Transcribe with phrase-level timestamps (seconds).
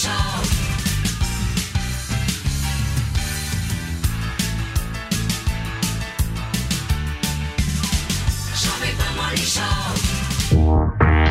[0.00, 0.40] Show.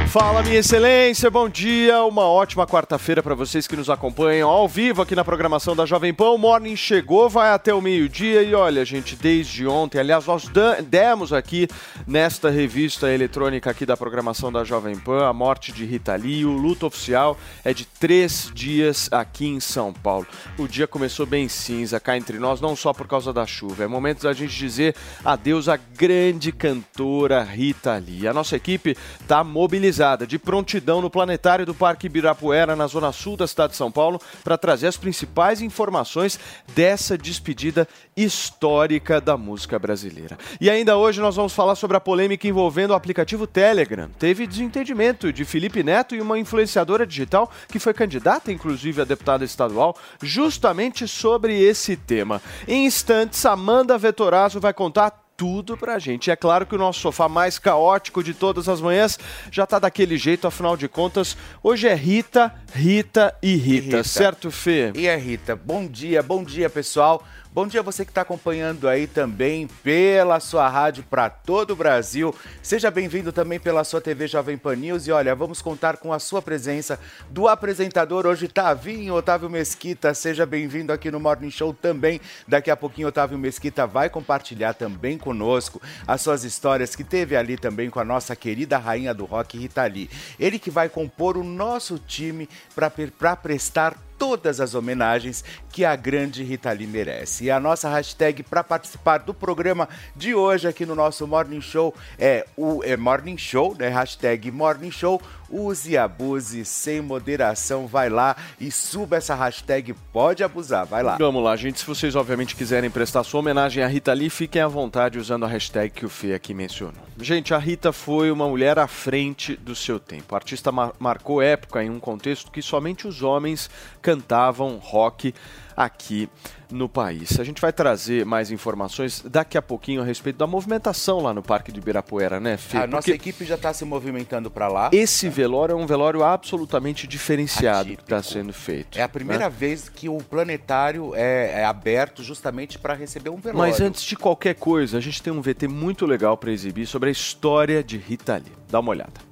[0.10, 2.04] Fala, minha excelência, bom dia.
[2.04, 6.12] Uma ótima quarta-feira para vocês que nos acompanham ao vivo aqui na programação da Jovem
[6.12, 6.32] Pan.
[6.32, 10.50] O Morning chegou, vai até o meio-dia e olha, gente, desde ontem, aliás, nós
[10.88, 11.68] demos aqui
[12.08, 16.44] nesta revista eletrônica aqui da programação da Jovem Pan a morte de Rita Lee.
[16.44, 20.26] O luto oficial é de três dias aqui em São Paulo.
[20.58, 23.84] O dia começou bem cinza cá entre nós, não só por causa da chuva.
[23.84, 28.28] É momento da gente dizer adeus à grande cantora Rita Lee.
[28.28, 33.36] A nossa equipe está mobilizada, de prontidão no planetário do Parque Ibirapuera, na zona sul
[33.36, 36.40] da cidade de São Paulo, para trazer as principais informações
[36.74, 40.38] dessa despedida histórica da música brasileira.
[40.62, 44.10] E ainda hoje nós vamos falar sobre a polêmica envolvendo o aplicativo Telegram.
[44.18, 49.44] Teve desentendimento de Felipe Neto e uma influenciadora digital que foi candidata, inclusive, a deputada
[49.44, 52.42] estadual, justamente sobre esse tema.
[52.66, 56.28] Em instantes, Amanda Vetorazzo vai contar tudo pra gente.
[56.28, 59.18] E é claro que o nosso sofá mais caótico de todas as manhãs
[59.50, 64.04] já tá daquele jeito, afinal de contas, hoje é Rita, Rita e Rita, Rita.
[64.04, 64.92] certo, Fê?
[64.94, 67.24] E é Rita, bom dia, bom dia pessoal.
[67.52, 72.34] Bom dia você que está acompanhando aí também pela sua rádio para todo o Brasil.
[72.62, 75.08] Seja bem-vindo também pela sua TV Jovem Pan News.
[75.08, 80.14] E olha, vamos contar com a sua presença do apresentador hoje, Tavinho Otávio Mesquita.
[80.14, 82.22] Seja bem-vindo aqui no Morning Show também.
[82.48, 87.58] Daqui a pouquinho, Otávio Mesquita vai compartilhar também conosco as suas histórias que teve ali
[87.58, 90.08] também com a nossa querida rainha do rock, Rita Lee.
[90.40, 96.44] Ele que vai compor o nosso time para prestar todas as homenagens que a grande
[96.44, 97.46] Rita Lee merece.
[97.46, 101.96] E a nossa hashtag para participar do programa de hoje aqui no nosso Morning Show
[102.20, 103.88] é o é Morning Show, né?
[103.88, 105.22] Hashtag Morning Show.
[105.52, 107.88] Use e abuse sem moderação.
[107.88, 109.94] Vai lá e suba essa hashtag.
[110.14, 111.18] Pode abusar, vai lá.
[111.18, 111.80] Vamos lá, gente.
[111.80, 115.48] Se vocês obviamente quiserem prestar sua homenagem à Rita Lee, fiquem à vontade usando a
[115.48, 117.02] hashtag que o Fê aqui mencionou.
[117.20, 120.36] Gente, a Rita foi uma mulher à frente do seu tempo.
[120.36, 123.70] A artista mar- marcou época em um contexto que somente os homens
[124.02, 125.34] cantavam rock
[125.80, 126.28] aqui
[126.70, 127.40] no país.
[127.40, 131.42] A gente vai trazer mais informações daqui a pouquinho a respeito da movimentação lá no
[131.42, 132.80] Parque de Ibirapuera, né, Fê?
[132.80, 134.90] A nossa equipe já está se movimentando para lá.
[134.92, 138.40] esse velório é um velório absolutamente diferenciado que está Atípico.
[138.40, 139.00] sendo feito.
[139.00, 139.56] É a primeira né?
[139.58, 143.72] vez que o planetário é, é aberto justamente para receber um velório.
[143.72, 147.08] Mas antes de qualquer coisa, a gente tem um VT muito legal para exibir sobre
[147.08, 148.52] a história de Rita Lee.
[148.70, 149.30] Dá uma olhada.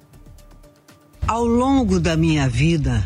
[1.26, 3.04] Ao longo da minha vida,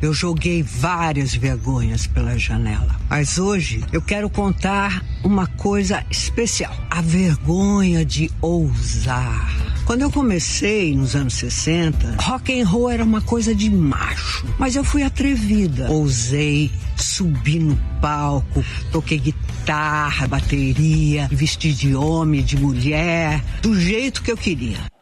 [0.00, 2.96] eu joguei várias vergonhas pela janela.
[3.08, 9.74] Mas hoje eu quero contar uma coisa especial: a vergonha de ousar.
[9.84, 14.74] Quando eu comecei nos anos 60, rock and roll era uma coisa de macho, mas
[14.76, 15.90] eu fui atrevida.
[15.90, 24.32] Ousei, subi no palco, toquei guitarra, bateria, vesti de homem, de mulher, do jeito que
[24.32, 24.93] eu queria.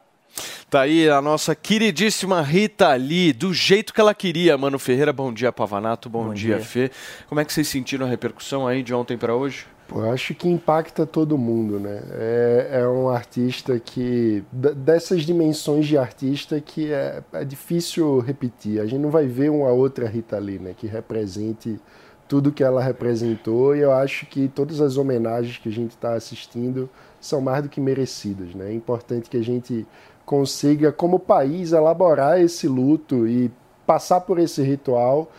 [0.72, 4.56] Tá aí a nossa queridíssima Rita Lee, do jeito que ela queria.
[4.56, 6.90] Mano Ferreira, bom dia, Pavanato, bom, dia, Fê.
[7.28, 9.66] Como é que vocês sentiram a repercussão aí de ontem para hoje?
[9.86, 12.00] Pô, eu acho que impacta todo mundo, né?
[12.12, 14.42] É, é um artista que.
[14.50, 18.80] dessas dimensões de artista que é, é difícil repetir.
[18.80, 20.74] A gente não vai ver uma outra Rita Lee, né?
[20.74, 21.78] Que represente
[22.26, 23.76] tudo que ela representou.
[23.76, 26.88] E eu acho que todas as homenagens que a gente está assistindo
[27.20, 28.70] são mais do que merecidas, né?
[28.70, 29.86] É importante que a gente
[30.24, 33.50] consiga, como país, elaborar esse luto e
[33.86, 35.30] passar por esse ritual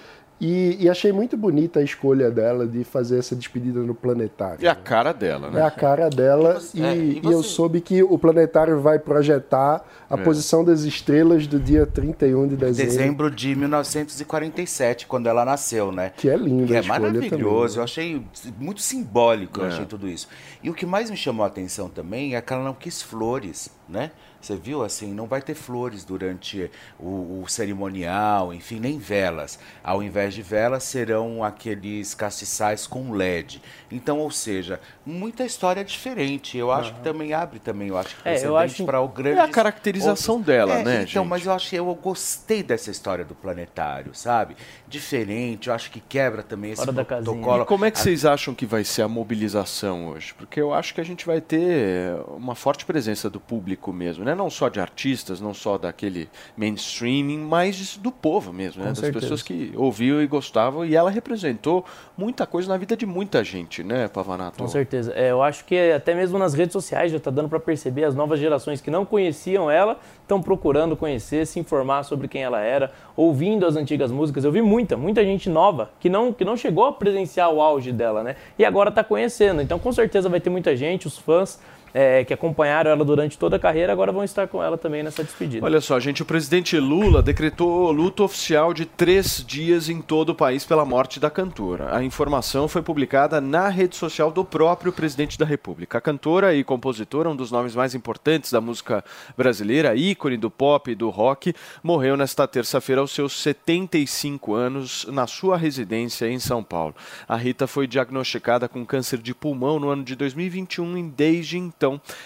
[0.41, 4.65] E, e achei muito bonita a escolha dela de fazer essa despedida no planetário.
[4.65, 5.61] É a cara dela, né?
[5.61, 8.81] É a cara dela você- e, é, e e eu você- soube que o planetário
[8.81, 12.91] vai projetar a posição das estrelas do dia 31 de dezembro.
[12.91, 16.11] Dezembro de 1947, quando ela nasceu, né?
[16.15, 17.29] Que é lindo Que a é maravilhoso.
[17.29, 17.79] também, né?
[17.79, 18.25] Eu achei
[18.59, 20.27] muito simbólico, eu achei tudo isso.
[20.61, 23.69] E o que mais me chamou a atenção também é que ela não quis flores,
[23.89, 24.11] né?
[24.43, 26.69] Você viu assim, não vai ter flores durante
[26.99, 29.57] o, o cerimonial, enfim, nem velas.
[29.81, 33.61] Ao invés de velas, serão aqueles castiçais com LED.
[33.89, 36.57] Então, ou seja, muita história diferente.
[36.57, 39.07] Eu acho que também abre também, eu acho que É, eu precedente acho- para o
[39.07, 41.27] grande É a caracterização dela, é, né, Então, gente?
[41.29, 44.55] mas eu achei, eu gostei dessa história do planetário, sabe?
[44.87, 47.63] Diferente, eu acho que quebra também esse Fora protocolo.
[47.63, 50.33] E como é que vocês acham que vai ser a mobilização hoje?
[50.33, 54.33] Porque eu acho que a gente vai ter uma forte presença do público mesmo, né?
[54.33, 58.87] Não só de artistas, não só daquele mainstreaming, mas do povo mesmo, né?
[58.89, 59.21] Com Das certeza.
[59.21, 60.85] pessoas que ouviam e gostavam.
[60.85, 61.85] E ela representou
[62.17, 64.57] muita coisa na vida de muita gente, né, Pavanato?
[64.57, 64.92] Com certeza.
[65.15, 68.15] É, eu acho que até mesmo nas redes sociais já está dando para perceber as
[68.15, 72.91] novas gerações que não conheciam ela estão procurando conhecer, se informar sobre quem ela era,
[73.15, 74.43] ouvindo as antigas músicas.
[74.43, 77.91] Eu vi muita, muita gente nova que não, que não chegou a presenciar o auge
[77.91, 78.35] dela, né?
[78.57, 79.61] E agora está conhecendo.
[79.61, 81.59] Então, com certeza vai ter muita gente, os fãs
[81.93, 85.23] é, que acompanharam ela durante toda a carreira agora vão estar com ela também nessa
[85.23, 85.65] despedida.
[85.65, 90.35] Olha só, gente, o presidente Lula decretou luto oficial de três dias em todo o
[90.35, 91.95] país pela morte da cantora.
[91.95, 95.97] A informação foi publicada na rede social do próprio presidente da República.
[95.97, 99.03] A cantora e compositora, um dos nomes mais importantes da música
[99.37, 101.53] brasileira, ícone do pop e do rock,
[101.83, 106.95] morreu nesta terça-feira aos seus 75 anos na sua residência em São Paulo.
[107.27, 111.82] A Rita foi diagnosticada com câncer de pulmão no ano de 2021 e desde então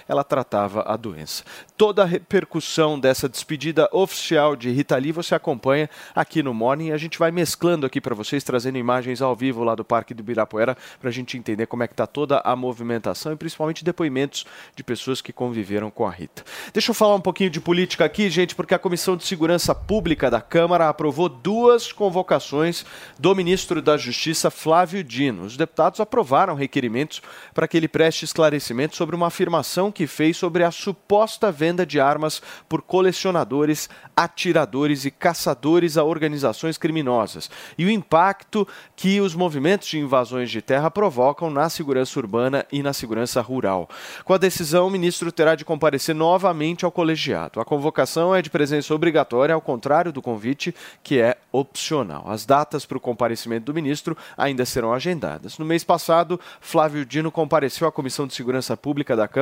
[0.08, 1.44] ela tratava a doença.
[1.78, 6.92] Toda a repercussão dessa despedida oficial de Rita Lee você acompanha aqui no Morning.
[6.92, 10.22] A gente vai mesclando aqui para vocês, trazendo imagens ao vivo lá do Parque do
[10.22, 14.46] Ibirapuera para a gente entender como é que está toda a movimentação e principalmente depoimentos
[14.76, 16.44] de pessoas que conviveram com a Rita.
[16.74, 20.30] Deixa eu falar um pouquinho de política aqui, gente, porque a Comissão de Segurança Pública
[20.30, 22.86] da Câmara aprovou duas convocações
[23.20, 25.44] do ministro da Justiça, Flávio Dino.
[25.44, 27.22] Os deputados aprovaram requerimentos
[27.54, 29.47] para que ele preste esclarecimento sobre uma afirmação
[29.94, 36.78] que fez sobre a suposta venda de armas por colecionadores, atiradores e caçadores a organizações
[36.78, 42.66] criminosas e o impacto que os movimentos de invasões de terra provocam na segurança urbana
[42.72, 43.90] e na segurança rural.
[44.26, 47.60] Com a decisão, o ministro terá de comparecer novamente ao colegiado.
[47.60, 50.74] A convocação é de presença obrigatória, ao contrário do convite,
[51.04, 52.26] que é opcional.
[52.28, 55.58] As datas para o comparecimento do ministro ainda serão agendadas.
[55.58, 59.37] No mês passado, Flávio Dino compareceu à Comissão de Segurança Pública da Câmara,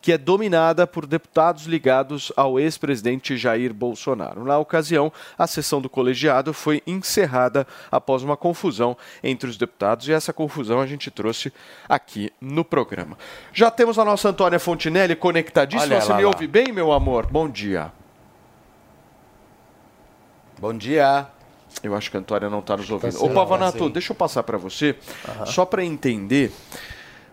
[0.00, 4.44] que é dominada por deputados ligados ao ex-presidente Jair Bolsonaro.
[4.44, 10.12] Na ocasião, a sessão do colegiado foi encerrada após uma confusão entre os deputados e
[10.12, 11.52] essa confusão a gente trouxe
[11.88, 13.16] aqui no programa.
[13.52, 15.94] Já temos a nossa Antônia Fontinelli conectadíssima.
[15.94, 16.28] Olha Você me lá.
[16.28, 17.26] ouve bem, meu amor?
[17.26, 17.92] Bom dia.
[20.58, 21.26] Bom dia.
[21.82, 23.12] Eu acho que a Antônia não está nos ouvindo.
[23.12, 23.24] certo.
[23.24, 24.96] Ô, Pavanato, deixa eu passar para você,
[25.46, 26.52] só para entender.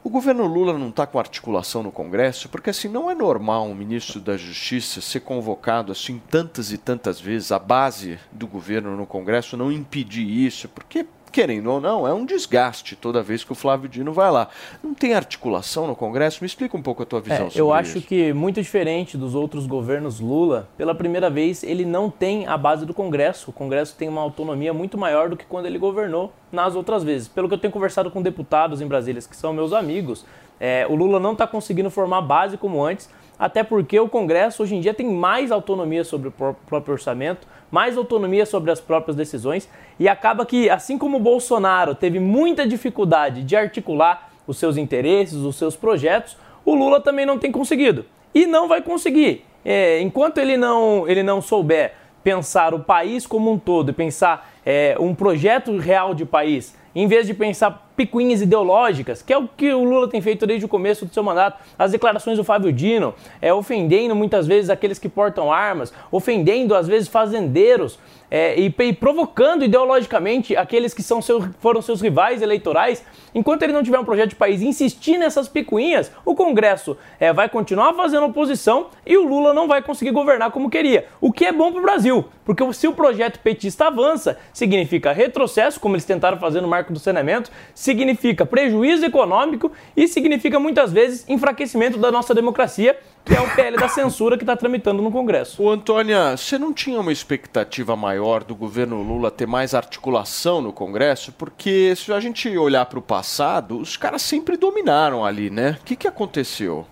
[0.06, 3.74] O governo Lula não está com articulação no Congresso, porque assim não é normal um
[3.74, 9.08] ministro da Justiça ser convocado assim tantas e tantas vezes, a base do governo no
[9.08, 13.56] Congresso não impedir isso, porque querendo ou não, é um desgaste toda vez que o
[13.56, 14.48] Flávio Dino vai lá.
[14.82, 16.38] Não tem articulação no Congresso?
[16.40, 18.08] Me explica um pouco a tua visão É, sobre eu acho isso.
[18.08, 22.86] que, muito diferente dos outros governos Lula, pela primeira vez ele não tem a base
[22.86, 23.50] do Congresso.
[23.50, 27.28] O Congresso tem uma autonomia muito maior do que quando ele governou nas outras vezes.
[27.28, 30.26] Pelo que eu tenho conversado com deputados em Brasília, que são meus amigos,
[30.58, 34.76] é, o Lula não está conseguindo formar base como antes, até porque o Congresso hoje
[34.76, 39.16] em dia tem mais autonomia sobre o pró- próprio orçamento, mais autonomia sobre as próprias
[39.16, 44.78] decisões, e acaba que, assim como o Bolsonaro teve muita dificuldade de articular os seus
[44.78, 48.06] interesses, os seus projetos, o Lula também não tem conseguido.
[48.34, 49.46] E não vai conseguir.
[49.64, 54.98] É, enquanto ele não, ele não souber pensar o país como um todo pensar é,
[55.00, 59.74] um projeto real de país, em vez de pensar picuinhas ideológicas, que é o que
[59.74, 63.14] o Lula tem feito desde o começo do seu mandato, as declarações do Fábio Dino,
[63.42, 68.00] é, ofendendo muitas vezes aqueles que portam armas, ofendendo às vezes fazendeiros
[68.30, 73.04] é, e, e provocando ideologicamente aqueles que são seu, foram seus rivais eleitorais.
[73.34, 77.32] Enquanto ele não tiver um projeto de país e insistir nessas picuinhas, o Congresso é,
[77.32, 81.06] vai continuar fazendo oposição e o Lula não vai conseguir governar como queria.
[81.22, 85.80] O que é bom para o Brasil, porque se o projeto petista avança, significa retrocesso,
[85.80, 87.52] como eles tentaram fazer no marco do saneamento,
[87.86, 93.78] significa prejuízo econômico e significa muitas vezes enfraquecimento da nossa democracia, que é o PL
[93.78, 95.62] da censura que está tramitando no Congresso.
[95.62, 100.74] Ô, Antônia, você não tinha uma expectativa maior do governo Lula ter mais articulação no
[100.74, 101.32] Congresso?
[101.32, 105.78] Porque se a gente olhar para o passado, os caras sempre dominaram ali, né?
[105.80, 106.86] O que, que aconteceu?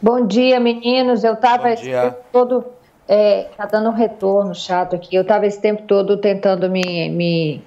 [0.00, 1.22] Bom dia, meninos.
[1.22, 2.64] Eu estava esse tempo todo.
[3.06, 5.14] É, tá dando um retorno chato aqui.
[5.14, 7.62] Eu estava esse tempo todo tentando me, me,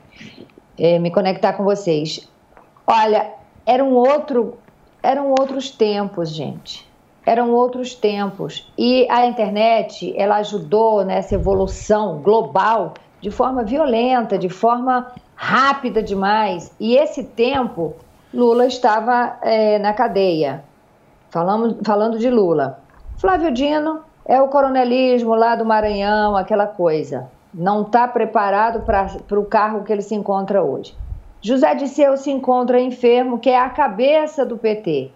[0.78, 2.28] é, me conectar com vocês.
[2.88, 3.32] Olha,
[3.66, 4.58] era um outro,
[5.02, 6.88] eram outros tempos, gente.
[7.26, 8.72] Eram outros tempos.
[8.78, 16.72] E a internet, ela ajudou nessa evolução global de forma violenta, de forma rápida demais.
[16.80, 17.96] E esse tempo,
[18.32, 20.64] Lula estava é, na cadeia.
[21.32, 22.80] Falamos, falando de Lula.
[23.18, 27.28] Flávio Dino é o coronelismo lá do Maranhão, aquela coisa.
[27.52, 30.96] Não está preparado para o cargo que ele se encontra hoje.
[31.46, 35.12] José Disseu se encontra enfermo, que é a cabeça do PT.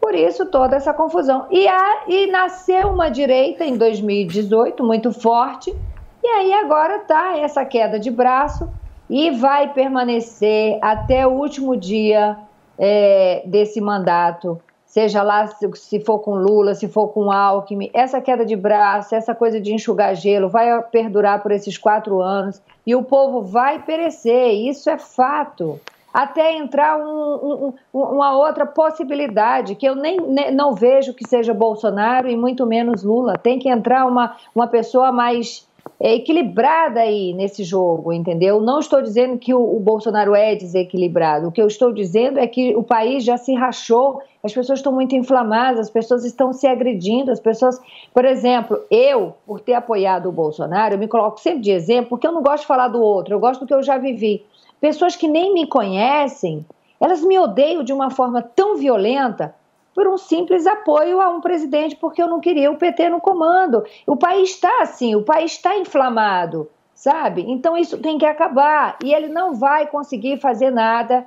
[0.00, 1.48] Por isso toda essa confusão.
[1.50, 5.74] E, a, e nasceu uma direita em 2018 muito forte,
[6.22, 8.70] e aí agora está essa queda de braço
[9.10, 12.38] e vai permanecer até o último dia
[12.78, 14.62] é, desse mandato
[14.92, 19.14] seja lá se, se, for com Lula, se for com Alckmin, essa queda de braço,
[19.14, 23.80] essa coisa de enxugar gelo vai perdurar por esses quatro anos e o povo vai
[23.80, 25.80] perecer, isso é fato.
[26.12, 31.54] Até entrar um, um, uma outra possibilidade, que eu nem, nem, não vejo que seja
[31.54, 33.38] Bolsonaro e muito menos Lula.
[33.38, 35.66] Tem que entrar uma, uma pessoa mais
[36.02, 38.60] é, equilibrada aí nesse jogo, entendeu?
[38.60, 41.46] Não estou dizendo que o, o, Bolsonaro é desequilibrado.
[41.46, 44.92] O que eu estou dizendo é que o país já se rachou, as pessoas estão
[44.92, 47.80] muito inflamadas, as pessoas estão se agredindo, as pessoas.
[48.12, 52.26] Por exemplo, eu, por ter apoiado o Bolsonaro, eu me coloco sempre de exemplo, porque
[52.26, 54.44] eu não gosto de falar do outro, eu gosto do que eu já vivi.
[54.80, 56.66] Pessoas que nem me conhecem,
[57.00, 59.54] elas me odeiam de uma forma tão violenta
[59.94, 63.84] por um simples apoio a um presidente, porque eu não queria o PT no comando.
[64.06, 67.44] O país está assim, o país está inflamado, sabe?
[67.46, 68.96] Então isso tem que acabar.
[69.04, 71.26] E ele não vai conseguir fazer nada,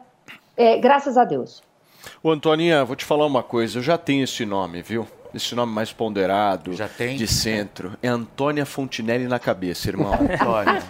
[0.57, 1.63] é, graças a Deus.
[2.21, 5.07] Ô, Antoninha, vou te falar uma coisa, eu já tenho esse nome, viu?
[5.35, 7.17] Esse nome mais ponderado, Já tem?
[7.17, 7.91] de centro.
[8.01, 10.13] É Antônia Fontinelli na cabeça, irmão.
[10.13, 10.81] Antônia.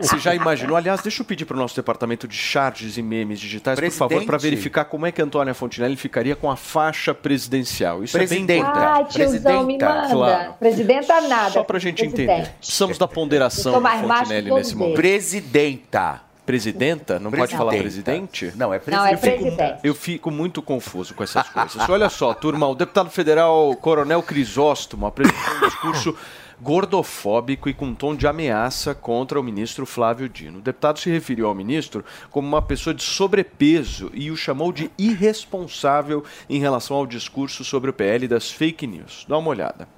[0.00, 0.76] Você já imaginou?
[0.76, 4.16] Aliás, deixa eu pedir para o nosso departamento de charges e memes digitais, por favor,
[4.24, 4.50] para Presidente.
[4.50, 8.02] verificar como é que a Antônia Fontinelli ficaria com a faixa presidencial.
[8.02, 8.52] Isso Presidenta.
[8.52, 8.86] é bem importante.
[8.86, 10.08] Ai, tiozão, me Presidenta, manda.
[10.10, 10.54] claro.
[10.58, 11.50] Presidenta nada.
[11.50, 12.22] Só para a gente presidente.
[12.30, 12.48] entender.
[12.58, 14.96] Precisamos da ponderação da Fontinelli nesse momento.
[14.96, 16.20] Presidenta.
[16.46, 17.18] Presidenta?
[17.18, 18.28] Não pode falar Presidenta.
[18.28, 18.58] presidente?
[18.58, 19.56] Não, é Não, é presidenta.
[19.56, 19.80] presidente.
[19.82, 21.88] Eu fico muito confuso com essas coisas.
[21.88, 26.16] Olha só, turma, o deputado federal Coronel Crisóstomo apresentou um discurso
[26.60, 30.58] gordofóbico e com tom de ameaça contra o ministro Flávio Dino.
[30.58, 34.90] O deputado se referiu ao ministro como uma pessoa de sobrepeso e o chamou de
[34.98, 39.24] irresponsável em relação ao discurso sobre o PL das fake news.
[39.28, 39.88] Dá uma olhada.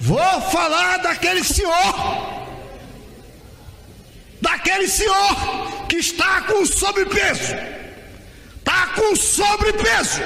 [0.00, 1.72] Vou falar daquele senhor.
[4.40, 7.54] Daquele senhor que está com sobrepeso.
[8.58, 10.22] Está com sobrepeso.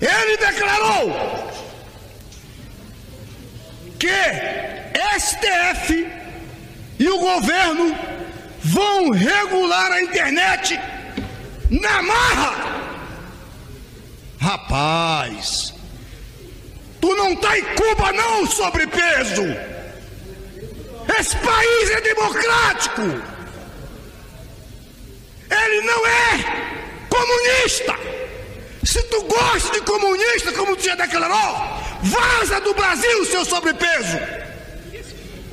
[0.00, 1.52] Ele declarou
[3.98, 4.08] que
[5.18, 6.08] STF
[6.98, 7.96] e o governo
[8.60, 10.78] vão regular a internet
[11.70, 12.68] na marra.
[14.40, 15.74] Rapaz,
[17.00, 19.44] Tu não tá em Cuba não, sobrepeso!
[21.16, 23.02] Esse país é democrático!
[25.50, 27.94] Ele não é comunista!
[28.84, 34.18] Se tu gosta de comunista, como tu já declarou, vaza do Brasil, seu sobrepeso!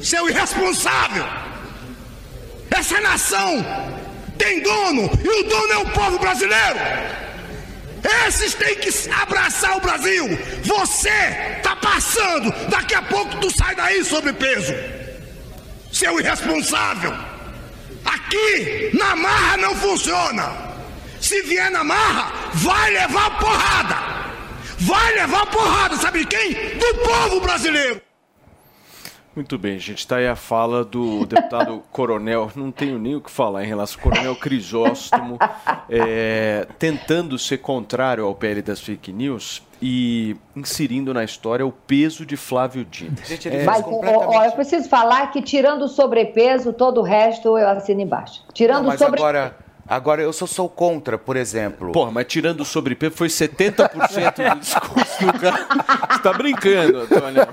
[0.01, 1.25] Seu irresponsável!
[2.71, 3.65] Essa nação
[4.37, 6.79] tem dono e o dono é o povo brasileiro!
[8.27, 10.27] Esses têm que abraçar o Brasil.
[10.63, 12.51] Você tá passando.
[12.69, 14.73] Daqui a pouco tu sai daí sobrepeso.
[15.95, 17.13] Seu irresponsável.
[18.03, 20.51] Aqui na marra não funciona.
[21.21, 23.95] Se vier na marra, vai levar porrada.
[24.77, 26.53] Vai levar porrada, sabe de quem?
[26.77, 28.04] Do povo brasileiro.
[29.35, 29.99] Muito bem, gente.
[29.99, 32.49] Está aí a fala do deputado Coronel.
[32.55, 35.37] Não tenho nem o que falar em relação ao Coronel Crisóstomo,
[35.89, 42.25] é, tentando ser contrário ao PL das fake news e inserindo na história o peso
[42.25, 43.17] de Flávio Dino.
[43.25, 44.37] Gente, ele É, Mas, completamente...
[44.37, 48.41] ó, eu preciso falar que tirando o sobrepeso, todo o resto eu assino embaixo.
[48.53, 49.19] Tirando Não, o mas sobre...
[49.19, 51.91] agora, agora eu sou, sou contra, por exemplo.
[51.91, 55.67] Porra, mas tirando o sobrepeso foi 70% do discurso do cara.
[56.09, 57.47] Você tá brincando, Antônio.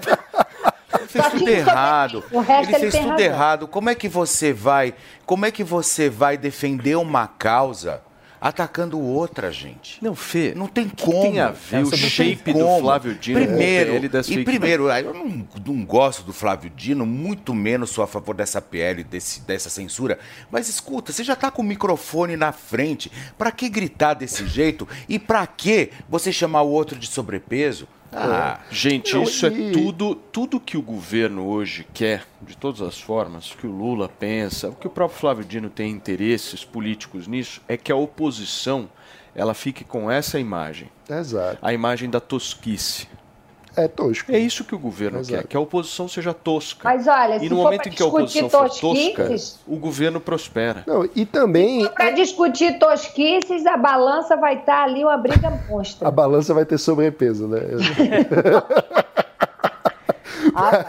[1.14, 2.24] Ele fez tudo tinha errado.
[2.30, 3.26] O resto ele ele fez tudo razão.
[3.26, 3.68] errado.
[3.68, 4.94] Como é que você vai?
[5.26, 8.02] Como é que você vai defender uma causa
[8.42, 10.02] atacando outra, gente.
[10.02, 11.22] Não, Fê, Não tem como.
[11.22, 12.80] tem a ver É o shape do.
[12.80, 17.54] Flávio Dino Primeiro, PL das e primeiro, eu não, não gosto do Flávio Dino, muito
[17.54, 20.18] menos sou a favor dessa PL, desse, dessa censura.
[20.50, 23.12] Mas escuta, você já tá com o microfone na frente.
[23.38, 24.88] Pra que gritar desse jeito?
[25.08, 27.86] E pra que você chamar o outro de sobrepeso?
[28.14, 32.82] Ah, Gente, Não, isso e- é tudo, tudo que o governo hoje quer, de todas
[32.82, 37.26] as formas, que o Lula pensa, o que o próprio Flávio Dino tem interesses políticos
[37.26, 38.88] nisso, é que a oposição
[39.34, 41.58] ela fique com essa imagem, Exato.
[41.62, 43.08] a imagem da tosquice.
[43.76, 44.30] É tosco.
[44.30, 45.42] É isso que o governo Exato.
[45.42, 46.80] quer, que a oposição seja tosca.
[46.84, 49.34] Mas olha, e se no for momento em que a oposição for tosca,
[49.66, 50.84] o governo prospera.
[50.86, 56.08] Não, e também Para discutir tosquices, a balança vai estar ali uma briga monstra.
[56.08, 57.60] a balança vai ter sobrepeso, né?
[60.54, 60.84] Ah,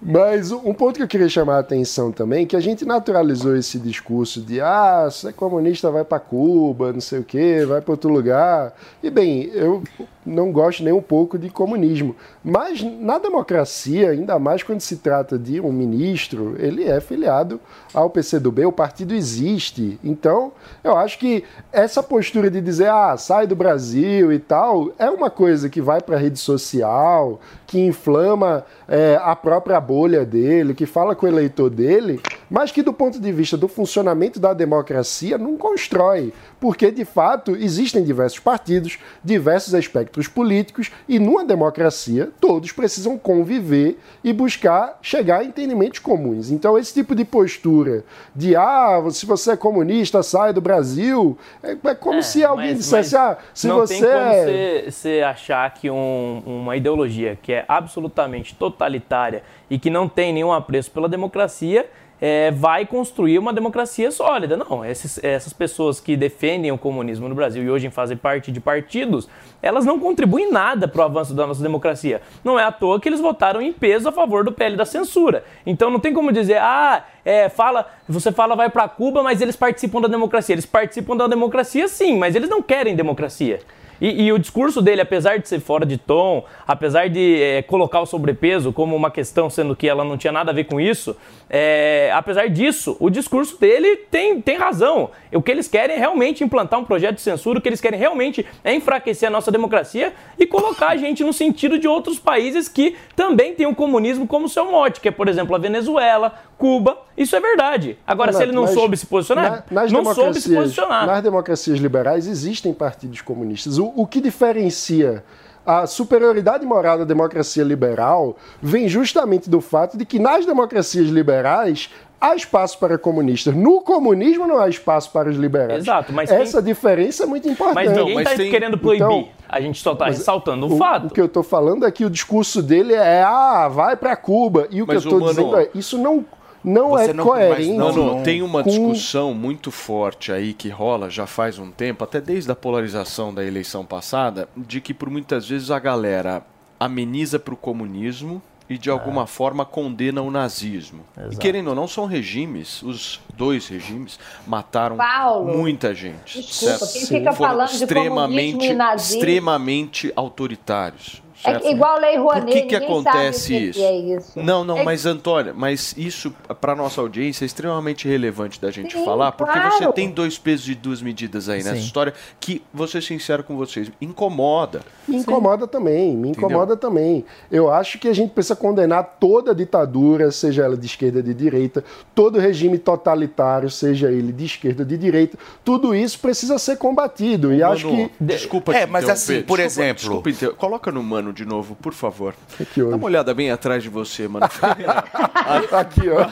[0.00, 3.78] Mas um ponto que eu queria chamar a atenção também, que a gente naturalizou esse
[3.78, 7.92] discurso de ah, se é comunista vai para Cuba, não sei o quê, vai para
[7.92, 8.72] outro lugar.
[9.02, 9.82] E bem, eu
[10.28, 15.38] não gosto nem um pouco de comunismo, mas na democracia, ainda mais quando se trata
[15.38, 17.60] de um ministro, ele é filiado
[17.92, 19.98] ao PCdoB, o partido existe.
[20.04, 20.52] Então,
[20.84, 25.30] eu acho que essa postura de dizer ah, sai do Brasil e tal, é uma
[25.30, 30.86] coisa que vai para a rede social, que inflama é, a própria bolha dele, que
[30.86, 32.20] fala com o eleitor dele,
[32.50, 37.56] mas que do ponto de vista do funcionamento da democracia não constrói, porque de fato
[37.56, 45.40] existem diversos partidos, diversos espectros políticos e numa democracia todos precisam conviver e buscar chegar
[45.40, 46.50] a entendimentos comuns.
[46.50, 51.76] Então esse tipo de postura de ah, se você é comunista, sai do Brasil, é,
[51.84, 54.44] é como É, se alguém mas- dissesse mas ah, se não você tem como é
[54.44, 60.32] você, você achar que um- uma ideologia que é absolutamente totalitária e que não tem
[60.32, 61.86] nenhum apreço pela democracia
[62.20, 64.56] é, vai construir uma democracia sólida.
[64.56, 68.60] Não, esses- essas pessoas que defendem o comunismo no Brasil e hoje fazem parte de
[68.60, 69.28] partidos,
[69.62, 72.20] elas não contribuem nada para o avanço da nossa democracia.
[72.44, 75.44] Não é à toa que eles votaram em peso a favor do PL da censura.
[75.64, 79.56] Então não tem como dizer, ah, é, fala, você fala vai para Cuba, mas eles
[79.56, 80.54] participam da democracia.
[80.54, 83.60] Eles participam da democracia sim, mas eles não querem democracia.
[84.00, 88.00] E, e o discurso dele, apesar de ser fora de tom, apesar de é, colocar
[88.00, 91.16] o sobrepeso como uma questão, sendo que ela não tinha nada a ver com isso,
[91.50, 95.10] é, apesar disso, o discurso dele tem, tem razão.
[95.32, 97.98] O que eles querem é realmente implantar um projeto de censura, o que eles querem
[97.98, 102.68] realmente é enfraquecer a nossa democracia e colocar a gente no sentido de outros países
[102.68, 106.98] que também têm o comunismo como seu mote, que é, por exemplo, a Venezuela, Cuba.
[107.16, 107.96] Isso é verdade.
[108.06, 111.06] Agora, se ele não Mas soube se posicionar, na- nas não soube se democracias- posicionar.
[111.06, 113.78] Nas democracias liberais existem partidos comunistas.
[113.78, 115.22] O, o que diferencia
[115.64, 121.90] a superioridade moral da democracia liberal vem justamente do fato de que nas democracias liberais
[122.20, 123.54] há espaço para comunistas.
[123.54, 125.82] No comunismo não há espaço para os liberais.
[125.84, 127.74] Exato, mas essa diferença é muito importante.
[127.86, 129.04] Mas ninguém está tem- querendo proibir.
[129.04, 131.06] Então, a gente só está ressaltando um o, fato.
[131.06, 134.66] o que eu estou falando é que o discurso dele é ah, vai para Cuba.
[134.70, 136.24] E o Mas, que eu estou dizendo é isso não,
[136.64, 137.72] não Você é não- coerente.
[137.72, 142.04] não, Não, tem uma com- discussão muito forte aí que rola já faz um tempo,
[142.04, 146.42] até desde a polarização da eleição passada, de que por muitas vezes a galera
[146.78, 148.40] ameniza para o comunismo
[148.70, 151.00] e de alguma forma condena o nazismo.
[151.16, 151.38] E Exato.
[151.38, 156.38] querendo ou não, são regimes, os dois regimes mataram Paulo, muita gente.
[156.42, 156.92] desculpa, certo?
[156.92, 161.22] quem fica Foram falando de extremamente, comunismo e nazismo- extremamente autoritários.
[161.44, 161.66] É certo?
[161.68, 163.78] igual a Lei Rouanet, Por que, que acontece que isso?
[163.78, 164.40] que é isso.
[164.40, 168.92] Não, não, É- mas Antônia, mas isso para nossa audiência é extremamente relevante da gente
[168.96, 169.70] Sim, falar, porque claro.
[169.78, 171.82] você tem dois pesos e duas medidas aí nessa Sim.
[171.82, 174.80] história que, vou ser sincero com vocês, incomoda.
[175.06, 177.24] Me incomoda também, me incomoda também.
[177.50, 181.32] Eu acho que a gente precisa condenar toda ditadura, seja ela de esquerda ou de
[181.34, 186.76] direita, todo regime totalitário, seja ele de esquerda ou de direita, tudo isso precisa ser
[186.76, 187.52] combatido.
[187.54, 188.24] E acho Mano, que.
[188.24, 191.92] desculpa É, te mas assim, por desculpa- exemplo- desculpa coloca no mano de novo, por
[191.92, 192.34] favor.
[192.72, 192.92] que houve?
[192.92, 194.46] Dá uma olhada bem atrás de você, mano.
[195.72, 196.28] Aqui, ó.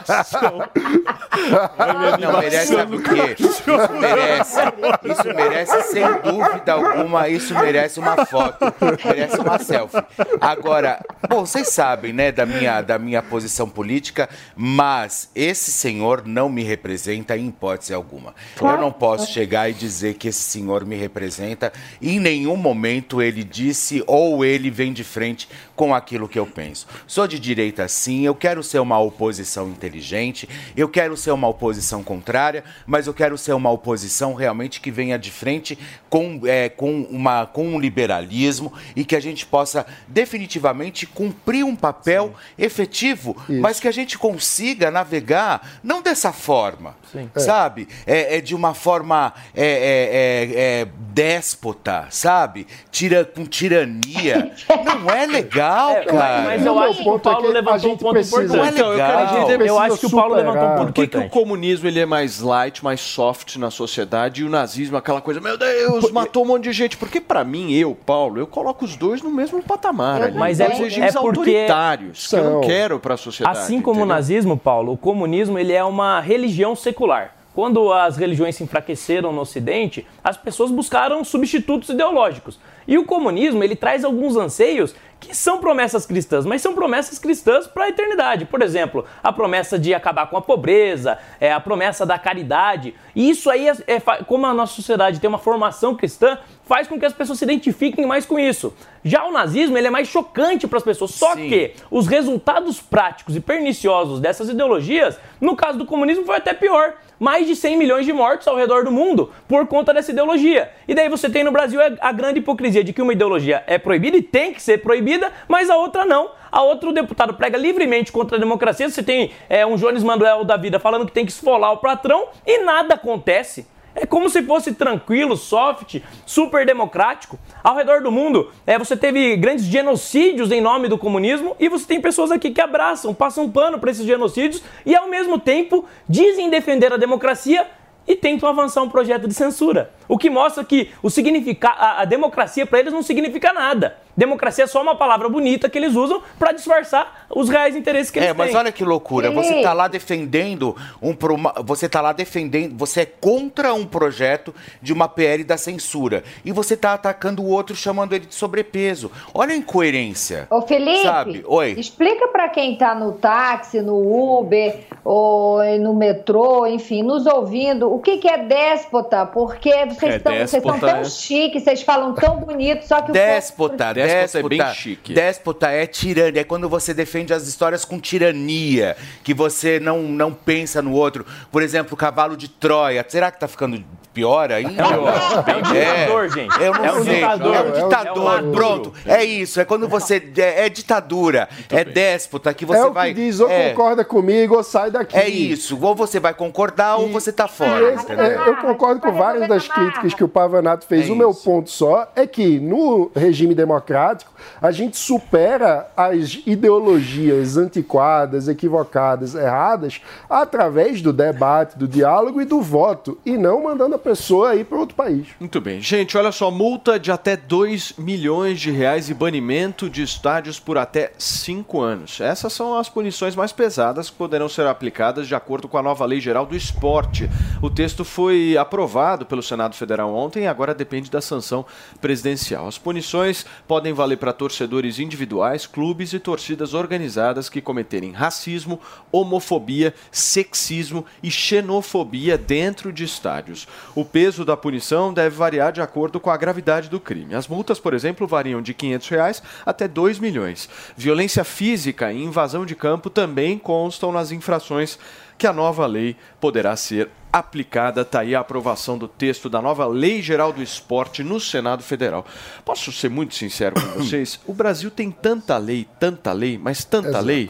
[2.19, 3.35] Não, merece, sabe o quê?
[3.39, 3.63] Isso
[3.99, 4.59] merece,
[5.05, 8.65] isso merece, sem dúvida alguma, isso merece uma foto,
[9.05, 10.03] merece uma selfie.
[10.41, 16.49] Agora, bom, vocês sabem, né, da minha, da minha posição política, mas esse senhor não
[16.49, 18.33] me representa em hipótese alguma.
[18.59, 21.71] Eu não posso chegar e dizer que esse senhor me representa.
[22.01, 25.47] Em nenhum momento ele disse ou ele vem de frente
[25.77, 26.87] com aquilo que eu penso.
[27.05, 32.03] Sou de direita sim, eu quero ser uma oposição inteligente, eu quero ser uma oposição
[32.03, 35.77] contrária, mas eu quero ser uma oposição realmente que venha de frente
[36.09, 41.75] com, é, com, uma, com um liberalismo e que a gente possa definitivamente cumprir um
[41.75, 47.29] papel efetivo, mas que a gente consiga navegar não dessa forma, Sim.
[47.35, 47.87] sabe?
[48.05, 52.65] É, é de uma forma é, é, é, é déspota, sabe?
[52.89, 54.51] Tira, com tirania.
[54.85, 56.41] Não é legal, É, cara.
[56.43, 58.73] mas eu O acho que o é Paulo que a levantou um ponto precisa- importante.
[58.73, 61.31] Então, eu A acho que o Paulo levantou um ponto Por que, que o importante.
[61.31, 65.57] comunismo ele é mais light, mais soft na sociedade e o nazismo aquela coisa, meu
[65.57, 66.97] Deus, matou um monte de gente?
[66.97, 70.21] Porque pra mim, eu, Paulo, eu coloco os dois no mesmo patamar.
[70.21, 70.37] ali.
[70.37, 73.57] Mas é- Dois regimes é porque- autoritários que eu não quero pra sociedade.
[73.57, 74.15] Assim como o entendeu?
[74.15, 77.33] nazismo, Paulo, o comunismo ele é uma religião secular.
[77.53, 82.59] Quando as religiões se enfraqueceram no Ocidente, as pessoas buscaram substitutos ideológicos.
[82.87, 87.67] E o comunismo ele traz alguns anseios que são promessas cristãs, mas são promessas cristãs
[87.67, 88.45] para a eternidade.
[88.45, 92.93] Por exemplo, a promessa de acabar com a pobreza, é, a promessa da caridade.
[93.15, 96.99] E isso aí, é, é como a nossa sociedade tem uma formação cristã, faz com
[96.99, 98.73] que as pessoas se identifiquem mais com isso.
[99.03, 101.11] Já o nazismo ele é mais chocante para as pessoas.
[101.11, 101.47] Só Sim.
[101.47, 106.95] que os resultados práticos e perniciosos dessas ideologias, no caso do comunismo, foi até pior.
[107.19, 110.69] Mais de 100 milhões de mortos ao redor do mundo por conta dessa ideologia.
[110.87, 114.17] E daí você tem no Brasil a grande hipocrisia de que uma ideologia é proibida
[114.17, 116.29] e tem que ser proibida, mas a outra não.
[116.51, 118.87] A outra o deputado prega livremente contra a democracia.
[118.87, 122.27] Você tem é, um Jones Manuel da vida falando que tem que esfolar o patrão
[122.45, 123.67] e nada acontece.
[123.99, 127.39] É como se fosse tranquilo, soft, super democrático.
[127.63, 131.87] Ao redor do mundo, é, você teve grandes genocídios em nome do comunismo e você
[131.87, 136.47] tem pessoas aqui que abraçam, passam pano para esses genocídios e ao mesmo tempo dizem
[136.47, 137.65] defender a democracia
[138.07, 139.91] e tentam avançar um projeto de censura.
[140.07, 143.97] O que mostra que o significa, a, a democracia para eles não significa nada.
[144.15, 148.17] Democracia é só uma palavra bonita que eles usam para disfarçar os reais interesses que
[148.17, 148.57] eles É, mas têm.
[148.57, 149.29] olha que loucura.
[149.29, 154.55] Você tá lá defendendo um pro- você tá lá defendendo, você é contra um projeto
[154.81, 159.11] de uma PL da censura e você tá atacando o outro chamando ele de sobrepeso.
[159.35, 160.47] Olha a incoerência.
[160.49, 161.43] Ô Felipe, Sabe?
[161.47, 161.75] Oi.
[161.77, 167.99] explica pra quem tá no táxi, no Uber ou no metrô, enfim, nos ouvindo, o
[167.99, 169.25] que, que é déspota?
[169.27, 173.11] Porque vocês É, estão vocês déspota tão é- chiques, vocês falam tão bonito, só que
[173.11, 175.13] o Déspota, Déspota déspota, é bem chique.
[175.13, 180.33] Déspota é tirania, é quando você defende as histórias com tirania, que você não, não
[180.33, 181.25] pensa no outro.
[181.51, 183.05] Por exemplo, o cavalo de Troia.
[183.07, 183.83] Será que tá ficando
[184.17, 184.81] pior ainda?
[184.81, 186.61] É um ditador, gente.
[186.61, 187.15] Eu não É um sei.
[187.15, 187.55] ditador.
[187.55, 188.23] É um É um ditador.
[188.23, 188.51] maduro.
[188.55, 188.93] Pronto.
[189.05, 189.61] É isso.
[189.61, 190.15] É quando você.
[190.37, 191.47] É, é ditadura.
[191.69, 193.09] é déspota que você é o vai.
[193.09, 195.15] que diz, ou é, concorda comigo ou sai daqui.
[195.15, 195.77] é isso.
[195.79, 197.93] Ou você vai concordar ou você tá E fora.
[197.93, 198.25] esse- entendeu?
[198.25, 201.07] é, eu concordo com várias das críticas que o Pavanato fez.
[201.07, 201.43] É o meu isso.
[201.43, 210.01] ponto só é que no regime democrático a gente supera as ideologias antiquadas, equivocadas, erradas
[210.29, 214.77] através do debate, do diálogo e do voto e não mandando a pessoa ir para
[214.77, 215.27] outro país.
[215.37, 215.81] Muito bem.
[215.81, 220.77] Gente, olha só, multa de até 2 milhões de reais e banimento de estádios por
[220.77, 222.21] até 5 anos.
[222.21, 226.05] Essas são as punições mais pesadas que poderão ser aplicadas de acordo com a nova
[226.05, 227.29] Lei Geral do Esporte.
[227.61, 231.65] O texto foi aprovado pelo Senado Federal ontem e agora depende da sanção
[231.99, 232.65] presidencial.
[232.65, 238.79] As punições podem valer para torcedores individuais, clubes e torcidas organizadas que cometerem racismo,
[239.11, 243.67] homofobia, sexismo e xenofobia dentro de estádios.
[243.97, 247.33] O peso da punição deve variar de acordo com a gravidade do crime.
[247.33, 250.69] As multas, por exemplo, variam de 500 reais até 2 milhões.
[250.95, 254.99] Violência física e invasão de campo também constam nas infrações
[255.35, 258.01] que a nova lei poderá ser aplicada.
[258.01, 262.23] Está aí a aprovação do texto da nova Lei Geral do Esporte no Senado Federal.
[262.63, 264.39] Posso ser muito sincero com vocês?
[264.45, 267.25] O Brasil tem tanta lei, tanta lei, mas tanta Exato.
[267.25, 267.49] lei,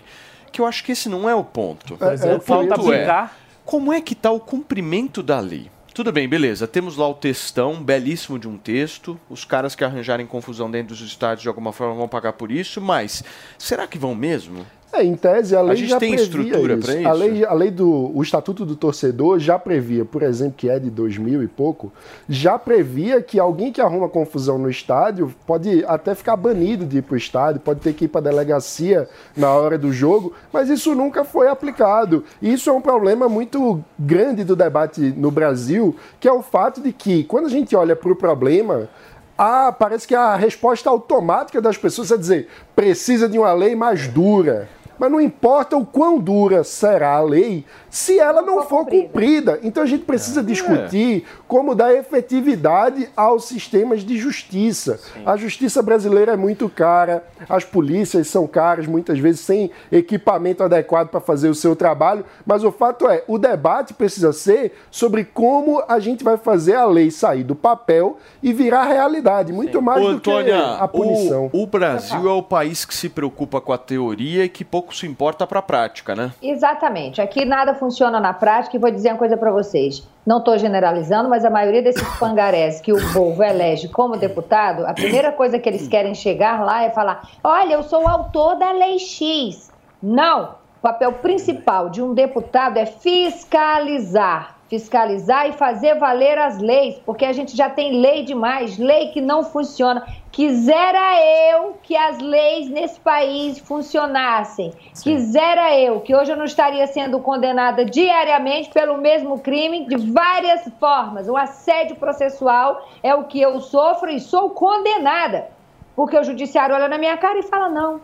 [0.54, 1.98] que eu acho que esse não é o ponto.
[2.00, 3.38] É, é, é, falta ponto é, aplicar.
[3.66, 5.70] como é que está o cumprimento da lei?
[5.98, 6.68] Tudo bem, beleza.
[6.68, 9.20] Temos lá o textão, belíssimo de um texto.
[9.28, 12.80] Os caras que arranjarem confusão dentro dos estádios de alguma forma vão pagar por isso,
[12.80, 13.24] mas
[13.58, 14.64] será que vão mesmo?
[14.92, 17.08] É, em tese, a lei gente já tem previa estrutura isso.
[17.08, 20.80] A lei, a lei do o Estatuto do Torcedor já previa, por exemplo, que é
[20.80, 21.92] de 2000 e pouco,
[22.28, 27.02] já previa que alguém que arruma confusão no estádio pode até ficar banido de ir
[27.02, 30.70] para o estádio, pode ter que ir para a delegacia na hora do jogo, mas
[30.70, 32.24] isso nunca foi aplicado.
[32.42, 36.82] E isso é um problema muito grande do debate no Brasil, que é o fato
[36.82, 38.90] de que, quando a gente olha para o problema,
[39.38, 44.08] ah, parece que a resposta automática das pessoas é dizer precisa de uma lei mais
[44.08, 44.68] dura.
[45.00, 49.60] Mas não importa o quão dura será a lei se ela não for cumprida.
[49.64, 55.00] Então a gente precisa discutir como dar efetividade aos sistemas de justiça.
[55.26, 61.10] A justiça brasileira é muito cara, as polícias são caras, muitas vezes sem equipamento adequado
[61.10, 65.84] para fazer o seu trabalho, mas o fato é, o debate precisa ser sobre como
[65.88, 70.14] a gente vai fazer a lei sair do papel e virar realidade, muito mais Ô,
[70.14, 71.50] do que Antônia, a punição.
[71.52, 74.87] o, o Brasil é o país que se preocupa com a teoria e que pouco
[74.96, 76.32] se importa para a prática, né?
[76.42, 77.22] Exatamente.
[77.22, 80.08] Aqui nada funciona na prática e vou dizer uma coisa para vocês.
[80.26, 84.94] Não estou generalizando, mas a maioria desses pangarés que o povo elege como deputado, a
[84.94, 88.72] primeira coisa que eles querem chegar lá é falar: olha, eu sou o autor da
[88.72, 89.72] lei X.
[90.02, 90.56] Não.
[90.78, 94.57] O papel principal de um deputado é fiscalizar.
[94.70, 99.22] Fiscalizar e fazer valer as leis, porque a gente já tem lei demais, lei que
[99.22, 100.06] não funciona.
[100.32, 101.20] Quisera
[101.52, 104.74] eu que as leis nesse país funcionassem.
[105.02, 110.70] Quisera eu que hoje eu não estaria sendo condenada diariamente pelo mesmo crime de várias
[110.80, 111.28] formas.
[111.28, 115.48] O assédio processual é o que eu sofro e sou condenada.
[115.96, 118.02] Porque o judiciário olha na minha cara e fala: não,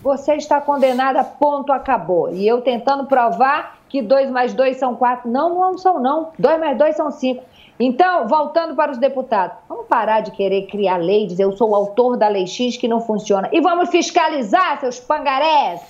[0.00, 2.32] você está condenada, ponto, acabou.
[2.32, 5.30] E eu tentando provar que dois mais dois são quatro.
[5.30, 6.30] Não, não são, não.
[6.38, 7.42] Dois mais dois são cinco.
[7.80, 11.74] Então, voltando para os deputados, vamos parar de querer criar lei, dizer eu sou o
[11.74, 13.48] autor da lei X que não funciona.
[13.52, 15.80] E vamos fiscalizar, seus pangarés.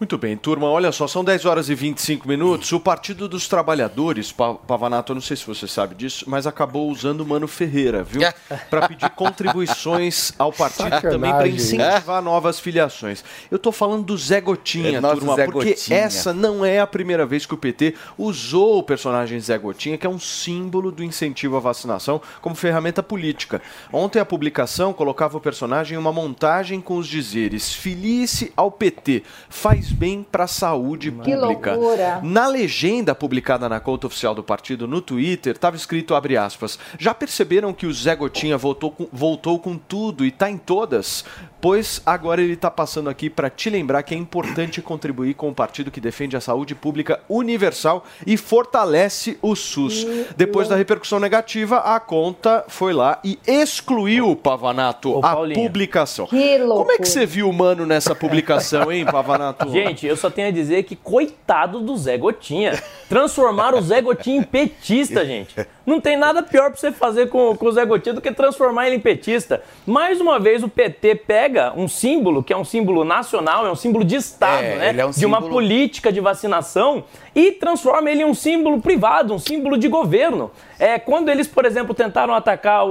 [0.00, 2.72] Muito bem, turma, olha só, são 10 horas e 25 minutos.
[2.72, 6.88] O Partido dos Trabalhadores, Pa- Pavanato, eu não sei se você sabe disso, mas acabou
[6.90, 8.22] usando o Mano Ferreira, viu?
[8.70, 11.54] Para pedir contribuições ao partido e também para Sacanagem.
[11.54, 13.22] incentivar novas filiações.
[13.50, 15.98] Eu tô falando do Zé Gotinha, É, turma, Zé porque Gotinha.
[15.98, 20.06] essa não é a primeira vez que o PT usou o personagem Zé Gotinha, que
[20.06, 23.60] é um símbolo do incentivo à vacinação, como ferramenta política.
[23.92, 29.24] Ontem a publicação colocava o personagem em uma montagem com os dizeres: filie-se ao PT,
[29.50, 31.74] faz bem para a saúde Que pública.
[31.74, 32.20] loucura.
[32.22, 37.12] Na legenda publicada na conta oficial do partido no Twitter, estava escrito, abre aspas, já
[37.14, 41.24] perceberam que o Zé Gotinha voltou com, voltou com tudo e tá em todas?
[41.60, 45.54] Pois agora ele está passando aqui para te lembrar que é importante contribuir com o
[45.54, 50.06] partido que defende a saúde pública universal e fortalece o SUS.
[50.36, 55.60] Depois da repercussão negativa, a conta foi lá e excluiu, Pavanato, a Paulinho.
[55.60, 56.26] publicação.
[56.26, 59.68] Como é que você viu o Mano nessa publicação, hein, Pavanato?
[59.88, 62.72] Gente, eu só tenho a dizer que coitado do Zé Gotinha.
[63.10, 65.52] Transformar o Zé Gotinha em petista, gente.
[65.84, 68.86] Não tem nada pior pra você fazer com, com o Zé Gotinha do que transformar
[68.86, 69.60] ele em petista.
[69.84, 73.74] Mais uma vez, o PT pega um símbolo, que é um símbolo nacional, é um
[73.74, 75.02] símbolo de Estado, É, né?
[75.02, 77.02] é um de uma símbolo- política de vacinação
[77.34, 80.52] e transforma ele em um símbolo privado, um símbolo de governo.
[80.78, 82.90] É, quando eles, por exemplo, tentaram atacar o,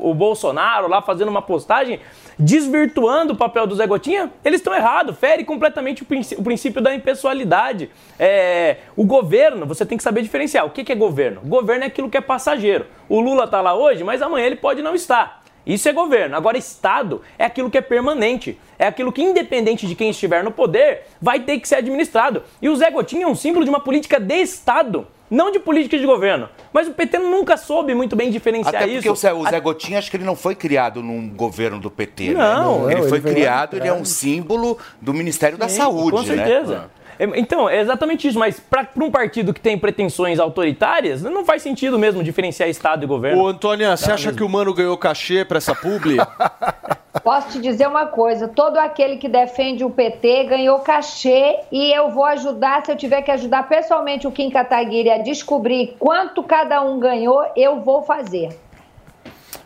[0.00, 2.00] o- o Bolsonaro lá fazendo uma postagem
[2.38, 7.90] desvirtuando o papel do Zé Gotinha, eles estão errados, fere completamente o princípio da impessoalidade.
[8.18, 10.64] É, o governo, você tem que saber diferenciar.
[10.66, 11.40] O que, que é governo?
[11.42, 12.86] Governo é aquilo que é passageiro.
[13.08, 15.40] O Lula está lá hoje, mas amanhã ele pode não estar.
[15.66, 16.36] Isso é governo.
[16.36, 18.58] Agora, Estado é aquilo que é permanente.
[18.78, 22.42] É aquilo que, independente de quem estiver no poder, vai ter que ser administrado.
[22.60, 25.98] E o Zé Gotinha é um símbolo de uma política de Estado, não de política
[25.98, 26.48] de governo.
[26.72, 29.12] Mas o PT nunca soube muito bem diferenciar Até porque isso.
[29.12, 32.32] o Zé, o Zé Gotinha, acho que ele não foi criado num governo do PT,
[32.32, 32.94] Não, né?
[32.94, 36.24] Ele não, foi ele criado, ele é um símbolo do Ministério da Sim, Saúde, Com
[36.24, 36.78] certeza.
[36.78, 36.84] né?
[37.20, 41.62] É, Então, é exatamente isso, mas para um partido que tem pretensões autoritárias, não faz
[41.62, 43.42] sentido mesmo diferenciar Estado e governo.
[43.42, 46.16] Ô, Antônia, você acha que o Mano ganhou cachê pra essa publi?
[47.22, 52.10] Posso te dizer uma coisa: todo aquele que defende o PT ganhou cachê e eu
[52.10, 56.80] vou ajudar, se eu tiver que ajudar pessoalmente o Kim Kataguiri a descobrir quanto cada
[56.80, 58.56] um ganhou, eu vou fazer.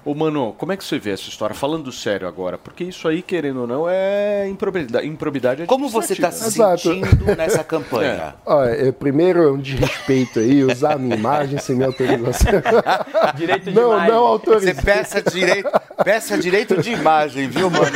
[0.05, 1.55] Ô, Mano, como é que você vê essa história?
[1.57, 6.31] Falando sério agora, porque isso aí, querendo ou não, é improbidade, improbidade Como você está
[6.31, 6.83] se Exato.
[6.83, 8.35] sentindo nessa campanha?
[8.45, 12.53] Olha, é, primeiro é um desrespeito aí, usar a minha imagem sem minha autorização.
[13.35, 14.11] Direito de Não, imagem.
[14.13, 14.83] não Você autorizo.
[14.83, 15.71] peça direito,
[16.05, 17.87] peça direito de imagem, viu, mano?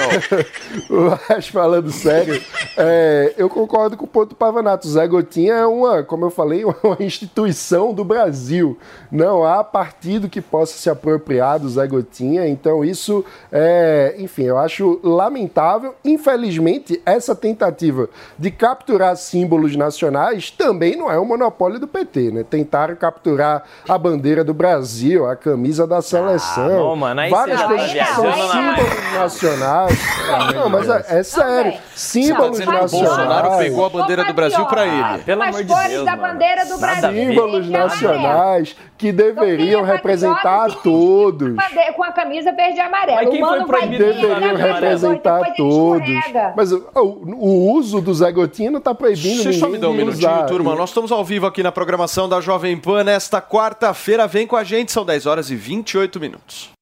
[1.29, 2.43] Mas falando sério,
[2.77, 4.89] é, eu concordo com o ponto do Pavanato.
[4.89, 8.79] Zé Gotinha é uma, como eu falei, uma instituição do Brasil.
[9.13, 11.98] Não há partido que possa se apropriar do Zé Gotinha.
[12.47, 15.95] Então isso, é, enfim, eu acho lamentável.
[16.05, 18.09] Infelizmente, essa tentativa
[18.39, 22.45] de capturar símbolos nacionais também não é um monopólio do PT, né?
[22.49, 27.93] Tentaram capturar a bandeira do Brasil, a camisa da seleção, não, mano, aí várias coisas
[27.93, 29.99] que são símbolos nacionais.
[30.55, 31.75] Não, mas é, é sério.
[31.95, 33.65] Símbolos Tá dizendo que o Bolsonaro nacionais.
[33.69, 35.19] pegou a bandeira do Brasil pra ele.
[35.25, 37.11] pelo As amor de cores Deus, da bandeira do Brasil.
[37.11, 37.89] Símbolos amarelo.
[37.89, 41.55] nacionais que deveriam representar todos.
[41.89, 43.23] É com a camisa verde e amarela.
[43.23, 46.09] Mas quem o foi mano vai proibido Deveriam depois representar ele todos.
[46.57, 49.81] Mas o, o- uso do Zé Gotinha não está proibindo Deixa eu só me ninguém
[49.81, 50.47] dar um minutinho, usar.
[50.47, 50.75] turma.
[50.75, 54.27] Nós estamos ao vivo aqui na programação da Jovem Pan nesta quarta-feira.
[54.27, 56.78] Vem com a gente, são 10 horas e 28 minutos.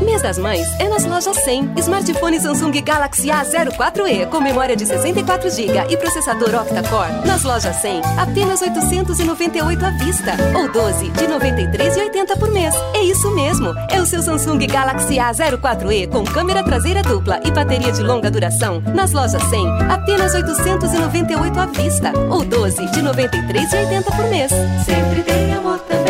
[0.00, 1.74] Mês das Mães é nas lojas 100.
[1.76, 7.26] Smartphone Samsung Galaxy A04e com memória de 64GB e processador octa-core.
[7.26, 12.74] Nas lojas 100, apenas 898 à vista ou 12 de 93,80 por mês.
[12.94, 13.74] É isso mesmo.
[13.90, 18.80] É o seu Samsung Galaxy A04e com câmera traseira dupla e bateria de longa duração.
[18.94, 24.50] Nas lojas 100, apenas 898 à vista ou 12 de 93,80 por mês.
[24.84, 26.09] Sempre tem amor também.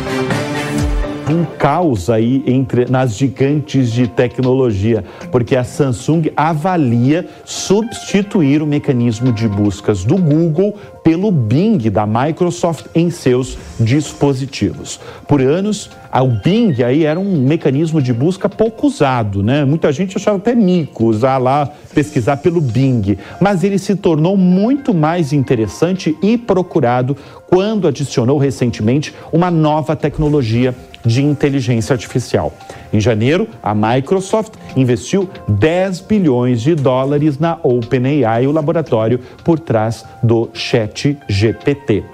[1.59, 9.49] Caos aí entre nas gigantes de tecnologia, porque a Samsung avalia substituir o mecanismo de
[9.49, 15.01] buscas do Google pelo Bing da Microsoft em seus dispositivos.
[15.27, 15.90] Por anos,
[16.22, 19.64] o Bing aí era um mecanismo de busca pouco usado, né?
[19.64, 24.94] Muita gente achava até mico usar lá, pesquisar pelo Bing, mas ele se tornou muito
[24.94, 27.16] mais interessante e procurado
[27.48, 30.74] quando adicionou recentemente uma nova tecnologia
[31.05, 32.53] de inteligência artificial.
[32.92, 40.05] Em janeiro, a Microsoft investiu 10 bilhões de dólares na OpenAI, o laboratório por trás
[40.22, 42.05] do Chat GPT.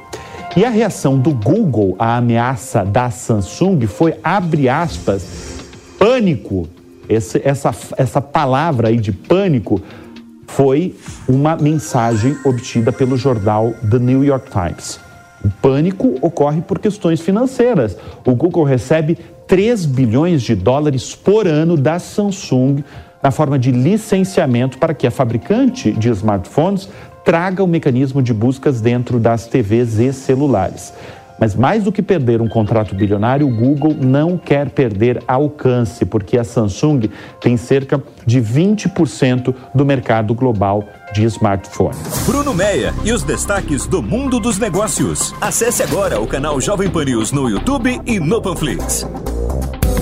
[0.56, 5.24] E a reação do Google à ameaça da Samsung foi, abre aspas,
[5.96, 6.68] pânico.
[7.08, 9.80] Esse, essa, essa palavra aí de pânico
[10.48, 10.96] foi
[11.28, 14.98] uma mensagem obtida pelo jornal The New York Times.
[15.44, 17.96] O pânico ocorre por questões financeiras.
[18.26, 22.82] O Google recebe 3 bilhões de dólares por ano da Samsung
[23.22, 26.88] na forma de licenciamento para que a fabricante de smartphones
[27.31, 30.93] traga o mecanismo de buscas dentro das TVs e celulares.
[31.38, 36.37] Mas mais do que perder um contrato bilionário, o Google não quer perder alcance, porque
[36.37, 37.09] a Samsung
[37.40, 40.83] tem cerca de 20% do mercado global
[41.14, 42.01] de smartphones.
[42.27, 45.33] Bruno Meia e os destaques do mundo dos negócios.
[45.40, 49.07] Acesse agora o canal Jovem Pan News no YouTube e no Panflix.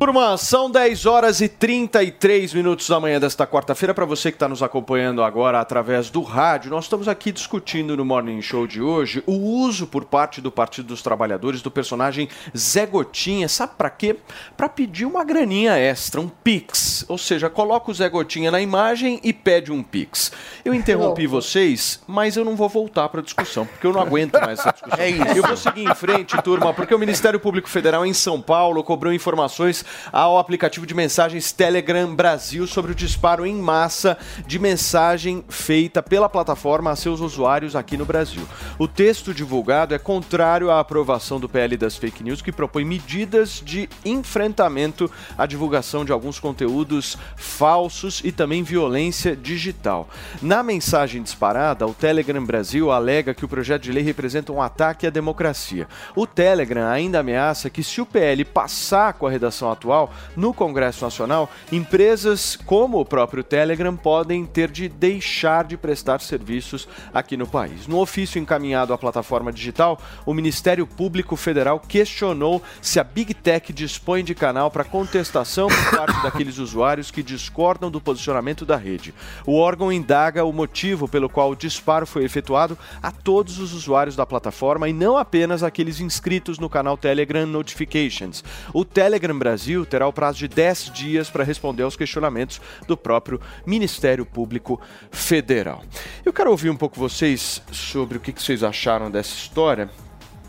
[0.00, 3.92] Turma, são 10 horas e 33 minutos da manhã desta quarta-feira.
[3.92, 8.02] Para você que está nos acompanhando agora através do rádio, nós estamos aqui discutindo no
[8.02, 12.86] Morning Show de hoje o uso por parte do Partido dos Trabalhadores do personagem Zé
[12.86, 13.46] Gotinha.
[13.46, 14.16] Sabe para quê?
[14.56, 17.04] Para pedir uma graninha extra, um Pix.
[17.06, 20.32] Ou seja, coloca o Zé Gotinha na imagem e pede um Pix.
[20.64, 24.40] Eu interrompi vocês, mas eu não vou voltar para a discussão, porque eu não aguento
[24.40, 24.98] mais essa discussão.
[24.98, 25.36] É isso.
[25.36, 29.12] Eu vou seguir em frente, turma, porque o Ministério Público Federal em São Paulo cobrou
[29.12, 36.02] informações ao aplicativo de mensagens Telegram Brasil sobre o disparo em massa de mensagem feita
[36.02, 38.46] pela plataforma a seus usuários aqui no Brasil.
[38.78, 43.62] O texto divulgado é contrário à aprovação do PL das fake news, que propõe medidas
[43.64, 50.08] de enfrentamento à divulgação de alguns conteúdos falsos e também violência digital.
[50.40, 55.06] Na mensagem disparada, o Telegram Brasil alega que o projeto de lei representa um ataque
[55.06, 55.88] à democracia.
[56.14, 61.02] O Telegram ainda ameaça que, se o PL passar com a redação atual no Congresso
[61.02, 67.46] Nacional, empresas como o próprio Telegram podem ter de deixar de prestar serviços aqui no
[67.46, 67.86] país.
[67.86, 73.72] No ofício encaminhado à plataforma digital, o Ministério Público Federal questionou se a Big Tech
[73.72, 79.14] dispõe de canal para contestação por parte daqueles usuários que discordam do posicionamento da rede.
[79.46, 84.16] O órgão indaga o motivo pelo qual o disparo foi efetuado a todos os usuários
[84.16, 88.44] da plataforma e não apenas aqueles inscritos no canal Telegram Notifications.
[88.74, 93.40] O Telegram Brasil terá o prazo de 10 dias para responder aos questionamentos do próprio
[93.66, 95.82] Ministério Público Federal.
[96.24, 99.88] Eu quero ouvir um pouco vocês sobre o que que vocês acharam dessa história.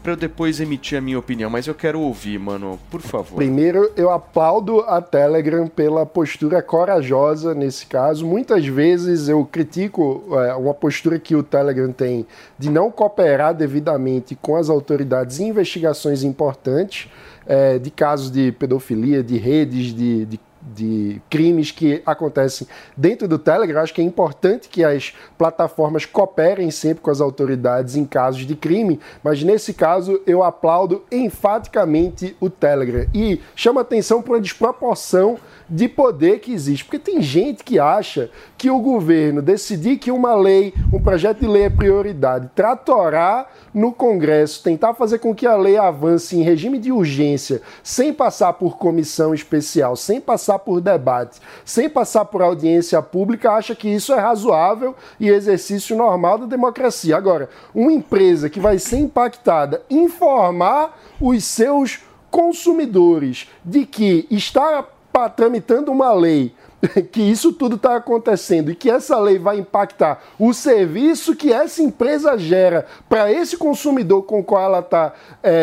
[0.01, 3.35] Para eu depois emitir a minha opinião, mas eu quero ouvir, mano, por favor.
[3.35, 8.25] Primeiro, eu aplaudo a Telegram pela postura corajosa nesse caso.
[8.25, 12.25] Muitas vezes eu critico é, uma postura que o Telegram tem
[12.57, 17.07] de não cooperar devidamente com as autoridades em investigações importantes
[17.45, 23.39] é, de casos de pedofilia, de redes de, de de crimes que acontecem dentro do
[23.39, 23.81] Telegram.
[23.81, 28.55] Acho que é importante que as plataformas cooperem sempre com as autoridades em casos de
[28.55, 35.37] crime, mas nesse caso eu aplaudo enfaticamente o Telegram e chama atenção para uma desproporção
[35.71, 40.35] de poder que existe, porque tem gente que acha que o governo decidir que uma
[40.35, 45.55] lei, um projeto de lei é prioridade, tratorar no Congresso, tentar fazer com que a
[45.55, 51.39] lei avance em regime de urgência, sem passar por comissão especial, sem passar por debate,
[51.63, 57.15] sem passar por audiência pública, acha que isso é razoável e exercício normal da democracia.
[57.15, 64.85] Agora, uma empresa que vai ser impactada informar os seus consumidores de que está
[65.35, 66.53] tramitando uma lei
[67.11, 71.81] que isso tudo está acontecendo e que essa lei vai impactar o serviço que essa
[71.81, 75.13] empresa gera para esse consumidor com o qual ela está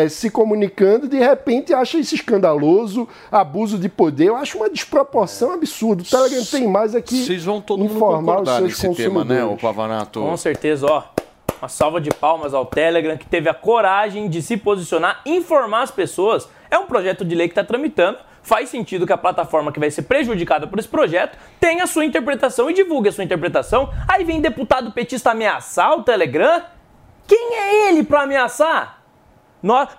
[0.09, 4.25] se comunicando, de repente acha isso escandaloso, abuso de poder.
[4.25, 6.03] Eu acho uma desproporção absurda.
[6.03, 9.23] O Telegram tem mais aqui Vocês vão todo mundo informar os concordar seus nesse tema,
[9.23, 10.21] né, o Pavanato?
[10.21, 11.03] Com certeza, ó.
[11.61, 15.91] Uma salva de palmas ao Telegram, que teve a coragem de se posicionar, informar as
[15.91, 16.47] pessoas.
[16.71, 18.17] É um projeto de lei que está tramitando.
[18.41, 22.05] Faz sentido que a plataforma que vai ser prejudicada por esse projeto tenha a sua
[22.05, 23.89] interpretação e divulgue a sua interpretação.
[24.07, 26.63] Aí vem deputado petista ameaçar o Telegram.
[27.27, 28.99] Quem é ele para ameaçar?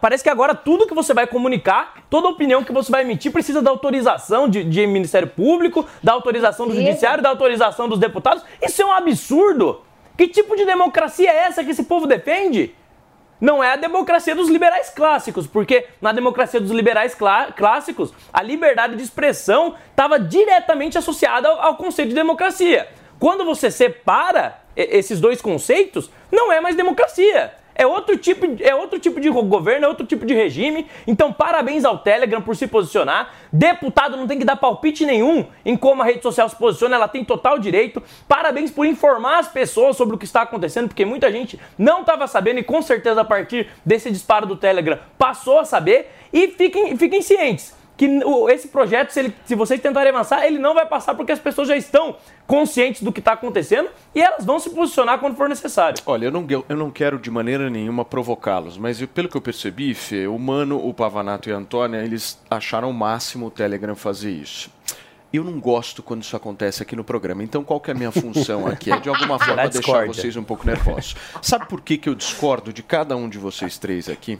[0.01, 3.61] Parece que agora tudo que você vai comunicar, toda opinião que você vai emitir, precisa
[3.61, 6.83] da autorização de, de Ministério Público, da autorização do Isso.
[6.83, 8.43] Judiciário, da autorização dos deputados.
[8.63, 9.83] Isso é um absurdo.
[10.17, 12.75] Que tipo de democracia é essa que esse povo defende?
[13.41, 18.43] Não é a democracia dos liberais clássicos, porque na democracia dos liberais clá- clássicos, a
[18.43, 22.89] liberdade de expressão estava diretamente associada ao, ao conceito de democracia.
[23.19, 27.55] Quando você separa esses dois conceitos, não é mais democracia.
[27.81, 30.87] É outro, tipo, é outro tipo de go- governo, é outro tipo de regime.
[31.07, 33.31] Então, parabéns ao Telegram por se posicionar.
[33.51, 37.09] Deputado não tem que dar palpite nenhum em como a rede social se posiciona, ela
[37.09, 38.03] tem total direito.
[38.29, 42.27] Parabéns por informar as pessoas sobre o que está acontecendo, porque muita gente não estava
[42.27, 46.11] sabendo e com certeza a partir desse disparo do Telegram passou a saber.
[46.31, 47.75] E fiquem, fiquem cientes
[48.07, 48.21] que
[48.51, 51.69] esse projeto, se, ele- se vocês tentarem avançar, ele não vai passar porque as pessoas
[51.69, 56.03] já estão conscientes do que está acontecendo e elas vão se posicionar quando for necessário.
[56.07, 59.41] Olha, eu não, eu não quero de maneira nenhuma provocá-los, mas eu- pelo que eu
[59.43, 63.95] percebi, Fê, o Mano, o Pavanato e a Antônia, eles acharam o máximo o Telegram
[63.95, 64.71] fazer isso.
[65.31, 68.11] Eu não gosto quando isso acontece aqui no programa, então qual que é a minha
[68.11, 68.91] função aqui?
[68.91, 71.15] É de alguma forma deixar vocês um pouco nervosos.
[71.43, 74.39] Sabe por que, que eu discordo de cada um de vocês três aqui?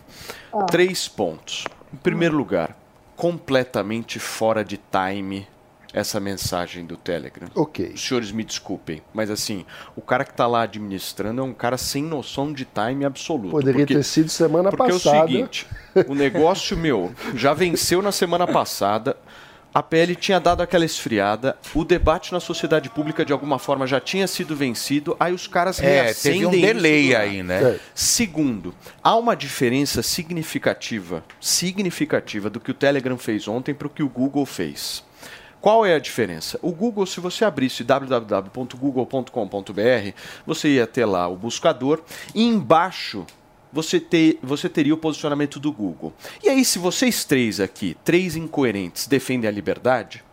[0.51, 0.65] Ah.
[0.65, 1.65] Três pontos.
[1.93, 2.77] Em primeiro lugar,
[3.21, 5.47] completamente fora de time
[5.93, 7.49] essa mensagem do Telegram.
[7.55, 7.93] Ok.
[7.95, 11.77] Os senhores me desculpem, mas assim, o cara que tá lá administrando é um cara
[11.77, 13.51] sem noção de time absoluto.
[13.51, 15.19] Poderia porque, ter sido semana porque passada.
[15.19, 15.67] é o seguinte,
[16.09, 19.19] o negócio, meu, já venceu na semana passada,
[19.73, 24.01] a PL tinha dado aquela esfriada, o debate na sociedade pública de alguma forma já
[24.01, 27.75] tinha sido vencido, aí os caras É, reacendem teve um delay aí, né?
[27.75, 27.81] É.
[27.95, 34.03] Segundo, há uma diferença significativa, significativa do que o Telegram fez ontem para o que
[34.03, 35.05] o Google fez.
[35.61, 36.59] Qual é a diferença?
[36.63, 40.15] O Google, se você abrisse www.google.com.br,
[40.47, 42.03] você ia ter lá o buscador
[42.35, 43.27] e embaixo
[43.73, 46.13] você, ter, você teria o posicionamento do Google.
[46.43, 50.25] E aí, se vocês três aqui, três incoerentes, defendem a liberdade,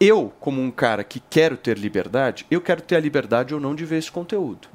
[0.00, 3.74] eu, como um cara que quero ter liberdade, eu quero ter a liberdade ou não
[3.74, 4.68] de ver esse conteúdo.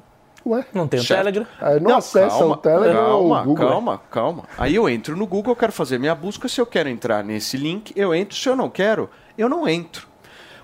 [0.44, 0.64] Ué?
[0.72, 1.18] Não tem o Certo.
[1.18, 1.46] Telegram.
[1.60, 3.68] Aí não, acessa calma, o Telegram ou calma, o Google.
[3.68, 4.44] calma, calma.
[4.56, 6.48] Aí eu entro no Google, eu quero fazer minha busca.
[6.48, 8.34] Se eu quero entrar nesse link, eu entro.
[8.36, 10.08] Se eu não quero, eu não entro.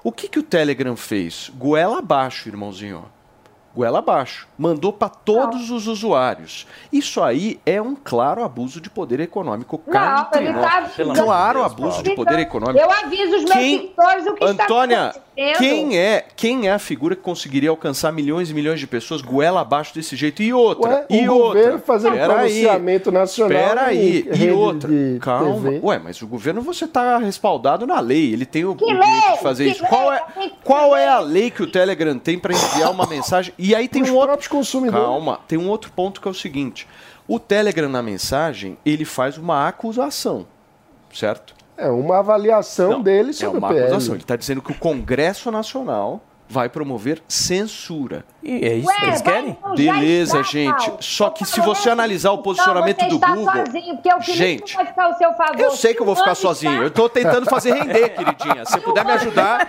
[0.03, 1.51] O que, que o Telegram fez?
[1.55, 3.05] Goela abaixo, irmãozinho.
[3.77, 4.49] Goela abaixo.
[4.59, 6.67] Mandou para todos os usuários.
[6.91, 9.81] Isso aí é um claro abuso de poder econômico.
[9.87, 10.91] Não, ele tá.
[11.15, 12.79] Claro abuso de poder econômico.
[12.79, 15.59] Eu aviso os meus Quem- seguidores o que Antônia, está acontecendo.
[15.59, 19.61] quem é, quem é a figura que conseguiria alcançar milhões e milhões de pessoas goela
[19.61, 20.43] abaixo desse jeito?
[20.43, 21.61] E outra, Ué, e o outra.
[21.63, 24.89] governo fazendo Pera aí, pronunciamento nacional Pera aí, e outra.
[24.89, 25.55] de Calma.
[25.71, 25.81] TV.
[25.83, 28.33] Ué, mas o governo você está respaldado na lei.
[28.33, 29.33] Ele tem o, o direito lei?
[29.37, 29.83] de fazer Que isso.
[29.83, 29.91] lei?
[29.91, 30.23] Qual é,
[30.65, 33.53] qual é a lei que o Telegram tem para enviar uma mensagem?
[33.67, 34.49] E aí tem Os um outro.
[34.51, 35.05] consumidores.
[35.07, 36.87] Calma, tem um outro ponto que é o seguinte:
[37.27, 40.47] o Telegram na mensagem ele faz uma acusação,
[41.13, 41.55] certo?
[41.77, 43.85] É uma avaliação dele É sobre uma o PL.
[43.87, 44.15] acusação.
[44.15, 48.25] Ele está dizendo que o Congresso Nacional vai promover censura.
[48.49, 49.59] E é isso Ué, que eles querem?
[49.63, 50.87] já Beleza, está, gente.
[50.87, 50.97] Paulo.
[51.03, 53.67] Só que se você analisar o posicionamento Então, do você está Google.
[53.67, 55.61] sozinho, porque o Gente, vai ficar ao seu favor.
[55.61, 56.73] eu sei que eu vou ficar sozinho.
[56.73, 58.65] está- Eu tô tentando fazer render, queridinha.
[58.65, 59.67] Se puder me ajudar,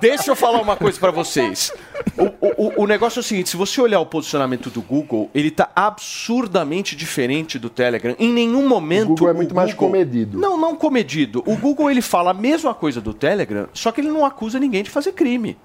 [0.00, 1.72] deixa eu falar uma coisa pra vocês.
[2.16, 2.24] O,
[2.66, 5.68] o- o negócio é o seguinte: se você olhar o posicionamento do Google, ele tá
[5.74, 8.14] absurdamente diferente do Telegram.
[8.18, 9.04] Em nenhum momento.
[9.06, 10.38] O Google é muito mais comedido.
[10.38, 11.42] Não, não comedido.
[11.46, 14.82] O Google ele fala a mesma coisa do Telegram, só que ele não acusa ninguém
[14.82, 15.56] de fazer crime.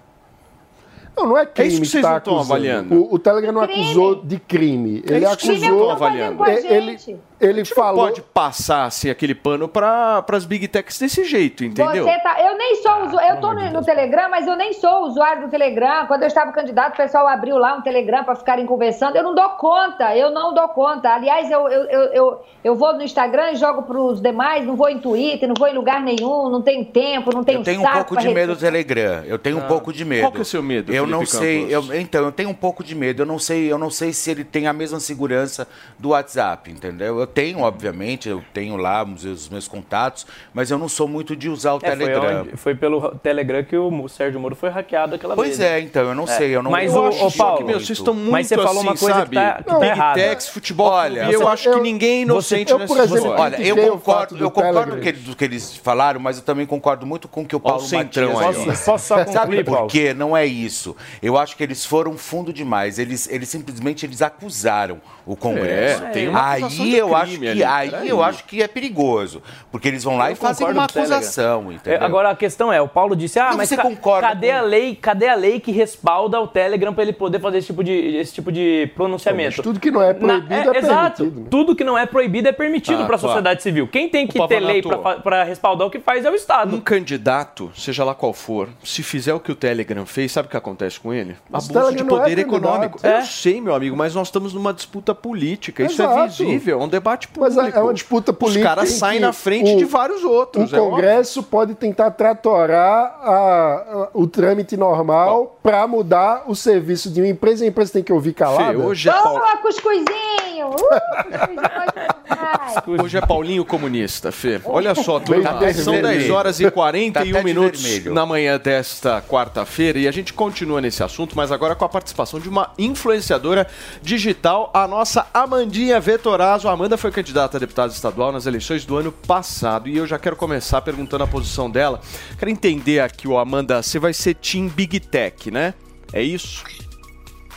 [1.18, 2.53] Não, não é crime isso que vocês tá não estão acusando.
[2.53, 2.95] avaliando.
[2.95, 3.82] O, o Telegram não Crime.
[3.84, 5.03] acusou de crime.
[5.09, 5.91] É Ele isso que vocês não acusou.
[5.91, 6.38] estão avaliando.
[6.38, 6.97] com a Ele.
[7.39, 8.07] Ele falou.
[8.07, 12.03] pode passar assim, aquele pano para as big techs desse jeito, entendeu?
[12.03, 15.05] Você tá, eu nem sou usuário, eu tô no, no Telegram, mas eu nem sou
[15.05, 16.07] usuário do Telegram.
[16.07, 19.15] Quando eu estava candidato, o pessoal abriu lá um Telegram para ficarem conversando.
[19.15, 21.09] Eu não dou conta, eu não dou conta.
[21.09, 24.75] Aliás, eu, eu, eu, eu, eu vou no Instagram e jogo para os demais, não
[24.75, 27.81] vou em Twitter, não vou em lugar nenhum, não tenho tempo, não tenho Eu tenho
[27.81, 29.23] um pouco de medo do Telegram.
[29.25, 30.21] Eu tenho um pouco de medo.
[30.21, 31.67] Qual que é o seu medo, Eu Felipe não sei.
[31.69, 33.21] Eu, então, eu tenho um pouco de medo.
[33.21, 35.67] Eu não sei, eu não sei se ele tem a mesma segurança
[35.99, 37.19] do WhatsApp, entendeu?
[37.19, 41.07] Eu tenho, obviamente, eu tenho lá os meus, os meus contatos, mas eu não sou
[41.07, 42.41] muito de usar o É, foi, Telegram.
[42.41, 45.59] onde- foi pelo Telegram que o Sérgio Moro foi hackeado aquela Pois vez.
[45.59, 45.78] né?
[45.78, 47.80] é, então, eu não sei, eu não Mas eu o, acho o Paulo, que, Meu,
[47.80, 49.30] vocês estão muito mas você falou assim, uma coisa sabe?
[49.30, 50.19] que tá, que tá errada.
[50.21, 53.30] Techs, futebol, Olha, eu você- acho que eu- ninguém é inocente eu, nessa por exemplo.
[53.38, 56.65] Olha, eu concordo, do eu concordo com, que, do que eles falaram, mas eu também
[56.65, 58.86] concordo muito com o que o Paulo centrão Matias aí, disse.
[58.86, 59.89] Posso só Sabe concluir, por Paulo?
[59.89, 60.13] quê?
[60.13, 60.95] Não é isso.
[61.21, 62.97] Eu acho que eles foram fundo demais.
[62.99, 66.03] Eles, eles simplesmente eles acusaram o Congresso.
[66.05, 68.09] É, aí eu acho que ali, aí peraí.
[68.09, 69.41] eu acho que é perigoso,
[69.72, 72.03] porque eles vão lá Eu e fazem uma acusação, É, entendeu?
[72.03, 74.57] Agora a questão é, o Paulo disse, ah, Mas mas você ca- concorda cadê com-
[74.57, 74.95] a lei?
[74.95, 78.34] Cadê a lei que respalda o Telegram para ele poder fazer esse tipo de, esse
[78.34, 79.55] tipo de pronunciamento?
[79.57, 81.18] Mas tudo que não é proibido é Exato.
[81.18, 81.47] permitido, né?
[81.49, 83.28] Tudo que não é proibido é permitido Ah, para a claro.
[83.34, 83.88] sociedade civil.
[83.88, 84.82] Quem tem que ter lei
[85.24, 86.76] para respaldar o que faz é o Estado.
[86.76, 90.51] Um candidato, seja lá qual for, se fizer o que o Telegram fez, sabe o
[90.51, 91.36] que acontece com ele?
[91.51, 92.39] Abuso de não é poder candidato.
[92.55, 92.99] econômico.
[93.03, 93.20] É.
[93.20, 95.84] Eu sei, meu amigo, mas nós estamos numa disputa política.
[95.84, 96.28] Isso é Exato.
[96.43, 97.77] visível, é um debate Mas público.
[97.77, 98.67] é é uma disputa política.
[98.69, 100.71] Os caras em saem na frente o- de vários outros.
[100.71, 100.91] O é óbvio.
[100.95, 107.27] Congresso pode tentar tratorar a- a- o trâmite normal para mudar o serviço de uma
[107.27, 107.63] empresa.
[107.63, 108.71] A empresa tem que ouvir calada.
[108.71, 110.67] Fê, hoje, é Paul- Boa, cuscuzinho!
[110.67, 112.99] Uh, cuscuzinho demais.
[113.03, 114.59] hoje é Paulinho Comunista, Fê.
[114.65, 116.19] Olha só, turma, Tá são vermelho.
[116.19, 118.13] 10 horas e Tá 41 até de minutos vermelho.
[118.13, 122.39] na manhã desta quarta-feira e a gente continua nesse assunto, mas agora com a participação
[122.39, 123.67] de uma influenciadora
[124.01, 126.67] digital, a nossa Amandinha Vetorazzo.
[126.67, 130.17] A Amanda foi candidata a deputada estadual nas eleições do ano passado e eu já
[130.17, 132.01] quero começar perguntando a posição dela.
[132.39, 135.75] Quero entender aqui, ó, Amanda, você vai ser Team Big Tech, né?
[136.11, 136.63] É isso?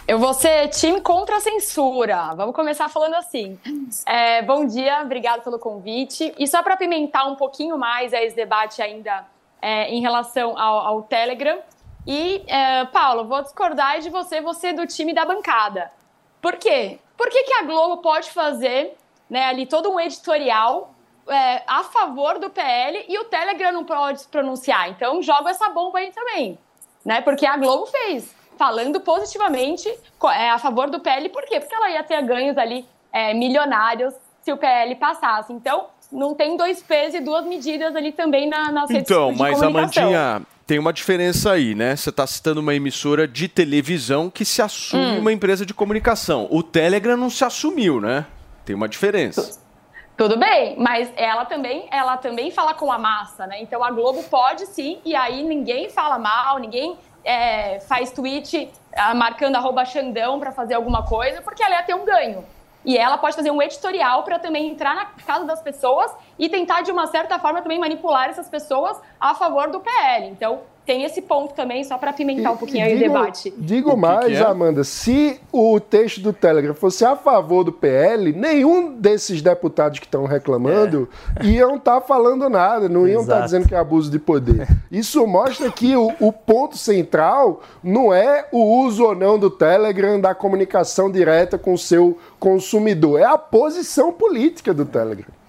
[0.06, 2.34] Eu vou ser time contra a censura.
[2.34, 3.58] Vamos começar falando assim.
[4.04, 6.34] É, bom dia, obrigado pelo convite.
[6.38, 9.26] E só para pimentar um pouquinho mais esse debate ainda
[9.62, 11.58] é, em relação ao, ao Telegram.
[12.06, 15.90] E, é, Paulo, vou discordar de você, você é do time da bancada.
[16.42, 16.98] Por quê?
[17.16, 18.96] Por que, que a Globo pode fazer
[19.30, 20.92] né, ali todo um editorial
[21.28, 24.90] é, a favor do PL e o Telegram não pode se pronunciar?
[24.90, 26.58] Então, jogo essa bomba aí também.
[27.04, 27.20] Né?
[27.20, 29.88] Porque a Globo fez falando positivamente
[30.34, 31.28] é, a favor do PL.
[31.30, 31.60] Por quê?
[31.60, 34.12] Porque ela ia ter ganhos ali é, milionários
[34.42, 35.52] se o PL passasse.
[35.52, 39.58] Então, não tem dois pesos e duas medidas ali também na, nas redes Então, mas
[39.58, 40.02] comunicação.
[40.02, 41.96] Amandinha, tem uma diferença aí, né?
[41.96, 45.18] Você está citando uma emissora de televisão que se assume Hum.
[45.20, 46.46] uma empresa de comunicação.
[46.50, 48.26] O Telegram não se assumiu, né?
[48.64, 49.60] Tem uma diferença.
[50.16, 53.62] Tudo bem, mas ela também, ela também fala com a massa, né?
[53.62, 59.14] Então a Globo pode sim, e aí ninguém fala mal, ninguém é, faz tweet ah,
[59.14, 62.44] marcando arroba Xandão para fazer alguma coisa, porque ela ia ter um ganho.
[62.84, 66.82] E ela pode fazer um editorial para também entrar na casa das pessoas e tentar,
[66.82, 70.28] de uma certa forma, também manipular essas pessoas a favor do PL.
[70.28, 73.54] Então, tem esse ponto também, só para pimentar um pouquinho aí o digo, debate.
[73.56, 74.42] Digo mais, que é?
[74.42, 80.06] Amanda, se o texto do Telegram fosse a favor do PL, nenhum desses deputados que
[80.06, 81.08] estão reclamando
[81.44, 83.44] iam estar falando nada, não iam estar Exato.
[83.44, 84.66] dizendo que é abuso de poder.
[84.90, 90.20] Isso mostra que o, o ponto central não é o uso ou não do Telegram,
[90.20, 95.39] da comunicação direta com o seu consumidor, é a posição política do Telegram.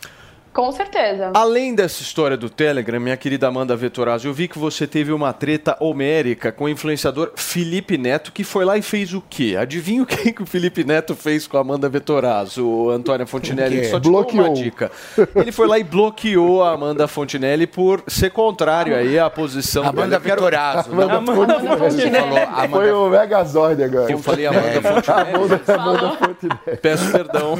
[0.54, 1.32] Com certeza.
[1.34, 5.32] Além dessa história do Telegram, minha querida Amanda Vetorazzi, eu vi que você teve uma
[5.32, 9.56] treta homérica com o influenciador Felipe Neto, que foi lá e fez o quê?
[9.58, 13.86] Adivinha o que, que o Felipe Neto fez com a Amanda Vetorazzi, o Antônio Fontinelli?
[13.86, 14.54] Só te dou uma Bloqueou.
[14.54, 14.92] dica.
[15.36, 20.20] Ele foi lá e bloqueou a Amanda Fontinelli por ser contrário aí à posição Amanda
[20.20, 21.18] não.
[21.18, 24.12] Amanda Você falou Amanda Foi o Megazord agora.
[24.12, 25.36] Eu falei Amanda Fontinelli.
[25.36, 26.78] Amanda, Amanda Fontenelle.
[26.82, 27.58] Peço perdão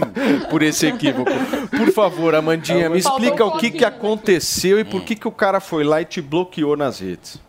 [0.50, 1.32] por esse equívoco.
[1.78, 3.88] Por favor, Amandinha, me Faltou explica um o que, que pouquinho.
[3.88, 7.40] aconteceu e por que, que o cara foi lá e te bloqueou nas redes.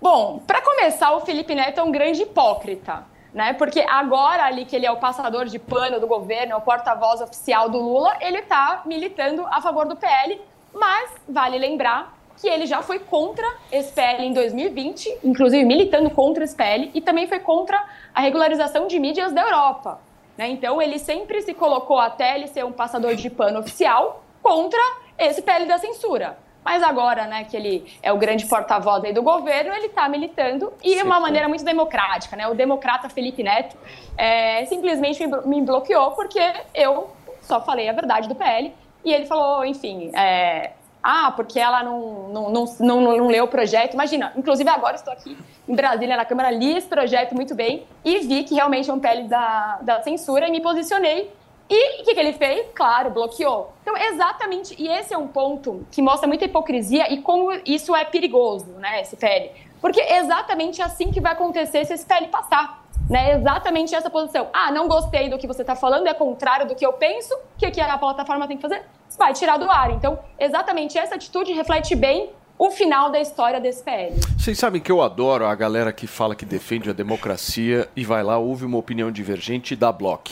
[0.00, 3.54] Bom, para começar, o Felipe Neto é um grande hipócrita, né?
[3.54, 7.20] Porque agora ali que ele é o passador de pano do governo, é o porta-voz
[7.22, 10.40] oficial do Lula, ele tá militando a favor do PL,
[10.74, 16.44] mas vale lembrar que ele já foi contra esse PL em 2020, inclusive militando contra
[16.44, 17.82] esse PL, e também foi contra
[18.14, 20.00] a regularização de mídias da Europa.
[20.36, 20.48] Né?
[20.48, 24.80] Então ele sempre se colocou até ele ser um passador de pano oficial contra
[25.18, 26.36] esse PL da censura.
[26.64, 30.72] Mas agora, né, que ele é o grande porta-voz aí do governo, ele está militando
[30.82, 32.48] e de uma maneira muito democrática, né?
[32.48, 33.76] O democrata Felipe Neto
[34.16, 36.40] é, simplesmente me bloqueou porque
[36.74, 37.10] eu
[37.42, 38.72] só falei a verdade do PL
[39.04, 40.72] e ele falou, enfim, é,
[41.06, 43.92] ah, porque ela não, não, não, não, não leu o projeto.
[43.92, 45.36] Imagina, inclusive agora estou aqui
[45.68, 48.98] em Brasília, na Câmara, li esse projeto muito bem e vi que realmente é um
[48.98, 51.30] PL da, da censura e me posicionei.
[51.68, 52.66] E o que, que ele fez?
[52.74, 53.74] Claro, bloqueou.
[53.82, 58.04] Então, exatamente, e esse é um ponto que mostra muita hipocrisia e como isso é
[58.06, 59.50] perigoso, né, esse PL.
[59.82, 62.83] Porque é exatamente assim que vai acontecer se esse PL passar.
[63.08, 64.48] Né, exatamente essa posição.
[64.52, 67.34] Ah, não gostei do que você está falando, é contrário do que eu penso.
[67.34, 68.82] O que, que a plataforma tem que fazer?
[69.18, 69.90] Vai tirar do ar.
[69.90, 74.14] Então, exatamente essa atitude reflete bem o final da história desse PL.
[74.38, 78.22] Vocês sabem que eu adoro a galera que fala que defende a democracia e vai
[78.22, 80.30] lá, ouve uma opinião divergente e dá bloco.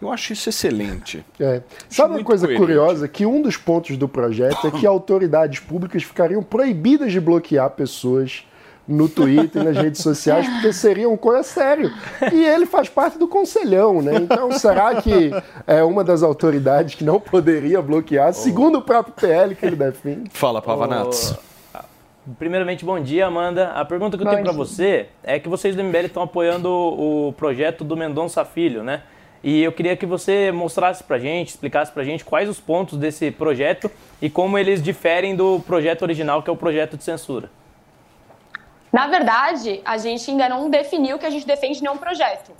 [0.00, 1.24] Eu acho isso excelente.
[1.38, 1.62] É.
[1.88, 2.64] Sabe uma coisa coerente.
[2.64, 3.08] curiosa?
[3.08, 8.44] Que um dos pontos do projeto é que autoridades públicas ficariam proibidas de bloquear pessoas
[8.86, 11.92] no Twitter e nas redes sociais, porque seria uma coisa sério.
[12.32, 14.16] E ele faz parte do conselhão, né?
[14.16, 15.30] Então, será que
[15.66, 20.30] é uma das autoridades que não poderia bloquear, segundo o próprio PL que ele defende?
[20.30, 21.34] Fala, Pavanatos.
[22.38, 23.68] Primeiramente, bom dia, Amanda.
[23.70, 26.68] A pergunta que eu Bom tenho para você é que vocês do MBL estão apoiando
[26.68, 29.02] o projeto do Mendonça Filho, né?
[29.44, 33.30] E eu queria que você mostrasse pra gente, explicasse pra gente quais os pontos desse
[33.30, 33.88] projeto
[34.20, 37.48] e como eles diferem do projeto original, que é o projeto de censura.
[38.96, 42.50] Na verdade, a gente ainda não definiu que a gente defende nenhum projeto.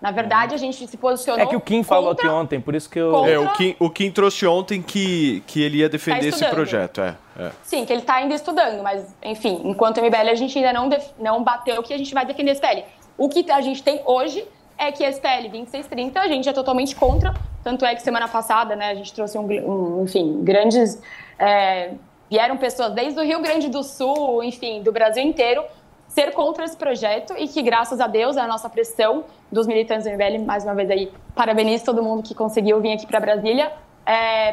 [0.00, 1.42] Na verdade, a gente se posicionou.
[1.44, 3.10] É que o Kim falou contra- aqui ontem, por isso que eu.
[3.10, 6.46] Contra- É, o Kim, o Kim trouxe ontem que, que ele ia defender Tá esse
[6.46, 7.00] projeto.
[7.02, 7.50] É, é.
[7.64, 11.10] Sim, que ele está ainda estudando, mas, enfim, enquanto MBL a gente ainda não, def-
[11.18, 12.84] não bateu que a gente vai defender esse PL.
[13.18, 14.42] O que a gente tem hoje
[14.78, 17.34] é que esse PL 2630 a gente é totalmente contra,
[17.64, 20.98] tanto é que semana passada, né, a gente trouxe um, um, enfim, grandes...
[21.38, 21.90] é,
[22.30, 25.64] vieram pessoas desde o Rio Grande do Sul, enfim, do Brasil inteiro,
[26.10, 30.10] ser contra esse projeto e que, graças a Deus, a nossa pressão dos militantes do
[30.10, 33.72] MBL, mais uma vez aí, parabenizo todo mundo que conseguiu vir aqui para Brasília,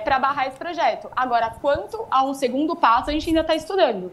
[0.03, 1.09] para barrar esse projeto.
[1.15, 4.11] Agora, quanto a um segundo passo, a gente ainda está estudando.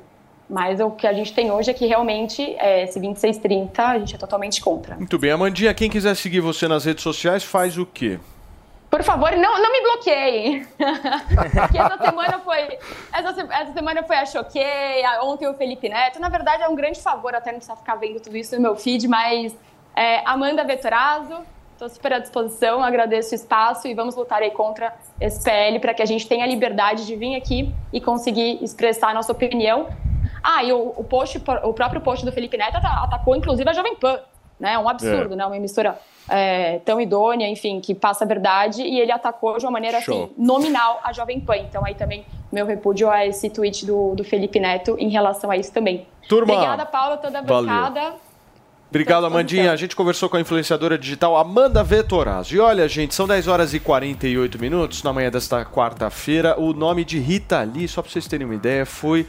[0.48, 4.14] Mas o que a gente tem hoje é que realmente é, esse 2630 a gente
[4.14, 4.96] é totalmente contra.
[4.96, 8.18] Muito bem, Amandinha, quem quiser seguir você nas redes sociais, faz o quê?
[8.94, 10.64] Por favor, não, não me bloqueiem.
[10.78, 12.78] Porque essa semana foi.
[13.12, 16.20] Essa, essa semana foi a Choquei, a- ontem o Felipe Neto.
[16.20, 18.76] Na verdade, é um grande favor até não precisar ficar vendo tudo isso no meu
[18.76, 19.52] feed, mas
[19.96, 21.38] é, Amanda Vetorazzo,
[21.72, 25.92] estou super à disposição, agradeço o espaço e vamos lutar aí contra esse PL para
[25.92, 29.88] que a gente tenha a liberdade de vir aqui e conseguir expressar a nossa opinião.
[30.40, 33.72] Ah, e o, o, post, o próprio post do Felipe Neto ata- atacou, inclusive, a
[33.72, 34.20] Jovem Pan.
[34.58, 34.74] Né?
[34.74, 35.36] É um absurdo, É.
[35.36, 35.46] né?
[35.46, 35.98] Uma emissora
[36.28, 40.24] é, tão idônea, enfim, que passa a verdade, e ele atacou de uma maneira Show.
[40.24, 41.56] assim, nominal a Jovem Pan.
[41.56, 45.56] Então aí também meu repúdio a esse tweet do, do Felipe Neto em relação a
[45.56, 46.06] isso também.
[46.28, 47.68] Turma, Obrigada, Paula, toda a valeu.
[47.68, 48.14] bancada.
[48.88, 49.72] Obrigado, Amandinha.
[49.72, 52.54] A gente conversou com a influenciadora digital Amanda Vetorazzo.
[52.54, 56.58] E olha, gente, são 10 horas e 48 minutos na manhã desta quarta-feira.
[56.60, 59.26] O nome de Rita Lee, só para vocês terem uma ideia, foi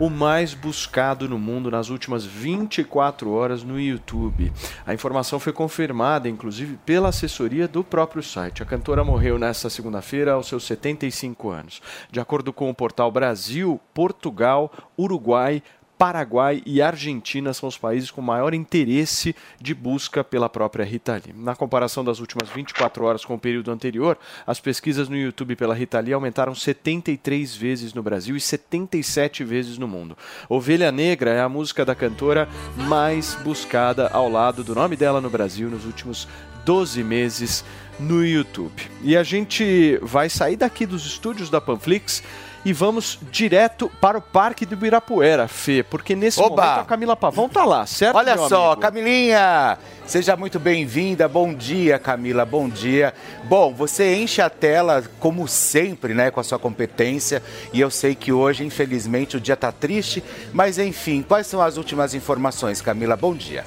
[0.00, 4.50] o mais buscado no mundo nas últimas 24 horas no YouTube.
[4.86, 8.62] A informação foi confirmada, inclusive, pela assessoria do próprio site.
[8.62, 11.82] A cantora morreu nesta segunda-feira aos seus 75 anos.
[12.10, 15.62] De acordo com o portal Brasil, Portugal, Uruguai,
[16.00, 21.34] Paraguai e Argentina são os países com maior interesse de busca pela própria Rita Lee.
[21.36, 25.74] Na comparação das últimas 24 horas com o período anterior, as pesquisas no YouTube pela
[25.74, 30.16] Rita Lee aumentaram 73 vezes no Brasil e 77 vezes no mundo.
[30.48, 35.28] Ovelha Negra é a música da cantora mais buscada ao lado do nome dela no
[35.28, 36.26] Brasil nos últimos
[36.64, 37.62] 12 meses
[37.98, 38.88] no YouTube.
[39.02, 42.22] E a gente vai sair daqui dos estúdios da Panflix
[42.64, 46.62] e vamos direto para o Parque do Ibirapuera, Fê, porque nesse Oba!
[46.62, 48.16] momento a Camila Pavão tá lá, certo?
[48.16, 48.80] Olha meu só, amigo?
[48.80, 49.78] Camilinha!
[50.04, 51.28] Seja muito bem-vinda.
[51.28, 52.44] Bom dia, Camila.
[52.44, 53.14] Bom dia.
[53.44, 57.42] Bom, você enche a tela, como sempre, né, com a sua competência.
[57.72, 60.22] E eu sei que hoje, infelizmente, o dia tá triste.
[60.52, 63.16] Mas, enfim, quais são as últimas informações, Camila?
[63.16, 63.64] Bom dia.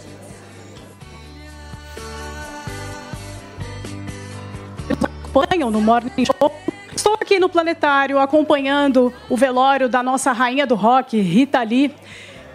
[5.33, 6.62] acompanham no Morning Show.
[7.03, 11.93] Estou aqui no Planetário acompanhando o velório da nossa rainha do rock, Rita Lee,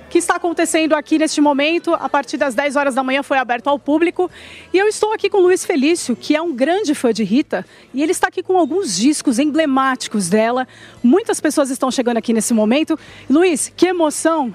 [0.09, 1.93] que está acontecendo aqui neste momento.
[1.93, 4.31] A partir das 10 horas da manhã foi aberto ao público.
[4.73, 7.63] E eu estou aqui com o Luiz Felício, que é um grande fã de Rita,
[7.93, 10.67] e ele está aqui com alguns discos emblemáticos dela.
[11.05, 12.99] Muitas pessoas estão chegando aqui nesse momento.
[13.29, 14.55] Luiz, que emoção!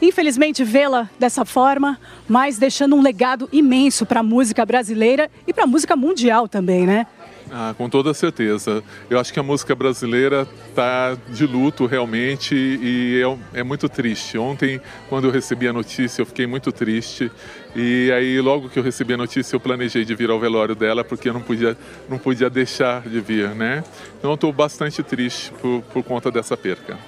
[0.00, 5.64] Infelizmente, vê-la dessa forma, mas deixando um legado imenso para a música brasileira e para
[5.64, 7.06] a música mundial também, né?
[7.50, 8.82] Ah, com toda certeza.
[9.08, 13.22] Eu acho que a música brasileira está de luto realmente e
[13.54, 14.36] é, é, muito triste.
[14.36, 17.30] Ontem, quando eu recebi a notícia, eu fiquei muito triste.
[17.74, 21.04] E aí, logo que eu recebi a notícia, eu planejei de vir ao velório dela
[21.04, 21.76] porque eu não podia,
[22.08, 23.84] não podia deixar de vir, né?
[24.18, 26.98] Então, estou bastante triste por, por conta dessa perca.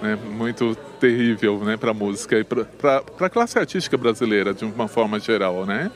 [0.00, 4.86] Né, muito terrível né, para a música e para a classe artística brasileira de uma
[4.86, 5.90] forma geral, né?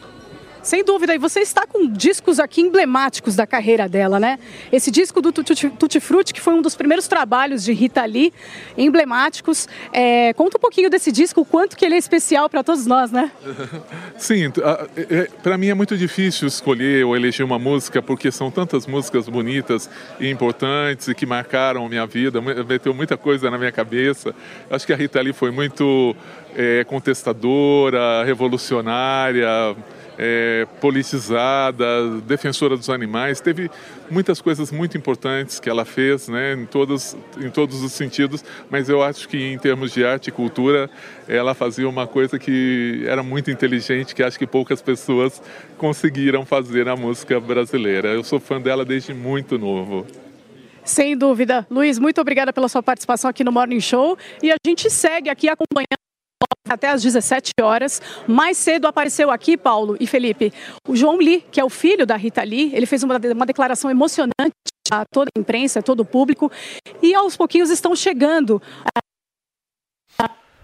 [0.62, 4.38] Sem dúvida, e você está com discos aqui emblemáticos da carreira dela, né?
[4.70, 8.32] Esse disco do Tutti, Frutti, que foi um dos primeiros trabalhos de Rita Lee,
[8.78, 9.68] emblemáticos.
[9.92, 13.10] É, conta um pouquinho desse disco, o quanto que ele é especial para todos nós,
[13.10, 13.32] né?
[14.16, 14.52] Sim,
[15.42, 19.90] para mim é muito difícil escolher ou eleger uma música, porque são tantas músicas bonitas
[20.20, 24.32] e importantes e que marcaram minha vida, meteu muita coisa na minha cabeça.
[24.70, 26.14] Acho que a Rita Lee foi muito
[26.54, 29.74] é, contestadora, revolucionária,
[30.24, 33.40] é, politizada, defensora dos animais.
[33.40, 33.68] Teve
[34.08, 38.88] muitas coisas muito importantes que ela fez, né, em, todos, em todos os sentidos, mas
[38.88, 40.88] eu acho que em termos de arte e cultura,
[41.26, 45.42] ela fazia uma coisa que era muito inteligente, que acho que poucas pessoas
[45.76, 48.10] conseguiram fazer na música brasileira.
[48.10, 50.06] Eu sou fã dela desde muito novo.
[50.84, 51.66] Sem dúvida.
[51.68, 54.16] Luiz, muito obrigada pela sua participação aqui no Morning Show.
[54.40, 56.02] E a gente segue aqui acompanhando
[56.68, 58.00] até às 17 horas.
[58.26, 60.52] Mais cedo apareceu aqui, Paulo e Felipe,
[60.88, 62.72] o João Lee, que é o filho da Rita Lee.
[62.74, 64.52] Ele fez uma, uma declaração emocionante
[64.90, 66.50] a toda a imprensa, a todo o público.
[67.02, 68.60] E aos pouquinhos estão chegando.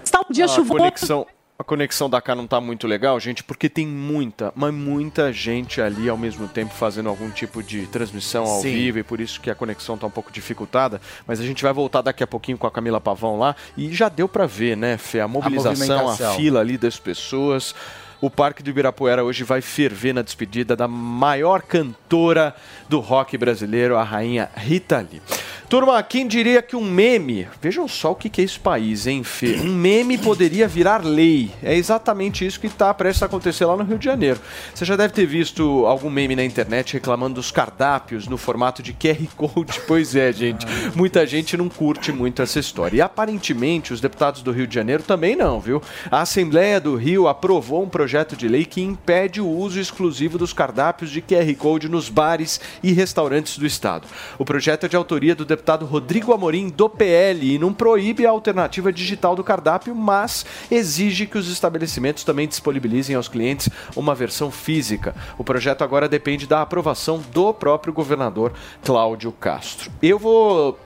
[0.03, 0.79] Está um dia a chuvoso.
[0.79, 1.26] Conexão,
[1.59, 5.81] a conexão da cá não tá muito legal, gente, porque tem muita, mas muita gente
[5.81, 8.73] ali ao mesmo tempo fazendo algum tipo de transmissão ao Sim.
[8.73, 11.01] vivo e por isso que a conexão tá um pouco dificultada.
[11.27, 14.09] Mas a gente vai voltar daqui a pouquinho com a Camila Pavão lá e já
[14.09, 15.19] deu para ver, né, Fê?
[15.19, 16.37] A mobilização, a, movimentação.
[16.37, 17.75] fila ali das pessoas.
[18.21, 22.55] O Parque do Ibirapuera hoje vai ferver na despedida da maior cantora
[22.89, 25.21] do rock brasileiro, a rainha Rita Lee.
[25.69, 29.57] Turma, quem diria que um meme, vejam só o que é esse país, hein, Fê?
[29.62, 31.51] Um meme poderia virar lei.
[31.62, 34.41] É exatamente isso que está prestes a acontecer lá no Rio de Janeiro.
[34.75, 38.95] Você já deve ter visto algum meme na internet reclamando dos cardápios no formato de
[38.95, 39.79] QR Code.
[39.87, 40.66] Pois é, gente.
[40.95, 42.97] Muita gente não curte muito essa história.
[42.97, 45.83] E aparentemente os deputados do Rio de Janeiro também não, viu?
[46.11, 50.53] A Assembleia do Rio aprovou um projeto de lei que impede o uso exclusivo dos
[50.53, 54.07] cardápios de QR Code nos bares e restaurantes do estado.
[54.39, 58.31] O projeto é de autoria do deputado Rodrigo Amorim do PL e não proíbe a
[58.31, 64.51] alternativa digital do cardápio, mas exige que os estabelecimentos também disponibilizem aos clientes uma versão
[64.51, 65.15] física.
[65.37, 68.53] O projeto agora depende da aprovação do próprio governador
[68.85, 69.91] Cláudio Castro.
[70.03, 70.79] Eu vou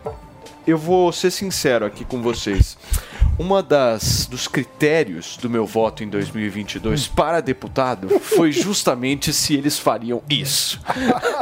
[0.67, 2.77] eu vou ser sincero aqui com vocês.
[3.39, 9.79] Uma das dos critérios do meu voto em 2022 para deputado foi justamente se eles
[9.79, 10.79] fariam isso.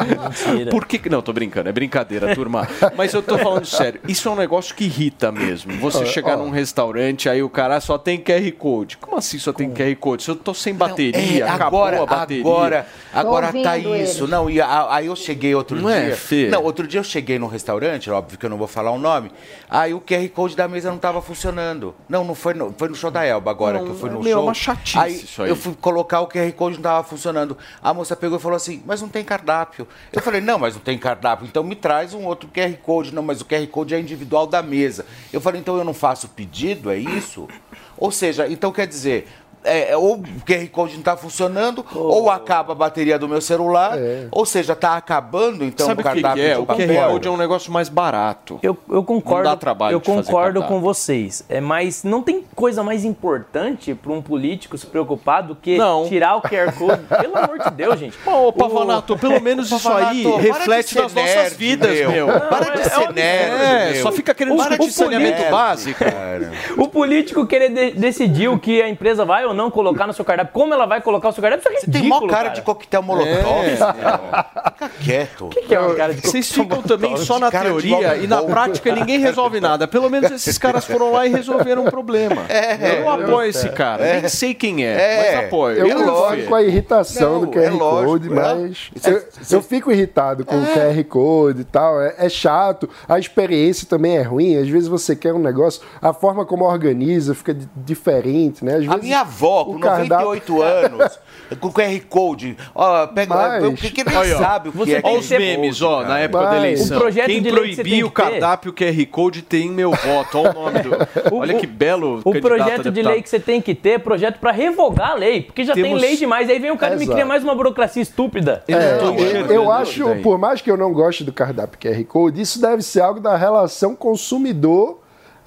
[0.08, 0.70] Mentira.
[0.70, 2.66] Por que que- não, tô brincando, é brincadeira, turma.
[2.96, 4.00] Mas eu tô falando sério.
[4.08, 5.72] Isso é um negócio que irrita mesmo.
[5.78, 6.44] Você chegar ó.
[6.44, 8.96] num restaurante, aí o cara só tem QR Code.
[8.96, 10.22] Como assim só tem QR Code?
[10.22, 12.42] Se eu tô sem bateria, É, acabou agora, a bateria.
[12.42, 13.88] agora, agora tá isso.
[13.94, 14.18] eles.
[14.30, 15.96] Não, e aí eu cheguei outro Não dia.
[15.98, 16.48] é, Fê?
[16.48, 19.30] Não, outro dia eu cheguei num restaurante, óbvio que eu não vou falar o nome.
[19.68, 21.79] Aí o QR Code da mesa não tava funcionando.
[22.08, 24.20] Não, não foi no, foi no show da Elba agora Não, que eu fui no
[24.20, 24.42] meu, é show.
[24.42, 25.48] uma chatice aí, isso aí.
[25.48, 27.56] Eu fui colocar o QR Code não tava funcionando.
[27.82, 29.86] A moça pegou e falou assim, mas não tem cardápio.
[30.12, 33.14] Eu falei, não, mas não tem cardápio, então me traz um outro QR Code.
[33.14, 35.06] Não, mas o QR Code é individual da mesa.
[35.32, 37.48] Eu falei, então eu não faço pedido, é isso?
[37.96, 39.28] Ou seja, então quer dizer,
[39.64, 43.40] é, é, ou o QR Code não está funcionando, ou acaba a bateria do meu
[43.40, 43.98] celular,
[44.30, 46.54] ou seja, está acabando então Sabe o o que, cardápio é?
[46.54, 47.10] de O QR.
[47.12, 48.58] Code é um negócio mais barato.
[48.62, 49.44] Eu, eu concordo.
[49.44, 50.62] Não dá trabalho eu concordo cardápio.
[50.68, 51.44] com vocês.
[51.48, 56.06] É, mas não tem coisa mais importante para um político se preocupar do que Não.
[56.08, 57.02] tirar o QR Code.
[57.20, 58.18] Pelo amor de Deus, gente.
[58.26, 62.10] Ô, Pavanato, pelo menos isso aí reflete ser nas nossas nerd, vidas, meu.
[62.10, 62.26] meu.
[62.40, 64.02] Para de ser nerd, É, meu.
[64.02, 65.98] só fica querendo Para discutir ser saneamento nerd, básico.
[66.04, 66.52] cara.
[66.76, 70.24] O político querer de- decidir o que a empresa vai ou não colocar no seu
[70.24, 72.48] cardápio, como ela vai colocar o seu cardápio, isso é Você tem ridículo, mó cara
[72.50, 73.76] de coquetel molotov, É.
[73.76, 75.46] Fica quieto.
[75.46, 78.16] O que é uma cara de Vocês coquetel ficam também só na Cara de teoria
[78.16, 79.86] e na prática ninguém resolve nada.
[79.88, 82.42] Pelo menos esses caras foram lá e resolveram um problema.
[82.48, 84.04] É, eu não apoio esse cara.
[84.04, 84.20] É.
[84.20, 85.16] Nem sei quem é, É.
[85.36, 85.76] mas apoio.
[85.78, 86.48] Eu É concordo lógico.
[86.48, 88.30] com a irritação Não, do QR é lógico, Code, é.
[88.30, 92.00] mas É, eu, eu fico irritado com o QR Code e tal.
[92.00, 94.56] É, é chato, a experiência também é ruim.
[94.56, 98.76] Às vezes você quer um negócio, a forma como organiza fica di- diferente, né?
[98.76, 101.18] Às A vezes minha avó, com o cardápio- 98 anos,
[101.58, 104.92] com QR Code, ó, pega, Mas- o que, que nem ó, sabe o que você
[104.94, 106.96] é tem Olha os memes, ó, na época da Mas- eleição.
[106.96, 109.42] O projeto Quem de lei que você proibir tem o que ter- cardápio QR Code
[109.42, 110.38] tem meu voto.
[110.38, 110.90] Olha o nome do.
[111.34, 114.52] Olha que belo O projeto de lei que você tem que ter é projeto para
[114.52, 116.48] revogar a lei, porque já tem Temos- lei demais.
[116.50, 118.62] Aí vem um cara e me cria mais uma burocracia estúpida.
[118.68, 122.04] Eu É, tô eu, eu acho, por mais que eu não goste do cardápio QR
[122.04, 124.99] Code, isso deve ser algo da relação consumidor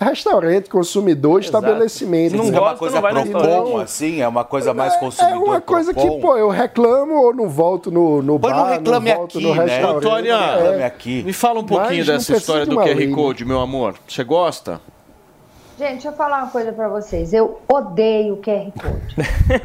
[0.03, 2.35] restaurante, consumidor, estabelecimento.
[2.35, 3.83] Não Isso é uma gosta, coisa não Procon, restaurante.
[3.83, 5.43] assim, é uma coisa mais É consumidor.
[5.43, 9.37] uma coisa que, pô, eu reclamo ou não volto no, no bar, não reclame volto
[9.37, 9.63] aqui, no né?
[9.65, 10.05] restaurante.
[10.05, 10.55] Antônia, É.
[10.55, 11.23] Reclame aqui.
[11.23, 13.07] Me fala um pouquinho Mas não dessa história do QR né?
[13.15, 13.95] Code, meu amor.
[14.07, 14.79] Você gosta?
[15.77, 17.33] Gente, deixa eu falar uma coisa pra vocês.
[17.33, 19.63] Eu odeio QR Code.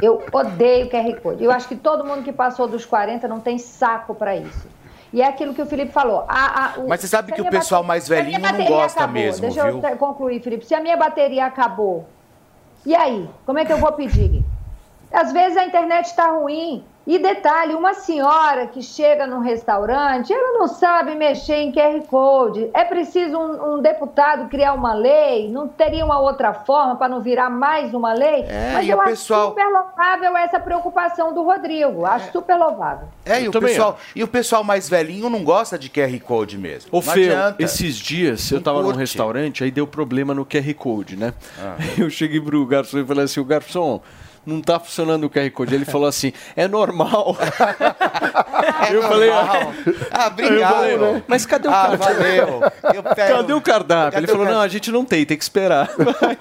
[0.00, 1.44] Eu odeio QR Code.
[1.44, 4.66] Eu acho que todo mundo que passou dos 40 não tem saco pra isso.
[5.12, 6.24] E é aquilo que o Felipe falou.
[6.28, 9.00] A- a- o- Mas você sabe que o pessoal bate- mais velhinho não bateria gosta
[9.00, 9.80] acabou, mesmo, Deixa viu?
[9.82, 10.66] eu te- concluir, Felipe.
[10.66, 12.06] Se a minha bateria acabou,
[12.84, 13.28] e aí?
[13.46, 14.44] Como é que eu vou pedir?
[15.12, 16.84] Às vezes a internet está ruim.
[17.06, 22.68] E detalhe, uma senhora que chega num restaurante, ela não sabe mexer em QR Code.
[22.74, 25.50] É preciso um, um deputado criar uma lei?
[25.50, 28.44] Não teria uma outra forma para não virar mais uma lei?
[28.46, 32.04] É, Mas e eu o acho pessoal- super louvável essa preocupação do Rodrigo.
[32.04, 33.08] Acho super louvável.
[33.24, 36.90] É, e o, pessoal, e o pessoal mais velhinho não gosta de QR Code mesmo.
[36.92, 37.62] Ô, não Fê, adianta.
[37.62, 41.32] esses dias eu Não tava num restaurante, aí deu problema no QR Code, né?
[41.58, 41.76] Ah.
[41.96, 44.02] Eu cheguei pro garçom e falei assim, o garçom,
[44.46, 45.74] não tá funcionando o QR Code.
[45.74, 47.36] Ele falou assim, é normal.
[48.88, 49.72] É eu falei, normal.
[50.10, 50.72] ah, eu obrigado.
[50.74, 52.14] falei, mas cadê o ah, cardápio?
[52.16, 52.62] valeu.
[52.94, 54.12] Eu pego- Cadê o cardápio?
[54.12, 55.90] Cadê Ele falou, o não, a gente não tem, tem que esperar.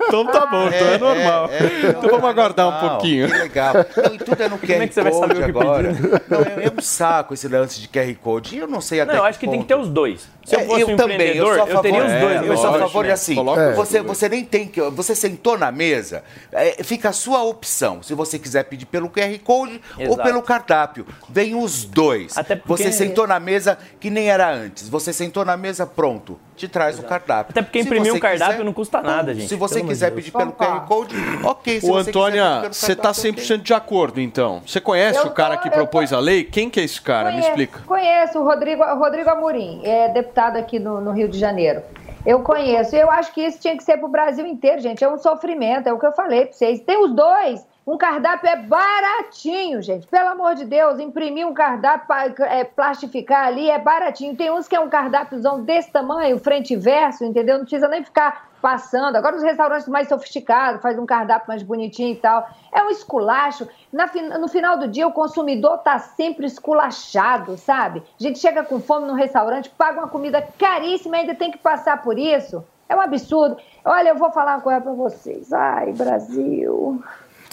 [0.08, 1.50] então tá bom, então é normal.
[1.90, 3.28] então vamos aguardar um pouquinho.
[3.28, 3.74] Que legal.
[3.76, 5.92] Não, e tudo é no QR é que você vai Code saber o que agora.
[6.30, 8.56] Não, eu, eu um saco esse lance de QR Code.
[8.56, 10.28] E eu não sei até Não, eu acho que tem que ter os dois.
[10.46, 12.42] Se eu É, fosse um também, empreendedor, sou a eu, teria os favor- dois.
[12.42, 13.14] é, Eu sou a favor de né?
[13.14, 13.36] assim,
[13.76, 14.82] você, você nem tem que.
[14.82, 17.87] Você sentou na mesa, é, fica a sua opção.
[18.02, 20.24] Se você quiser pedir pelo QR Code ou Exato.
[20.24, 21.06] pelo cardápio.
[21.30, 22.38] Vem os dois.
[22.38, 24.88] Até porque- Você sentou na mesa que nem era antes.
[24.90, 26.40] Você sentou na mesa, pronto.
[26.56, 27.52] Te traz o cardápio.
[27.52, 29.48] Até porque Se imprimir um cardápio quiser- não custa nada, gente.
[29.48, 30.16] Se você quiser Deus.
[30.22, 31.80] pedir pelo QR Code, ok.
[31.82, 34.62] Se Ô, Antônia, você tá cardápio, 100% de acordo, então.
[34.66, 36.44] Você conhece Eu o cara tô- que propôs tô- a lei?
[36.44, 37.26] Quem que é esse cara?
[37.26, 37.80] Me Conheço- explica.
[37.86, 41.82] Conheço o Rodrigo, Rodrigo Amorim, é deputado aqui no, no Rio de Janeiro.
[42.26, 42.96] Eu conheço.
[42.96, 45.04] Eu acho que isso tinha que ser para o Brasil inteiro, gente.
[45.04, 46.80] É um sofrimento, é o que eu falei para vocês.
[46.82, 47.64] Tem os dois.
[47.88, 50.06] Um cardápio é baratinho, gente.
[50.08, 54.36] Pelo amor de Deus, imprimir um cardápio, é, plastificar ali é baratinho.
[54.36, 57.58] Tem uns que é um cardápiozão desse tamanho, frente e verso, entendeu?
[57.58, 59.16] Não precisa nem ficar passando.
[59.16, 62.50] Agora os restaurantes mais sofisticados, faz um cardápio mais bonitinho e tal.
[62.74, 63.66] É um esculacho.
[63.94, 64.08] Na
[64.38, 68.04] no final do dia, o consumidor tá sempre esculachado, sabe?
[68.20, 71.58] A gente chega com fome no restaurante, paga uma comida caríssima e ainda tem que
[71.58, 72.66] passar por isso.
[72.90, 73.56] É um absurdo.
[73.86, 75.54] Olha, eu vou falar uma coisa pra vocês.
[75.54, 77.02] Ai, Brasil.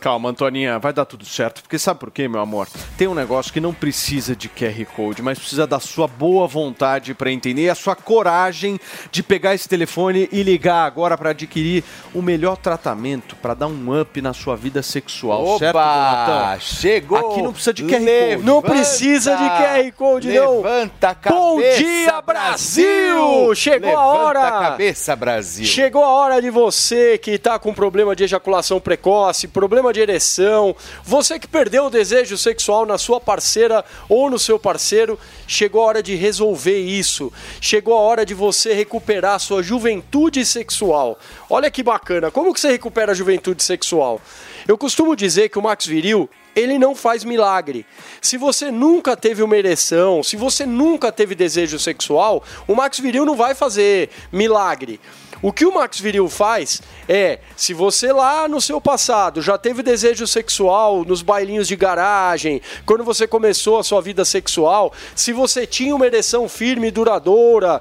[0.01, 1.63] Calma, Antoninha, vai dar tudo certo.
[1.63, 2.69] Porque sabe por quê, meu amor?
[2.99, 7.15] Tem um negócio que não precisa de QR Code, mas precisa da sua boa vontade
[7.15, 8.79] para entender e a sua coragem
[9.11, 11.83] de pegar esse telefone e ligar agora para adquirir
[12.13, 16.27] o melhor tratamento para dar um up na sua vida sexual, certo, Opa!
[16.27, 16.61] Donatão?
[16.61, 17.33] Chegou!
[17.33, 18.05] Aqui não precisa de QR Code.
[18.05, 18.45] Levanta!
[18.45, 20.57] Não precisa de QR Code, não.
[20.57, 23.55] Levanta a cabeça, Bom dia, Brasil!
[23.55, 24.49] Chegou Levanta a hora!
[24.49, 25.65] a cabeça, Brasil!
[25.65, 30.77] Chegou a hora de você que está com problema de ejaculação precoce, problema de ereção,
[31.03, 35.87] você que perdeu o desejo sexual na sua parceira ou no seu parceiro, chegou a
[35.87, 37.33] hora de resolver isso.
[37.61, 41.19] Chegou a hora de você recuperar sua juventude sexual.
[41.49, 44.21] Olha que bacana, como que você recupera a juventude sexual?
[44.69, 47.85] Eu costumo dizer que o Max Viril ele não faz milagre.
[48.21, 53.27] Se você nunca teve uma ereção, se você nunca teve desejo sexual, o Max Viril
[53.27, 55.01] não vai fazer milagre.
[55.43, 59.83] O que o Max Viril faz é, se você lá no seu passado já teve
[59.83, 65.67] desejo sexual nos bailinhos de garagem, quando você começou a sua vida sexual, se você
[65.67, 67.81] tinha uma ereção firme e duradoura,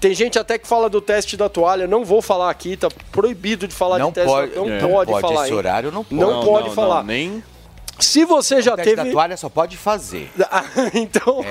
[0.00, 3.66] tem gente até que fala do teste da toalha, não vou falar aqui, tá proibido
[3.66, 4.80] de falar Não de teste pode- da Não é.
[4.80, 5.44] pode, Pode, falar.
[5.44, 6.20] esse horário não pode.
[6.20, 6.96] Não, Não, pode não, falar.
[6.96, 7.42] não, nem-
[7.98, 9.04] Se você já O teste teve.
[9.08, 10.30] da toalha só pode fazer.
[10.94, 11.44] então.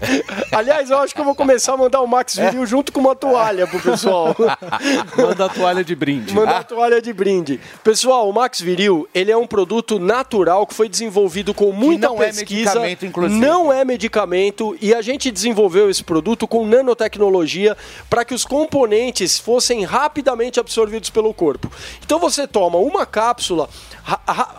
[0.52, 3.14] Aliás, eu acho que eu vou começar a mandar o Max Viril junto com uma
[3.14, 4.34] toalha pro pessoal.
[5.16, 6.32] Manda a toalha de brinde.
[6.34, 7.60] Manda a toalha de brinde.
[7.84, 12.22] Pessoal, o Max Viril, ele é um produto natural que foi desenvolvido com muita não
[12.22, 12.70] é pesquisa.
[12.70, 13.40] medicamento, inclusive.
[13.40, 17.76] Não é medicamento e a gente desenvolveu esse produto com nanotecnologia
[18.08, 21.70] para que os componentes fossem rapidamente absorvidos pelo corpo.
[22.04, 23.68] Então você toma uma cápsula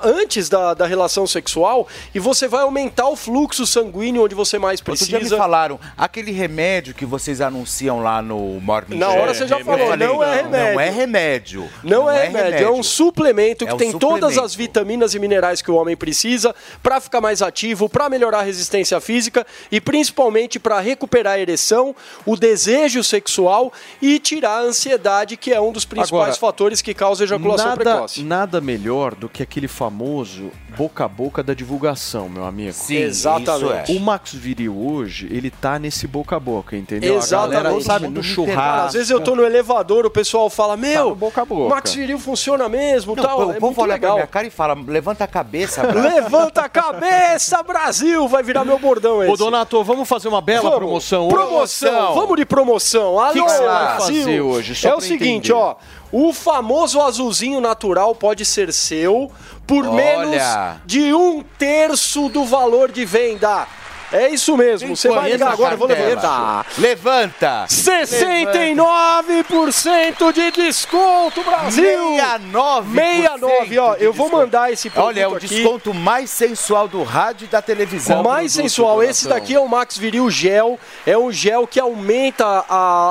[0.04, 4.80] antes da, da relação sexual e você vai aumentar o fluxo sanguíneo onde você mais
[4.80, 5.20] Outro precisa.
[5.20, 9.60] dia me falaram, aquele remédio que vocês anunciam lá no Morning Na hora você já
[9.64, 10.74] falou, falei, não é remédio.
[10.74, 11.70] Não é remédio.
[11.84, 14.42] Não, é, remédio, é um suplemento que É um tem todas suplemento.
[14.42, 16.54] as vitaminas e minerais que o homem precisa
[16.84, 21.96] para ficar mais ativo, para melhorar a resistência física e principalmente para recuperar a ereção,
[22.26, 23.72] o desejo sexual
[24.02, 27.84] e tirar a ansiedade, que é um dos principais Agora, fatores que causa ejaculação nada,
[27.84, 28.24] precoce.
[28.24, 32.74] Nada melhor do que aquele famoso boca a boca da divulgação, meu amigo.
[32.74, 33.96] Sim, Exatamente.
[33.96, 37.18] O Max Viril hoje, ele tá nesse boca a boca, entendeu?
[37.18, 37.58] Exatamente.
[37.58, 38.88] A galera, sabe, no churrasco.
[38.88, 41.62] Às vezes eu tô no elevador, o pessoal fala: Meu, no boca a boca.
[41.66, 43.38] o Max Viril funciona mesmo, Não, tal.
[43.48, 44.14] o é povo muito olha pra legal.
[44.16, 46.02] minha cara e fala, levanta a cabeça, Brasil.
[46.22, 48.28] Levanta a cabeça, Brasil!
[48.28, 49.32] Vai virar meu bordão esse.
[49.32, 50.78] Ô, Donato, vamos fazer uma bela Vamos.
[50.78, 51.36] promoção hoje?
[51.36, 53.20] Promoção, vamos de promoção.
[53.20, 54.16] Alô, que que você vai Brasil.
[54.24, 55.54] fazer hoje, só é o pra seguinte, entender?
[55.54, 55.76] ó.
[56.12, 59.32] O famoso azulzinho natural pode ser seu
[59.66, 59.96] por Olha.
[59.96, 60.44] menos
[60.86, 63.66] de um terço do valor de venda.
[64.14, 64.94] É isso mesmo.
[64.94, 66.66] Você vai ligar agora, eu vou levantar.
[66.78, 67.66] Levanta!
[67.70, 72.18] 69% de desconto, Brasil!
[72.52, 72.84] 69%.
[72.94, 73.94] 69, ó.
[73.96, 75.48] Eu vou mandar esse produto Olha, é o aqui.
[75.48, 78.22] desconto mais sensual do rádio e da televisão.
[78.24, 79.02] mais sensual.
[79.02, 80.78] Esse daqui é o Max Viril Gel.
[81.06, 82.66] É um gel que aumenta a-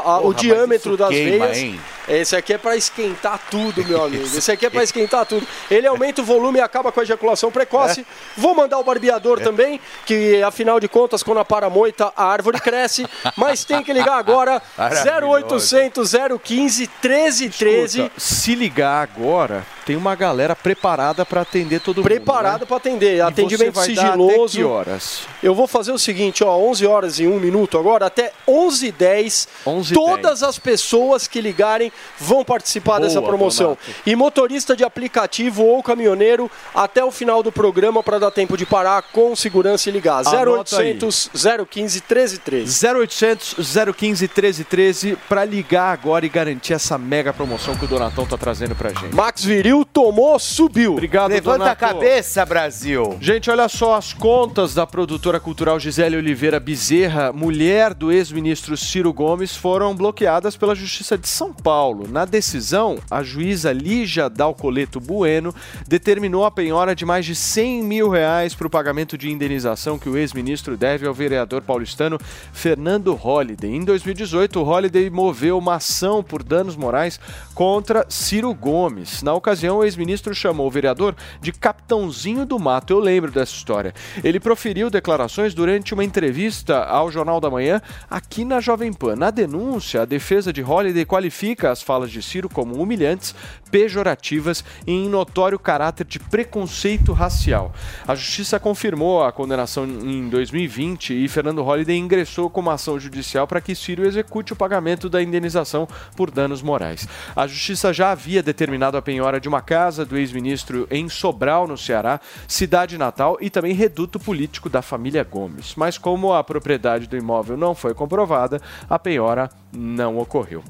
[0.04, 1.58] a- o Porra, diâmetro mas das queima, veias.
[1.58, 1.80] hein?
[2.10, 4.24] Esse aqui é para esquentar tudo, meu amigo.
[4.24, 5.46] Esse aqui é para esquentar tudo.
[5.70, 8.04] Ele aumenta o volume e acaba com a ejaculação precoce.
[8.36, 12.60] Vou mandar o barbeador também, que afinal de contas, quando a para moita, a árvore
[12.60, 13.06] cresce.
[13.36, 14.60] Mas tem que ligar agora.
[14.76, 15.76] Maravilhoso.
[15.76, 18.00] 0800 015 1313.
[18.00, 22.04] Escuta, se ligar agora, tem uma galera preparada para atender todo mundo.
[22.04, 22.66] Preparado né?
[22.66, 23.16] para atender.
[23.16, 24.44] E Atendimento você vai dar sigiloso.
[24.44, 25.20] Até que horas?
[25.42, 28.96] Eu vou fazer o seguinte, ó, 11 horas e 1 minuto agora, até 11 h
[28.96, 33.76] 10 11 todas as pessoas que ligarem vão participar Boa, dessa promoção.
[33.84, 34.02] Donato.
[34.06, 38.64] E motorista de aplicativo ou caminhoneiro até o final do programa para dar tempo de
[38.64, 40.24] parar com segurança e ligar.
[40.24, 41.30] Anota 0800
[41.68, 42.86] 015 1313.
[42.86, 43.54] 0800
[43.96, 48.76] 015 1313 para ligar agora e garantir essa mega promoção que o Donatão tá trazendo
[48.76, 49.12] pra gente.
[49.12, 50.92] Max Viril tomou, subiu.
[50.92, 53.16] Obrigado, Levanta a cabeça, Brasil.
[53.20, 59.12] Gente, olha só as contas da produtora cultural Gisele Oliveira Bezerra, mulher do ex-ministro Ciro
[59.12, 62.08] Gomes, foram bloqueadas pela Justiça de São Paulo.
[62.08, 65.54] Na decisão, a juíza Lígia Dalcoleto Bueno
[65.86, 70.08] determinou a penhora de mais de 100 mil reais para o pagamento de indenização que
[70.08, 72.18] o ex-ministro deve ao vereador paulistano
[72.52, 73.70] Fernando Holliday.
[73.70, 77.20] Em 2018, o Holliday moveu uma ação por danos morais
[77.54, 79.22] contra Ciro Gomes.
[79.22, 82.92] Na ocasião, o ex-ministro chamou o vereador de Capitãozinho do Mato.
[82.92, 83.92] Eu lembro dessa história.
[84.24, 89.16] Ele proferiu declarações durante uma entrevista ao Jornal da Manhã aqui na Jovem Pan.
[89.16, 93.34] Na denúncia, a defesa de Holliday qualifica as falas de Ciro como humilhantes,
[93.70, 97.72] pejorativas e em notório caráter de preconceito racial.
[98.06, 103.46] A justiça confirmou a condenação em 2020 e Fernando Holliday ingressou com uma ação judicial
[103.46, 107.08] para que Ciro execute o pagamento da indenização por danos morais.
[107.34, 111.76] A justiça já havia determinado a penhora de uma casa do ex-ministro em Sobral, no
[111.76, 115.74] Ceará, cidade natal e também reduto político da família Gomes.
[115.76, 120.62] Mas como a propriedade do imóvel não foi comprovada, a penhora não ocorreu.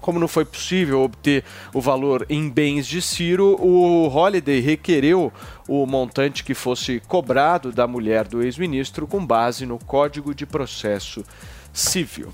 [0.00, 5.32] Como não foi possível obter o valor em bens de Ciro, o Holiday requereu
[5.68, 11.24] o montante que fosse cobrado da mulher do ex-ministro com base no Código de Processo
[11.72, 12.32] Civil.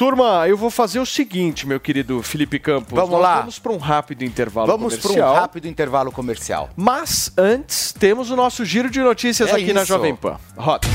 [0.00, 2.94] Turma, eu vou fazer o seguinte, meu querido Felipe Campos.
[2.94, 3.40] Vamos Nós lá.
[3.40, 5.34] Vamos para um rápido intervalo Vamos para um comercial.
[5.34, 6.70] rápido intervalo comercial.
[6.74, 9.88] Mas antes, temos o nosso giro de notícias É aqui na isso.
[9.92, 10.38] Jovem Pan.
[10.56, 10.88] Roda.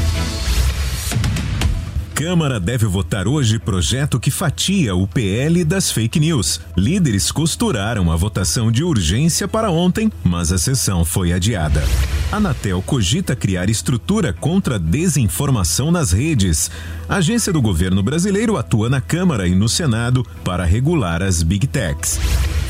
[2.16, 6.62] Câmara deve votar hoje projeto que fatia o PL das fake news.
[6.76, 11.84] Líderes costuraram a votação de urgência para ontem, mas a sessão foi adiada.
[12.32, 16.72] Anatel cogita criar estrutura contra a desinformação nas redes.
[17.08, 21.68] A agência do governo brasileiro atua na Câmara e no Senado para regular as big
[21.68, 22.20] techs.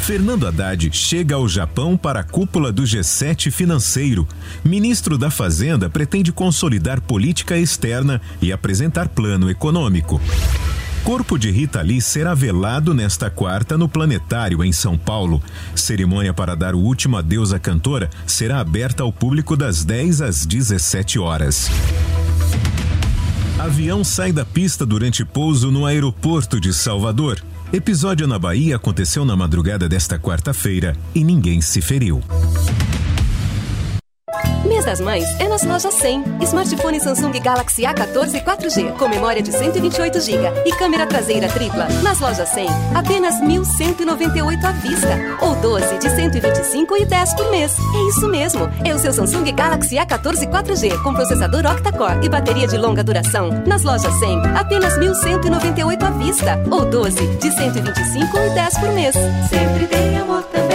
[0.02, 4.28] Fernando Haddad chega ao Japão para a cúpula do G7 financeiro.
[4.64, 10.22] Ministro da Fazenda pretende consolidar política externa e apresentar plano econômico.
[11.04, 15.42] Corpo de Rita Lee será velado nesta quarta no Planetário, em São Paulo.
[15.74, 20.46] Cerimônia para dar o último adeus à cantora será aberta ao público das 10 às
[20.46, 21.70] 17 horas.
[23.66, 27.44] Avião sai da pista durante pouso no aeroporto de Salvador.
[27.74, 32.22] Episódio na Bahia aconteceu na madrugada desta quarta-feira e ninguém se feriu.
[34.86, 36.24] Das Mães é nas lojas 100.
[36.42, 41.88] Smartphone Samsung Galaxy A14 4G com memória de 128 GB e câmera traseira tripla.
[42.04, 45.08] Nas lojas 100, apenas 1.198 à vista
[45.42, 47.76] ou 12 de 125 e 10 por mês.
[47.80, 48.70] É isso mesmo.
[48.86, 53.50] É o seu Samsung Galaxy A14 4G com processador octa-core e bateria de longa duração.
[53.66, 59.16] Nas lojas 100, apenas 1.198 à vista ou 12 de 125 e 10 por mês.
[59.50, 60.75] Sempre tem amor também.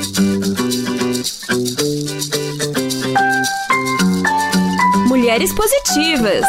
[5.31, 6.45] Mulheres Positivas.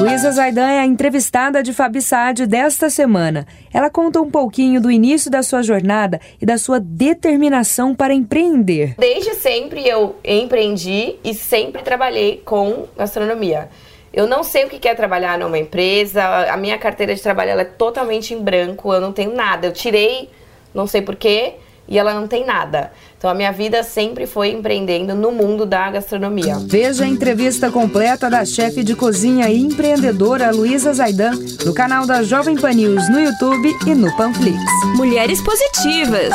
[0.00, 3.46] Luísa Zaidan é a entrevistada de Fabi Saad desta semana.
[3.72, 8.96] Ela conta um pouquinho do início da sua jornada e da sua determinação para empreender.
[8.98, 13.68] Desde sempre eu empreendi e sempre trabalhei com gastronomia.
[14.12, 17.62] Eu não sei o que é trabalhar numa empresa, a minha carteira de trabalho ela
[17.62, 19.68] é totalmente em branco, eu não tenho nada.
[19.68, 20.28] Eu tirei,
[20.74, 21.54] não sei porquê,
[21.88, 22.90] e ela não tem nada.
[23.18, 26.58] Então a minha vida sempre foi empreendendo no mundo da gastronomia.
[26.60, 31.32] Veja a entrevista completa da chefe de cozinha e empreendedora Luísa Zaidan
[31.64, 34.58] no canal da Jovem Pan News no YouTube e no Panflix.
[34.96, 36.34] Mulheres Positivas.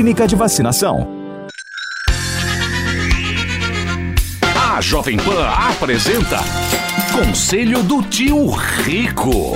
[0.01, 1.07] de Vacinação.
[4.55, 6.39] A Jovem Pan apresenta
[7.13, 9.53] Conselho do Tio Rico.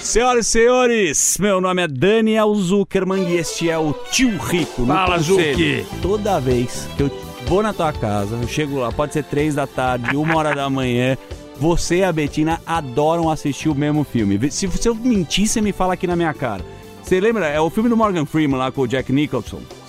[0.00, 4.82] Senhoras e senhores, meu nome é Daniel Zuckerman e este é o Tio Rico.
[4.82, 5.18] no Fala.
[5.20, 5.86] Zuki.
[6.02, 7.10] Toda vez que eu
[7.46, 10.68] vou na tua casa, eu chego lá, pode ser três da tarde, uma hora da
[10.68, 11.16] manhã,
[11.56, 14.50] você e a Betina adoram assistir o mesmo filme.
[14.50, 16.64] Se, se eu mentir, você me fala aqui na minha cara.
[17.02, 17.46] Você lembra?
[17.48, 19.60] É o filme do Morgan Freeman lá com o Jack Nicholson.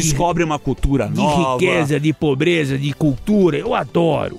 [0.00, 1.54] Descobre uma cultura de nova.
[1.54, 3.56] riqueza, de pobreza, de cultura.
[3.58, 4.38] Eu adoro.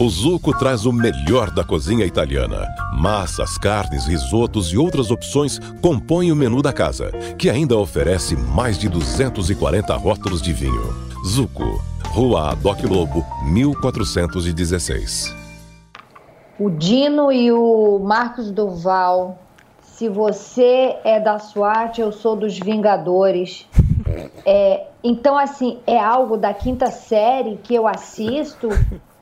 [0.00, 2.66] O Zuco traz o melhor da cozinha italiana.
[2.92, 8.76] Massas, carnes, risotos e outras opções compõem o menu da casa, que ainda oferece mais
[8.76, 10.92] de 240 rótulos de vinho.
[11.24, 15.32] Zuco, Rua Adoc Lobo, 1416.
[16.58, 19.38] O Dino e o Marcos Duval.
[19.80, 23.66] Se você é da SWAT, eu sou dos Vingadores.
[24.46, 28.68] É, então, assim, é algo da quinta série que eu assisto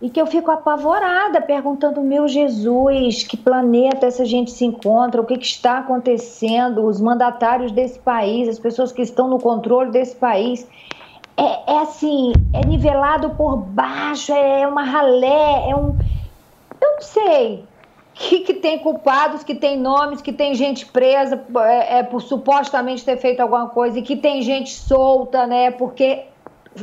[0.03, 5.21] e que eu fico apavorada, perguntando: meu Jesus, que planeta essa gente se encontra?
[5.21, 6.85] O que, que está acontecendo?
[6.85, 10.67] Os mandatários desse país, as pessoas que estão no controle desse país.
[11.37, 15.97] É, é assim, é nivelado por baixo, é uma ralé, é um.
[16.81, 17.65] Eu não sei.
[18.15, 23.03] Que, que tem culpados, que tem nomes, que tem gente presa é, é, por supostamente
[23.03, 25.71] ter feito alguma coisa e que tem gente solta, né?
[25.71, 26.27] Porque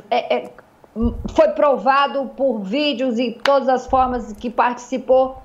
[0.10, 0.52] é, é,
[1.34, 5.38] foi provado por vídeos e todas as formas que participou.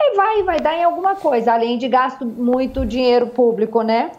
[0.00, 4.12] E vai, vai dar em alguma coisa, além de gasto muito dinheiro público, né?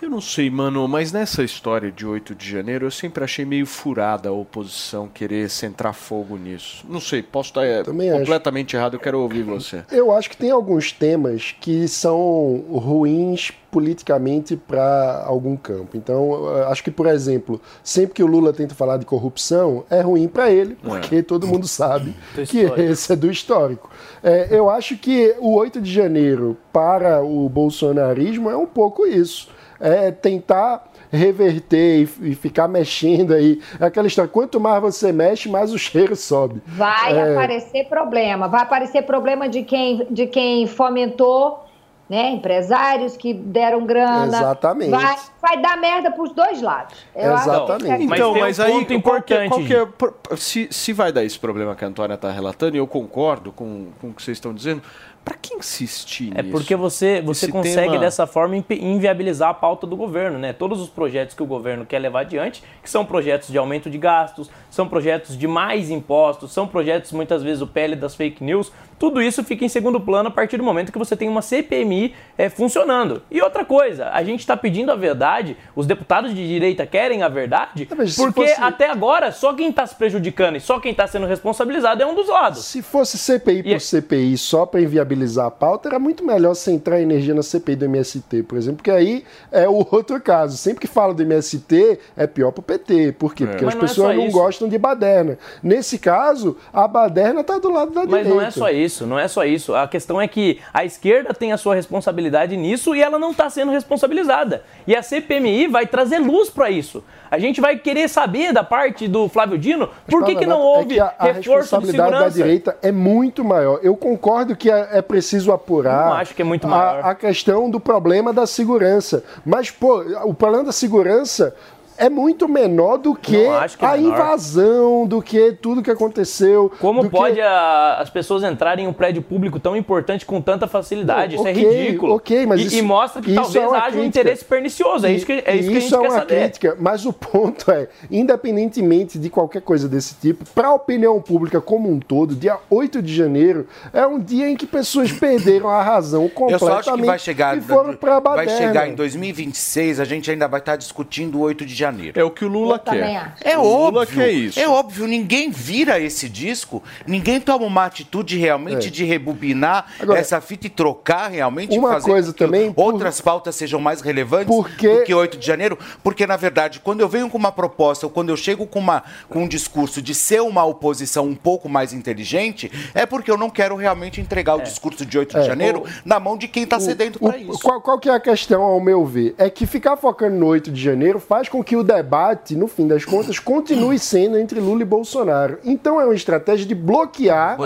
[0.00, 3.66] Eu não sei, mano, mas nessa história de 8 de janeiro eu sempre achei meio
[3.66, 6.84] furada a oposição querer centrar fogo nisso.
[6.88, 8.20] Não sei, posso estar é, Também acho.
[8.20, 9.84] completamente errado, eu quero ouvir você.
[9.90, 15.96] Eu acho que tem alguns temas que são ruins politicamente para algum campo.
[15.96, 20.00] Então, eu acho que, por exemplo, sempre que o Lula tenta falar de corrupção, é
[20.00, 22.14] ruim para ele, porque todo mundo sabe
[22.48, 23.90] que esse é do histórico.
[24.22, 29.57] É, eu acho que o 8 de janeiro para o bolsonarismo é um pouco isso.
[29.80, 33.60] É tentar reverter e, e ficar mexendo aí.
[33.80, 36.60] É aquela história, quanto mais você mexe, mais o cheiro sobe.
[36.66, 38.48] Vai É, aparecer problema.
[38.48, 41.64] Vai aparecer problema de quem, de quem fomentou,
[42.10, 42.30] né?
[42.30, 44.26] Empresários que deram grana.
[44.26, 44.90] Exatamente.
[44.90, 46.96] Vai, vai dar merda pros dois lados.
[47.14, 47.90] Eu acho que Exatamente.
[47.92, 50.68] é- Então, tem um mas aí, ponto que é- importante, qual que é- por- se,
[50.70, 54.08] se vai dar esse problema que a Antônia está relatando, e eu concordo com, com
[54.08, 54.82] o que vocês estão dizendo,
[55.28, 56.50] para que insistir É nisso?
[56.56, 60.54] porque você, você Esse consegue tema- dessa forma inviabilizar a pauta do governo, né?
[60.54, 63.98] Todos os projetos que o governo quer levar adiante, que são projetos de aumento de
[63.98, 68.72] gastos, são projetos de mais impostos, são projetos muitas vezes o PL das fake news,
[68.98, 72.14] tudo isso fica em segundo plano a partir do momento que você tem uma CPMI
[72.36, 73.22] é, funcionando.
[73.30, 77.28] E outra coisa, a gente está pedindo a verdade, os deputados de direita querem a
[77.28, 81.06] verdade, mas porque fosse- até agora só quem está se prejudicando e só quem está
[81.06, 82.64] sendo responsabilizado é um dos lados.
[82.64, 87.34] Se fosse CPI por CPI só para inviabilizar a pauta, era muito melhor centrar energia
[87.34, 90.56] na CPI do MST, por exemplo, porque aí é o outro caso.
[90.56, 93.12] Sempre que fala do MST, é pior pro PT.
[93.12, 93.46] Por quê?
[93.46, 95.38] Porque Mas as não é pessoas não gostam de baderna.
[95.62, 98.28] Nesse caso, a baderna tá do lado da Mas direita.
[98.28, 99.74] não é só isso, não é só isso.
[99.74, 103.48] A questão é que a esquerda tem a sua responsabilidade nisso e ela não está
[103.50, 104.62] sendo responsabilizada.
[104.86, 107.02] E a CPMI vai trazer luz para isso.
[107.30, 110.94] A gente vai querer saber da parte do Flávio Dino por que, que não houve
[110.94, 112.24] é que a, a reforço de segurança.
[112.24, 113.80] da direita é muito maior.
[113.82, 117.04] Eu concordo que é, é preciso apurar Não acho que é muito maior.
[117.04, 119.22] A, a questão do problema da segurança.
[119.44, 121.54] Mas, pô, o problema da segurança
[121.98, 124.12] é muito menor do que, Não acho que é a menor.
[124.14, 126.70] invasão, do que tudo que aconteceu.
[126.80, 127.40] Como pode que...
[127.40, 131.34] a- as pessoas entrarem em um prédio público tão importante com tanta facilidade?
[131.34, 132.14] Isso Ok, é ridículo.
[132.14, 134.06] ok, mas e, isso- e mostra que isso talvez é haja um crítica.
[134.06, 135.06] interesse pernicioso.
[135.06, 136.40] É isso que, é isso e que a gente é quer uma saber.
[136.42, 141.60] crítica, mas o ponto é, independentemente de qualquer coisa desse tipo, para a opinião pública
[141.60, 145.82] como um todo, dia 8 de janeiro é um dia em que pessoas perderam a
[145.82, 149.98] razão Eu completamente só acho que vai chegar, e foram para vai chegar em 2026,
[150.00, 151.87] a gente ainda vai estar discutindo o 8 de janeiro.
[152.18, 153.32] É o que o Lula Eu quer.
[153.42, 154.18] É O Lula óbvio.
[154.18, 154.58] quer isso.
[154.58, 158.90] É óbvio, ninguém vira esse disco, ninguém toma uma atitude realmente É.
[158.90, 163.20] de rebobinar Agora, essa fita e trocar realmente e uma fazer coisa também, por- outras
[163.20, 167.08] pautas sejam mais relevantes Porque- do que 8 de janeiro, porque na verdade, quando eu
[167.08, 170.40] venho com uma proposta ou quando eu chego com, uma, com um discurso de ser
[170.42, 175.04] uma oposição um pouco mais inteligente, é porque eu não quero realmente entregar o discurso
[175.04, 177.58] de 8 de É, janeiro o- na mão de quem está sedento O- para isso.
[177.60, 179.34] Qual, qual que é a questão, ao meu ver?
[179.38, 182.86] É que ficar focando no 8 de janeiro faz com que o debate, no fim
[182.86, 185.58] das contas, continue sendo entre Lula e Bolsonaro.
[185.64, 187.56] Então é uma estratégia de bloquear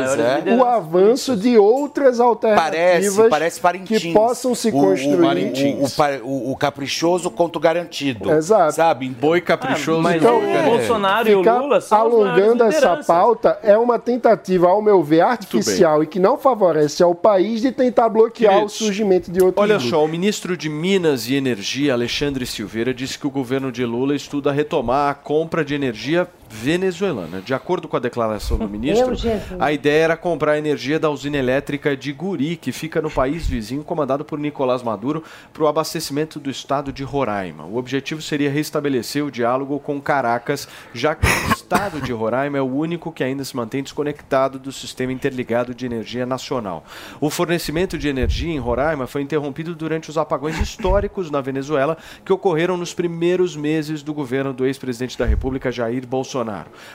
[0.47, 0.55] é.
[0.55, 5.76] o avanço de outras alternativas Parece, parece que possam se O- construir.
[5.78, 8.30] O, o, o, pa- o- o caprichoso contra o garantido.
[8.32, 8.74] Exato.
[8.74, 9.09] Sabe?
[9.09, 10.02] Boi caprichoso.
[10.02, 14.82] mas e o Bolsonaro e o Lula são alongando essa pauta é uma tentativa, ao
[14.82, 19.30] meu ver, artificial e que não favorece ao país de tentar bloquear Queridos, o surgimento
[19.30, 23.30] de outros Olha só, o ministro de Minas e Energia, Alexandre Silveira, disse que o
[23.30, 27.41] governo de Lula estuda retomar a compra de energia venezuelana.
[27.41, 29.15] De acordo com a declaração do ministro,
[29.59, 33.83] a ideia era comprar energia da usina elétrica de Guri, que fica no país vizinho,
[33.83, 37.65] comandado por Nicolás Maduro, para o abastecimento do estado de Roraima.
[37.65, 42.61] O objetivo seria restabelecer o diálogo com Caracas, já que o estado de Roraima é
[42.61, 46.85] o único que ainda se mantém desconectado do sistema interligado de energia nacional.
[47.19, 52.33] O fornecimento de energia em Roraima foi interrompido durante os apagões históricos na Venezuela que
[52.33, 56.41] ocorreram nos primeiros meses do governo do ex-presidente da República, Jair Bolsonaro.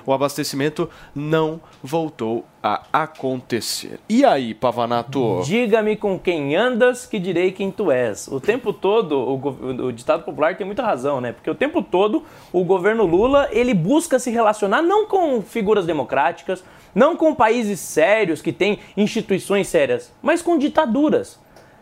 [0.05, 3.99] O abastecimento não voltou a acontecer.
[4.09, 5.41] E aí, Pavanato?
[5.45, 8.27] Diga-me com quem andas, que direi quem tu és.
[8.27, 11.31] O tempo todo, o, o ditado popular tem muita razão, né?
[11.31, 16.63] Porque o tempo todo, o governo Lula, ele busca se relacionar não com figuras democráticas,
[16.93, 21.39] não com países sérios, que têm instituições sérias, mas com ditaduras.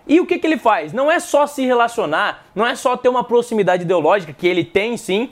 [0.08, 0.94] E o que, que ele faz?
[0.94, 4.98] Não é só se relacionar, não é só ter uma proximidade ideológica, que ele tem
[4.98, 5.32] sim.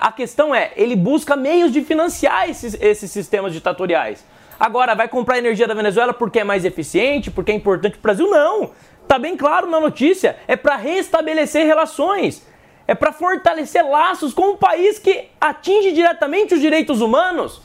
[0.00, 4.24] A questão é, ele busca meios de financiar esses, esses sistemas ditatoriais.
[4.58, 8.02] Agora, vai comprar energia da Venezuela porque é mais eficiente, porque é importante para o
[8.02, 8.30] Brasil?
[8.30, 8.70] Não!
[9.06, 10.38] Tá bem claro na notícia.
[10.48, 12.46] É para restabelecer relações.
[12.86, 17.60] É para fortalecer laços com um país que atinge diretamente os direitos humanos.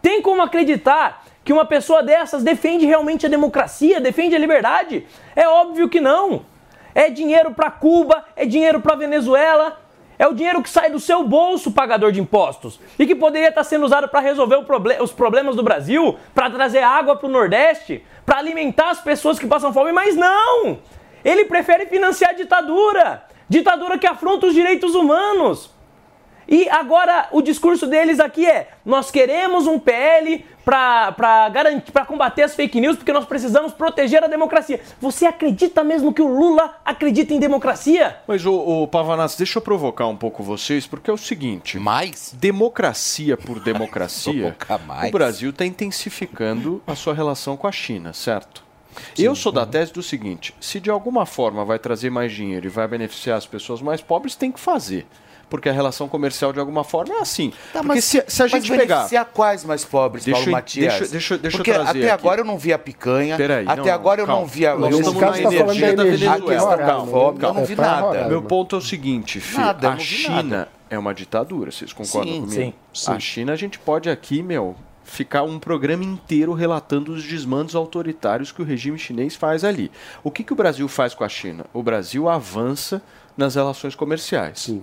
[0.00, 5.06] Tem como acreditar que uma pessoa dessas defende realmente a democracia, defende a liberdade?
[5.34, 6.46] É óbvio que não.
[6.94, 9.81] É dinheiro para Cuba, é dinheiro para Venezuela,
[10.22, 13.64] é o dinheiro que sai do seu bolso, pagador de impostos, e que poderia estar
[13.64, 18.04] sendo usado para resolver proble- os problemas do Brasil, para trazer água para o Nordeste,
[18.24, 20.78] para alimentar as pessoas que passam fome, mas não!
[21.24, 25.71] Ele prefere financiar a ditadura, ditadura que afronta os direitos humanos.
[26.52, 32.42] E agora o discurso deles aqui é: nós queremos um PL para garantir, para combater
[32.42, 34.78] as fake news, porque nós precisamos proteger a democracia.
[35.00, 38.18] Você acredita mesmo que o Lula acredita em democracia?
[38.28, 41.78] Mas, o, o Pavanato, deixa eu provocar um pouco vocês, porque é o seguinte...
[41.78, 42.32] Mais?
[42.38, 44.54] Democracia por democracia,
[44.86, 45.08] mais.
[45.08, 48.62] o Brasil está intensificando a sua relação com a China, certo?
[49.18, 52.68] Eu sou da tese do seguinte: se de alguma forma vai trazer mais dinheiro e
[52.68, 55.06] vai beneficiar as pessoas mais pobres, tem que fazer.
[55.52, 57.50] Porque a relação comercial, de alguma forma, é assim.
[57.50, 58.94] Tá, Porque mas se, se a mas gente pegar.
[58.96, 60.86] beneficiar quais mais pobres, Deixa Paulo eu- Matias?
[60.98, 62.08] deixa- deixa- deixa eu Porque trazer até aqui.
[62.08, 63.36] agora eu não vi a picanha.
[63.36, 64.40] Peraí, até não, agora eu calma.
[64.40, 64.74] não vi a...
[64.74, 66.78] Nós eu estamos na vi energia da Venezuela.
[66.78, 67.60] Calma, fome, eu calma.
[67.60, 68.28] não vi nada.
[68.28, 69.42] Meu ponto é o seguinte,
[69.82, 72.54] eu a China é uma ditadura, vocês concordam Sim, comigo?
[72.54, 73.12] sim, sim.
[73.12, 74.74] A China a gente pode aqui, meu,
[75.04, 79.90] ficar um programa inteiro relatando os desmandos autoritários que o regime chinês faz ali.
[80.24, 81.66] O que, que o Brasil faz com a China?
[81.74, 83.02] O Brasil avança
[83.36, 84.60] nas relações comerciais.
[84.60, 84.82] Sim.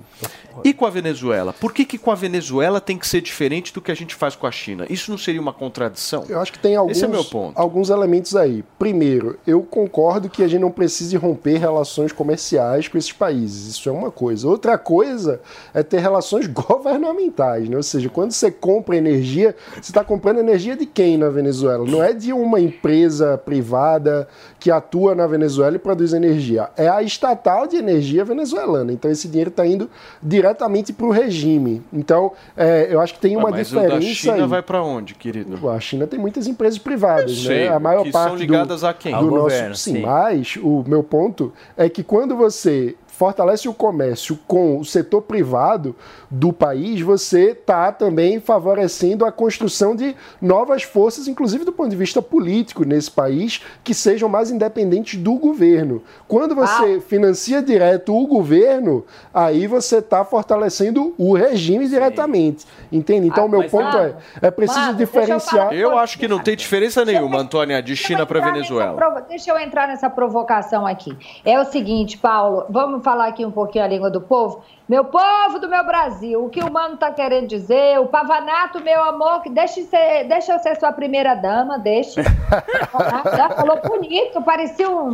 [0.64, 1.54] E com a Venezuela?
[1.54, 4.36] Por que, que com a Venezuela tem que ser diferente do que a gente faz
[4.36, 4.86] com a China?
[4.90, 6.26] Isso não seria uma contradição?
[6.28, 7.58] Eu acho que tem alguns, Esse é meu ponto.
[7.58, 8.64] alguns elementos aí.
[8.78, 13.68] Primeiro, eu concordo que a gente não precise romper relações comerciais com esses países.
[13.68, 14.48] Isso é uma coisa.
[14.48, 15.42] Outra coisa
[15.74, 17.78] é ter relações governamentais, né?
[17.78, 21.86] Ou seja, quando você compra energia, você está comprando energia de quem na Venezuela?
[21.86, 24.28] Não é de uma empresa privada
[24.60, 26.70] que atua na Venezuela e produz energia.
[26.76, 28.92] É a estatal de energia venezuelana.
[28.92, 29.90] Então esse dinheiro está indo
[30.22, 31.82] diretamente para o regime.
[31.94, 33.96] Então é, eu acho que tem Ah, uma mas diferença.
[33.96, 34.48] o da China aí.
[34.48, 35.70] vai para onde, querido?
[35.70, 37.76] A China tem muitas empresas privadas, Eu sei, né?
[37.76, 39.12] A maior que parte são ligadas do, a quem?
[39.12, 40.02] do Ao nosso, governo, sim, sim.
[40.02, 45.94] mas o meu ponto é que quando você fortalece o comércio com o setor privado
[46.32, 51.98] do país, você está também favorecendo a construção de novas forças, inclusive do ponto de
[51.98, 56.02] vista político nesse país, que sejam mais independentes do governo.
[56.30, 62.66] Quando você financia direto o governo, aí você está fortalecendo o regime diretamente.
[62.90, 63.28] Entende?
[63.28, 65.74] Então, o meu mas, ponto Mano, é, é preciso Mano, diferenciar.
[65.74, 68.94] Eu acho que não tem diferença nenhuma, Antônia, de China para Venezuela.
[68.94, 71.18] nessa Deixa eu entrar nessa provocação aqui.
[71.44, 74.62] É o seguinte, Paulo, vamos falar aqui um pouquinho a língua do povo.
[74.88, 78.00] Meu povo do meu Brasil, o que o mano tá querendo dizer?
[78.00, 82.22] O Pavanato, meu amor, que deixa, ser, deixa eu ser sua primeira dama, deixa.
[83.36, 85.08] Já falou bonito, parecia um,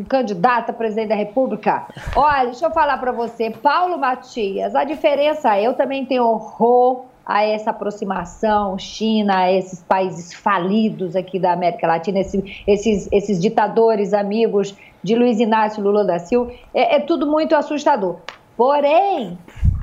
[0.00, 1.86] um candidato a presidente da República.
[2.16, 7.04] Olha, deixa eu falar pra você, Paulo Matias, a diferença, é, eu também tenho horror
[7.24, 13.40] a essa aproximação China, a esses países falidos aqui da América Latina, esse- esses, esses
[13.40, 18.16] ditadores amigos de Luiz Inácio Lula da Silva, é, é tudo muito assustador.
[18.56, 19.38] Porém,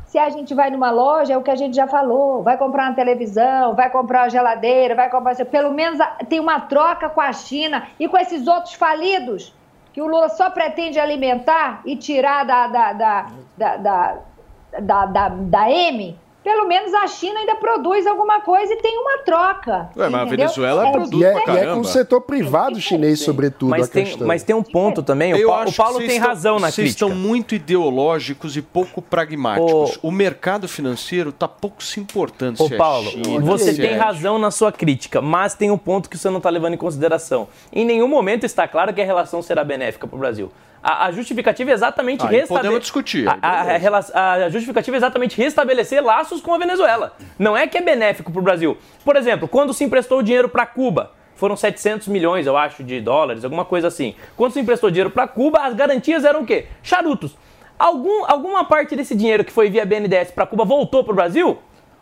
[0.05, 2.87] se a gente vai numa loja, é o que a gente já falou, vai comprar
[2.89, 5.35] uma televisão, vai comprar uma geladeira, vai comprar.
[5.45, 5.97] Pelo menos
[6.27, 9.53] tem uma troca com a China e com esses outros falidos
[9.93, 13.25] que o Lula só pretende alimentar e tirar da, da, da,
[13.57, 14.15] da, da,
[14.79, 16.17] da, da- da M.
[16.43, 19.89] Pelo menos a China ainda produz alguma coisa e tem uma troca.
[19.95, 20.25] Ué, mas a?
[20.25, 23.87] Venezuela É produz E é, pra e é com o setor privado chinês, sobretudo, Mas
[23.87, 24.27] a tem, questão.
[24.27, 26.53] mas tem um ponto também, o, Eu Pa- o acho Paulo tem vocês estão- razão
[26.59, 27.05] na Vocês crítica.
[27.05, 29.97] estão muito ideológicos e pouco pragmáticos.
[30.01, 33.97] O mercado financeiro está pouco se importando Ô se Paulo, é China, você tem é-
[33.97, 37.47] razão na sua crítica, mas tem um ponto que você não está levando em consideração.
[37.71, 40.51] Em nenhum momento está claro que a relação será benéfica para o Brasil.
[40.84, 45.38] A, a justificativa é exatamente Aí restabe- podemos discutir, A, a- a justificativa é exatamente
[45.41, 47.15] restabelecer laços com a Venezuela.
[47.39, 48.77] Não é que é benéfico para o Brasil.
[49.05, 53.43] Por exemplo, quando se emprestou dinheiro para Cuba, foram 700 milhões, eu acho, de dólares,
[53.45, 54.14] alguma coisa assim.
[54.35, 56.68] Quando se emprestou dinheiro para Cuba, as garantias eram o quê?
[56.84, 57.35] Charutos.
[57.80, 61.57] Algum, alguma parte desse dinheiro que foi via BNDES para Cuba voltou para o Brasil?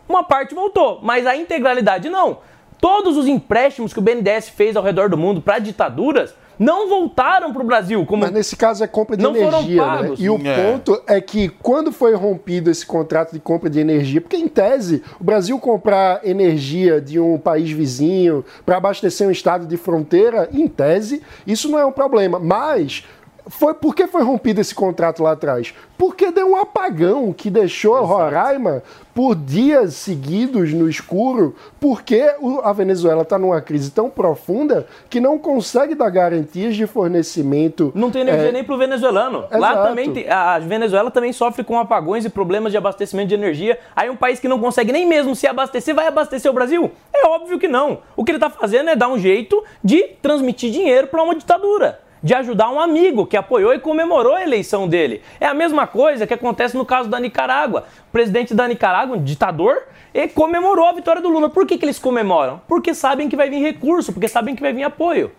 [0.10, 2.40] Uma parte voltou, mas a integralidade não.
[2.80, 7.52] Todos os empréstimos que o BNDES fez ao redor do mundo para ditaduras não voltaram
[7.52, 8.06] para o Brasil.
[8.06, 9.98] Como Mas nesse caso é compra de Não foram energia, né?
[9.98, 10.20] pagos.
[10.20, 10.72] E o É.
[10.72, 15.02] ponto é que quando foi rompido esse contrato de compra de energia, porque em tese
[15.20, 20.68] o Brasil comprar energia de um país vizinho para abastecer um estado de fronteira, em
[20.68, 22.38] tese, isso não é um problema.
[22.38, 23.06] Mas
[23.47, 25.73] foi por que foi rompido esse contrato lá atrás?
[25.97, 28.81] Porque deu um apagão que deixou Roraima
[29.13, 35.19] por dias seguidos no escuro, porque o- a Venezuela está numa crise tão profunda que
[35.19, 37.91] não consegue dar garantias de fornecimento.
[37.93, 39.45] Não tem energia é, nem pro venezuelano.
[39.51, 39.88] Lá Exato.
[39.89, 43.77] também tem- a Venezuela também sofre com apagões e problemas de abastecimento de energia.
[43.95, 46.91] Aí um país que não consegue nem mesmo se abastecer vai abastecer o Brasil?
[47.13, 47.99] É óbvio que não.
[48.15, 51.99] O que ele está fazendo é dar um jeito de transmitir dinheiro para uma ditadura.
[52.23, 55.22] De ajudar um amigo que apoiou e comemorou a eleição dele.
[55.39, 57.85] É a mesma coisa que acontece no caso da Nicarágua.
[58.10, 59.84] O presidente da Nicarágua, um ditador,
[60.14, 61.49] e comemorou a vitória do Lula.
[61.49, 62.61] Por que, que eles comemoram?
[62.68, 65.31] Porque sabem que vai vir recurso, porque sabem que vai vir apoio.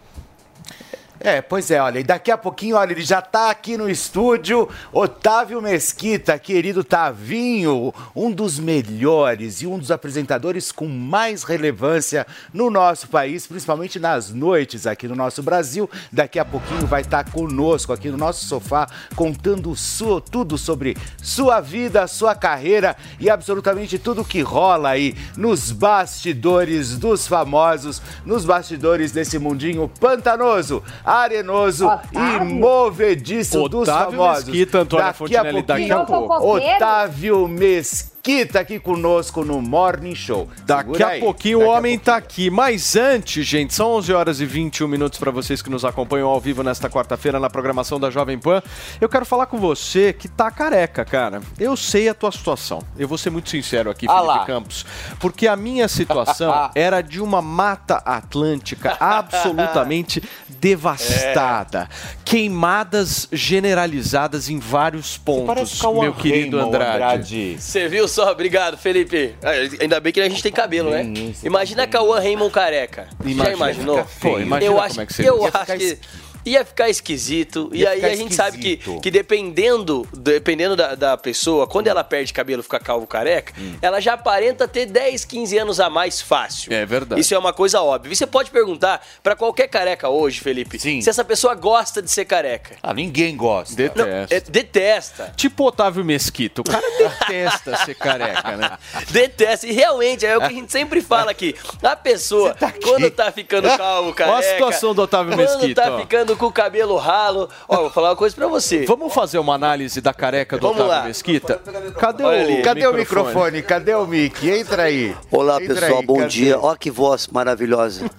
[1.25, 4.69] É, pois é, olha, e daqui a pouquinho, olha, ele já tá aqui no estúdio,
[4.93, 12.71] Otávio Mesquita, querido Tavinho, um dos melhores e um dos apresentadores com mais relevância no
[12.71, 15.89] nosso país, principalmente nas noites aqui no nosso Brasil.
[16.11, 21.61] Daqui a pouquinho vai estar conosco aqui no nosso sofá, contando su- tudo sobre sua
[21.61, 29.13] vida, sua carreira e absolutamente tudo que rola aí nos bastidores dos famosos, nos bastidores
[29.13, 30.83] desse mundinho pantanoso,
[31.13, 34.45] arenoso e movediço dos Otávio famosos.
[34.45, 36.57] Mesquita, Antônia daqui a Fontinelli, daqui pouquinho, a pouco.
[36.57, 38.12] Otávio Mesquita.
[38.25, 40.49] Mesquita aqui conosco no Morning Show.
[40.65, 42.51] Daqui a pouquinho daqui o homem tá aqui.
[42.51, 46.41] Mas antes, gente, são 11 horas e 21 minutos para vocês que nos acompanham ao
[46.41, 48.63] vivo nesta quarta-feira na programação da Jovem Pan.
[49.01, 51.41] Eu quero falar com você que tá careca, cara.
[51.59, 52.81] Eu sei a tua situação.
[52.97, 54.45] Eu vou ser muito sincero aqui, Ah Felipe lá.
[54.45, 54.87] Campos.
[55.19, 60.23] Porque a minha situação era de uma mata atlântica absolutamente
[60.61, 61.89] devastada.
[62.25, 67.57] Queimadas generalizadas em vários pontos, meu querido Andrade.
[67.59, 68.31] Você viu só?
[68.31, 69.35] Obrigado, Felipe.
[69.43, 71.05] Ah, Ainda bem que a gente tem cabelo, né?
[71.43, 73.09] Imagina Cauã Raymond careca.
[73.25, 74.07] Imagina, Já imaginou?
[74.21, 75.29] Pô, imagina eu como acho, é que seria.
[75.31, 75.99] Eu acho que
[76.45, 77.71] ia ficar esquisito.
[77.73, 79.01] e Ia aí ficar a gente sabe que, esquisito.
[79.01, 84.01] que dependendo, dependendo da, da pessoa, quando ela perde cabelo e fica calvo careca, ela
[84.01, 86.73] já aparenta ter 10, 15 anos a mais fácil.
[86.73, 87.21] É verdade.
[87.21, 88.13] Isso é uma coisa óbvia.
[88.13, 92.25] E você pode perguntar pra qualquer careca hoje, Felipe, se essa pessoa gosta de ser
[92.25, 92.77] careca.
[92.83, 93.75] Ah, ninguém gosta.
[93.95, 95.33] Não, é- detesta.
[95.37, 96.61] Tipo Otávio Mesquita.
[96.61, 98.79] O cara detesta ser careca, né?
[99.11, 99.67] Detesta.
[99.67, 101.55] E realmente, é o que a gente sempre fala aqui.
[101.83, 104.37] A pessoa, quando tá ficando calvo, careca...
[104.37, 106.01] Olha a situação do Otávio quando Mesquita, tá ó.
[106.01, 107.49] ficando com o cabelo ralo...
[107.69, 108.85] Ó, vou falar uma coisa pra você.
[108.85, 111.05] Vamos fazer uma análise da careca do Vamos Otávio lá.
[111.07, 111.61] Mesquita?
[111.99, 112.63] Cadê Olha o ali.
[112.63, 113.63] Cadê o microfone?
[113.63, 114.49] Cadê o mic?
[114.49, 115.17] Entra aí.
[115.31, 116.29] Olá, Entra pessoal, aí, bom cadê?
[116.29, 116.59] dia.
[116.59, 118.11] Ó que voz maravilhosa.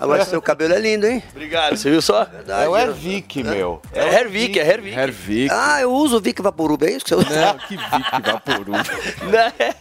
[0.00, 1.22] Agora seu cabelo é lindo, hein?
[1.30, 2.26] Obrigado, você viu só?
[2.48, 3.80] É o Hervik, meu.
[3.92, 4.98] É Hervik, é Hervik.
[4.98, 5.48] Hervik.
[5.52, 7.46] Ah, eu uso o Vic Vaporub, é isso que você usa?
[7.46, 8.76] Não, que Vic Vaporub.
[9.22, 9.74] Não, é,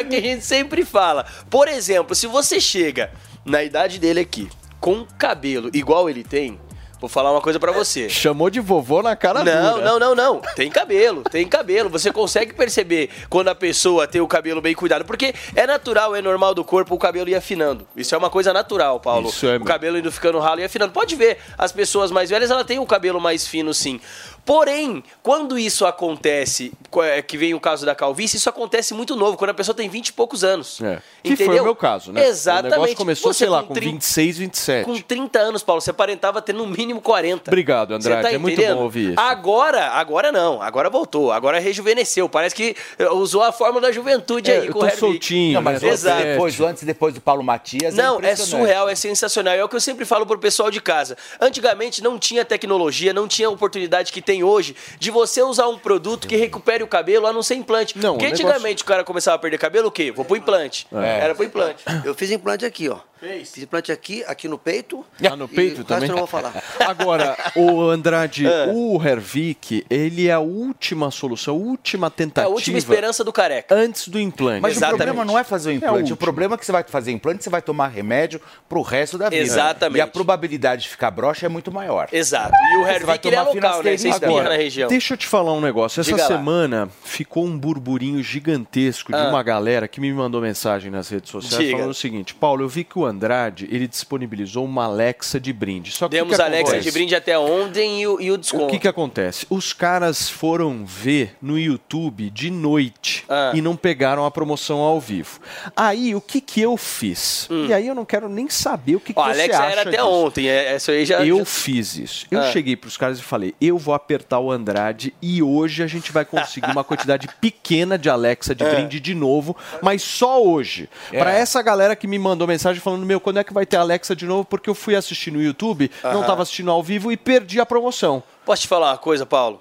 [0.00, 1.26] é que a gente sempre fala.
[1.48, 3.10] Por exemplo, se você chega
[3.44, 4.48] na idade dele aqui,
[4.80, 6.58] com cabelo igual ele tem,
[7.00, 8.08] vou falar uma coisa pra você.
[8.10, 9.84] Chamou de vovô na cara Não, dura.
[9.84, 10.40] não, não, não.
[10.54, 11.88] Tem cabelo, tem cabelo.
[11.90, 15.04] Você consegue perceber quando a pessoa tem o cabelo bem cuidado.
[15.06, 17.86] Porque é natural, é normal do corpo o cabelo ir afinando.
[17.96, 19.28] Isso é uma coisa natural, Paulo.
[19.30, 20.92] Isso é o cabelo indo ficando ralo e afinando.
[20.92, 23.98] Pode ver, as pessoas mais velhas, ela tem o cabelo mais fino, sim.
[24.44, 29.14] Porém, quando isso acontece, co- é, que vem o caso da calvície, isso acontece muito
[29.16, 30.80] novo, quando a pessoa tem 20 e poucos anos.
[30.80, 31.00] É.
[31.22, 31.46] Que Entendeu?
[31.52, 32.26] foi o meu caso, né?
[32.26, 32.68] Exatamente.
[32.68, 34.84] O negócio começou, Você sei lá, com com 30 26, 27.
[34.84, 37.50] Com 30 anos, Paulo, você aparentava ter no mínimo 40.
[37.50, 38.22] Obrigado, Andrade.
[38.22, 39.20] tá é muito bom ouvir isso.
[39.20, 40.60] Agora, agora não.
[40.62, 41.30] Agora voltou.
[41.32, 42.28] Agora rejuvenesceu.
[42.28, 45.62] Parece que eh, usou a fórmula da juventude É, aí eu com tô soltinho, Não,
[45.62, 45.88] mas né?
[45.90, 46.22] Exato.
[46.22, 47.94] depois, antes e depois do Paulo Matias.
[47.94, 48.50] Não, é impressionante.
[48.50, 49.54] surreal, é sensacional.
[49.54, 51.16] É o que eu sempre falo pro pessoal de casa.
[51.40, 56.26] Antigamente não tinha tecnologia, não tinha oportunidade que tem hoje de você usar um produto
[56.28, 57.96] que recupere o cabelo a não ser implante.
[57.98, 60.10] Não, Porque o negócio- antigamente o cara começava a perder cabelo, o quê?
[60.12, 60.86] Vou pro implante.
[60.92, 61.20] É.
[61.24, 61.82] Era pro implante.
[62.04, 62.98] Eu fiz implante aqui, ó.
[63.20, 63.50] Fez.
[63.52, 65.04] Fiz implante aqui, aqui no peito.
[65.30, 66.04] Ah, no peito e o também?
[66.08, 66.54] eu não vou falar.
[66.80, 68.68] Agora, o Andrade, É.
[68.72, 72.46] o Hervik, ele é a última solução, a última É tentativa.
[72.50, 73.74] a última esperança do careca.
[73.74, 74.62] Antes do implante.
[74.62, 75.96] Mas o problema não é fazer o É o implante.
[75.98, 76.14] último.
[76.14, 79.28] o problema é que você vai fazer implante, você vai tomar remédio pro resto da
[79.28, 79.42] vida.
[79.42, 79.98] Exatamente.
[79.98, 82.08] E a probabilidade de ficar broxa é muito maior.
[82.10, 82.54] Exato.
[82.54, 83.90] E o Hervik ele é tomar local, né?
[83.98, 84.19] Você finasterida.
[84.28, 84.88] Espirra na região.
[84.88, 86.00] Deixa eu te falar um negócio.
[86.00, 86.28] Essa Diga lá.
[86.28, 89.28] semana ficou um burburinho gigantesco de Ah.
[89.28, 91.76] uma galera que me mandou mensagem nas redes sociais Diga.
[91.78, 95.92] falando o seguinte: Paulo, eu vi que o Andrade ele disponibilizou uma Alexa de brinde.
[95.92, 98.64] Só que Demos que a Alexa de brinde até ontem e o, e o desconto.
[98.64, 99.46] O que, que acontece?
[99.50, 103.52] Os caras foram ver no YouTube de noite Ah.
[103.54, 105.40] e não pegaram a promoção ao vivo.
[105.76, 107.48] Aí, o que que eu fiz?
[107.68, 109.22] E aí eu não quero nem saber o que, que Hum.
[109.22, 110.06] Ó, você Alexa acha era até disso.
[110.08, 110.48] ontem.
[110.48, 111.24] é- Essa aí já.
[111.24, 112.26] Eu já- fiz isso.
[112.30, 112.50] Eu Ah.
[112.52, 116.24] cheguei pros caras e falei: eu vou apertar o Andrade e hoje a gente vai
[116.24, 118.74] conseguir uma quantidade pequena de Alexa de É.
[118.74, 120.88] brinde de novo, mas só hoje.
[121.12, 121.18] É.
[121.20, 124.16] Pra essa galera que me mandou mensagem falando: meu, quando é que vai ter Alexa
[124.16, 124.44] de novo?
[124.44, 126.26] Porque eu fui assistir no YouTube, não Aham.
[126.26, 128.20] tava assistindo ao vivo e perdi a promoção.
[128.44, 129.60] Posso te falar uma coisa, Paulo?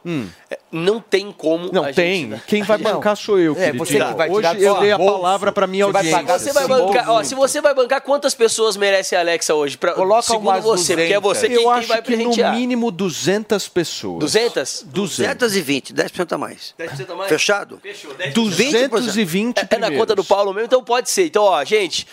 [0.49, 1.65] É, Não tem como.
[1.67, 1.69] Hum.
[1.73, 2.29] Não a tem.
[2.31, 3.85] gente- Quem vai bancar sou eu, É, queridinho.
[3.85, 5.13] você que vai Hoje eu dei a bolso.
[5.15, 6.19] palavra pra minha Você vai audiência.
[6.25, 9.77] pagar Você vai bancar, ó, se você vai bancar, quantas pessoas merece a Alexa hoje?
[9.77, 12.17] Pra, Coloca segundo umas você, porque é você quem, eu quem acho vai que no
[12.23, 12.55] presentear.
[12.55, 14.19] mínimo 200 pessoas.
[14.19, 14.83] 200?
[14.87, 16.73] 220, 10% a mais.
[16.79, 17.29] 10% a mais?
[17.29, 17.79] Fechado?
[17.81, 18.13] Fechou.
[18.15, 18.33] 10%.
[18.33, 21.25] 220 É, é na conta do Paulo mesmo, então pode ser.
[21.25, 22.07] Então, ó, gente,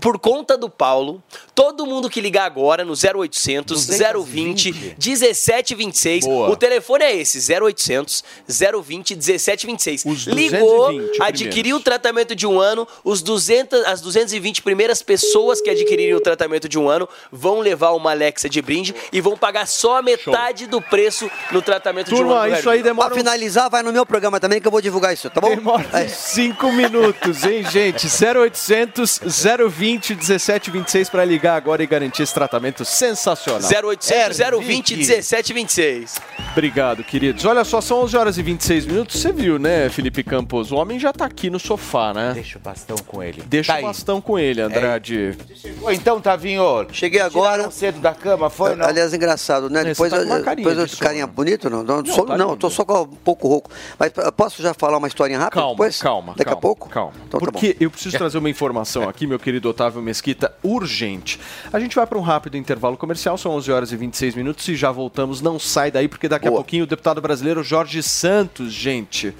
[0.00, 1.22] por conta do Paulo,
[1.54, 6.50] todo mundo que ligar agora no 0800 020 1726, Boa.
[6.50, 10.04] o telefone é esse, 0800 020 1726.
[10.04, 15.60] Os Ligou, 220 adquiriu o tratamento de um ano, os 200, as 220 primeiras pessoas
[15.60, 19.36] que adquirirem o tratamento de um ano vão levar uma Alexa de brinde e vão
[19.36, 22.62] pagar só a metade do preço no tratamento de um ano.
[22.62, 22.94] do Hervik.
[22.94, 25.50] Pra finalizar, vai no meu programa também que eu vou divulgar isso, tá bom?
[25.50, 28.06] Demora 5 minutos, hein, gente?
[28.06, 29.20] 0800
[29.68, 33.62] 020 020 17 26 para ligar agora e garantir esse tratamento sensacional.
[33.70, 36.20] 0800 020 17 26.
[36.52, 37.44] Obrigado, queridos.
[37.46, 39.18] Olha só, são 11 horas e 26 minutos.
[39.18, 40.70] Você viu, né, Felipe Campos?
[40.72, 42.32] O homem já tá aqui no sofá, né?
[42.34, 43.42] Deixa o bastão com ele.
[43.46, 43.84] Deixa Tá o aí.
[43.84, 45.38] bastão com ele, Andrade.
[45.54, 46.86] Chegou então, Tavinho?
[46.92, 47.52] Cheguei agora.
[47.54, 48.74] Tiraram cedo da cama, foi?
[48.76, 48.84] Não?
[48.86, 49.80] Aliás, engraçado, né?
[49.80, 51.82] É, Depois, tá eu- carinha depois de eu carinha bonito, não?
[51.82, 53.70] Não, Não, só- tá não, tô só com um pouco rouco.
[53.98, 56.02] Mas posso já falar uma historinha rápida Calma, depois?
[56.02, 56.32] calma.
[56.36, 56.88] Daqui calma, a pouco?
[56.90, 57.12] Calma.
[57.26, 57.78] Então tá Porque bom.
[57.80, 61.38] eu preciso trazer uma informação aqui, meu querido Otávio Mesquita, urgente.
[61.72, 64.74] A gente vai para um rápido intervalo comercial, são 11 horas e 26 minutos e
[64.74, 65.40] já voltamos.
[65.40, 69.32] Não sai daí, porque daqui a pouquinho o deputado brasileiro Jorge Santos, gente.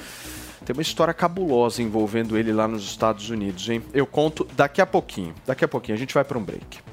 [0.65, 3.83] Tem uma história cabulosa envolvendo ele lá nos Estados Unidos, hein?
[3.93, 5.35] Eu conto daqui a pouquinho.
[5.45, 6.88] Daqui a pouquinho, a gente vai para um break.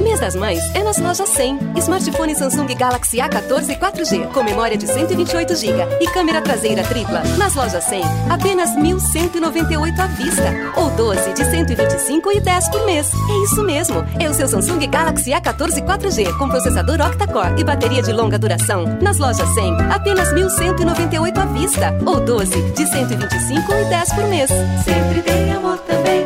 [0.00, 1.58] Mês das Mães é nas lojas 100.
[1.76, 7.22] Smartphone Samsung Galaxy A14 4G com memória de 128 GB e câmera traseira tripla.
[7.38, 10.42] Nas lojas 100, apenas 1.198 à vista
[10.76, 13.10] ou 12 de 125 e 10 por mês.
[13.12, 14.04] É isso mesmo.
[14.20, 18.84] É o seu Samsung Galaxy A14 4G com processador octa-core e bateria de longa duração.
[19.00, 24.50] Nas lojas 100, apenas 1.198 à vista ou 12 de 125 e 10 por mês.
[24.84, 26.25] Sempre tem amor também.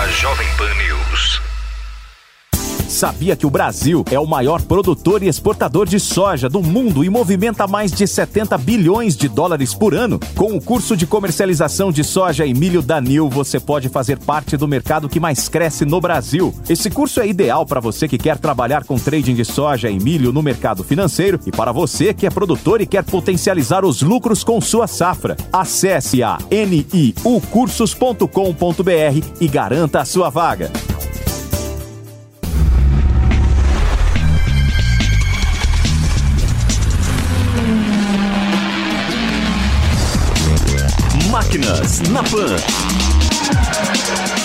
[0.00, 1.29] a Jovem Pan News.
[2.90, 7.08] Sabia que o Brasil é o maior produtor e exportador de soja do mundo e
[7.08, 10.18] movimenta mais de 70 bilhões de dólares por ano?
[10.36, 14.56] Com o curso de comercialização de soja e milho da Nil, você pode fazer parte
[14.56, 16.52] do mercado que mais cresce no Brasil.
[16.68, 20.32] Esse curso é ideal para você que quer trabalhar com trading de soja e milho
[20.32, 24.60] no mercado financeiro e para você que é produtor e quer potencializar os lucros com
[24.60, 25.36] sua safra.
[25.52, 28.26] Acesse a niucursos.com.br
[29.40, 30.72] e garanta a sua vaga.
[41.50, 42.56] Máquinas na Pan.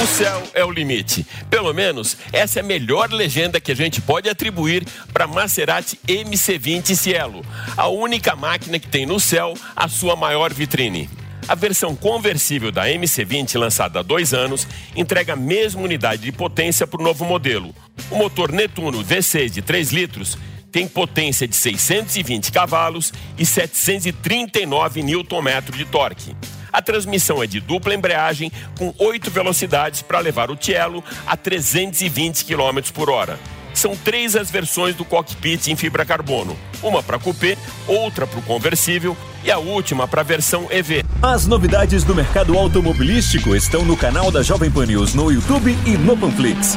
[0.04, 1.24] O céu é o limite.
[1.52, 4.84] Pelo menos essa é a melhor legenda que a gente pode atribuir
[5.14, 7.46] para Maserati MC20 Cielo,
[7.78, 11.08] a única máquina que tem no céu a sua maior vitrine.
[11.48, 16.88] A versão conversível da MC20, lançada há dois anos, entrega a mesma unidade de potência
[16.88, 17.76] para o novo modelo.
[18.10, 20.40] O motor Netuno V6 de 3 litros
[20.72, 26.36] tem potência de 620 cavalos e 739 Nm de torque.
[26.76, 32.44] A transmissão é de dupla embreagem com 8 velocidades para levar o Cielo a 320
[32.44, 33.40] km por hora.
[33.74, 37.58] São três as versões do cockpit em fibra carbono: uma para coupé,
[37.88, 41.06] outra para o conversível e a última para a versão EV.
[41.22, 45.92] As novidades do mercado automobilístico estão no canal da Jovem Pan News no YouTube e
[45.92, 46.76] no Panflix.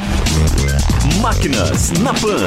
[1.20, 2.46] Máquinas na Pan.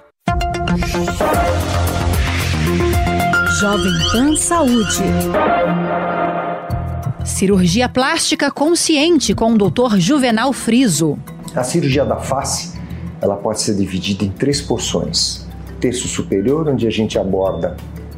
[3.61, 5.03] Jovem Pan Saúde.
[7.23, 9.97] Cirurgia plástica consciente com o Dr.
[9.99, 11.15] Juvenal Friso.
[11.55, 12.75] A cirurgia da face,
[13.21, 15.45] ela pode ser dividida em três porções.
[15.79, 17.77] Terço superior, onde a gente aborda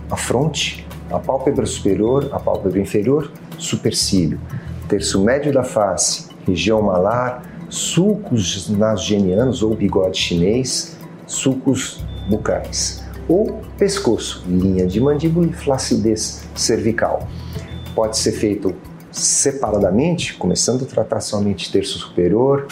[0.10, 4.40] a fronte, a pálpebra superior, a pálpebra inferior, supercílio.
[4.88, 10.96] Terço médio da face, região malar, sulcos nasogenianos ou bigode chinês,
[11.28, 13.03] sulcos bucais.
[13.28, 17.28] Ou pescoço, linha de mandíbula e flacidez cervical.
[17.96, 18.76] Pode ser feito
[19.12, 22.68] separadamente, começando a tratar somente terço superior,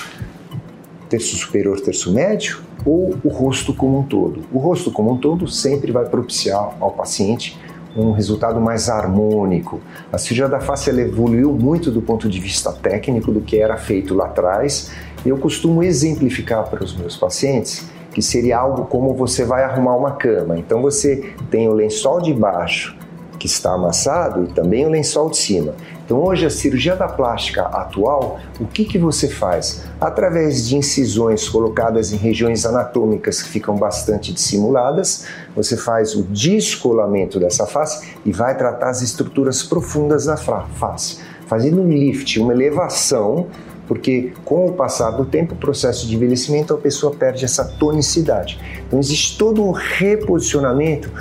[1.08, 4.42] terço superior, terço médio, ou o rosto como um todo.
[4.52, 7.60] O rosto como um todo sempre vai propiciar ao paciente
[7.96, 9.82] um resultado mais harmônico.
[10.12, 14.16] A cirurgia da face evoluiu muito do ponto de vista técnico do que era feito
[14.16, 14.92] lá atrás.
[15.26, 20.12] Eu costumo exemplificar para os meus pacientes que seria algo como você vai arrumar uma
[20.12, 20.58] cama.
[20.58, 22.98] Então você tem o lençol de baixo
[23.40, 25.74] que está amassado e também o lençol de cima.
[26.06, 29.86] Então hoje a cirurgia da plástica atual, o que, que você faz?
[30.00, 35.26] Através de incisões colocadas em regiões anatômicas que ficam bastante dissimuladas,
[35.56, 41.20] você faz o descolamento dessa face e vai tratar as estruturas profundas da fa- face,
[41.48, 43.48] fazendo um lift, uma elevação
[43.92, 48.58] porque com o passar do tempo, o processo de envelhecimento, a pessoa perde essa tonicidade.
[48.88, 51.12] Então existe todo um reposicionamento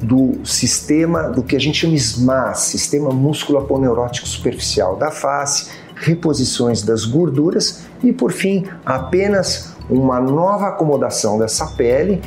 [0.00, 7.04] do sistema, do que a gente chama SMAS, Sistema Músculo-Aponeurótico Superficial da face, reposições das
[7.04, 12.22] gorduras e, por fim, apenas uma nova acomodação dessa pele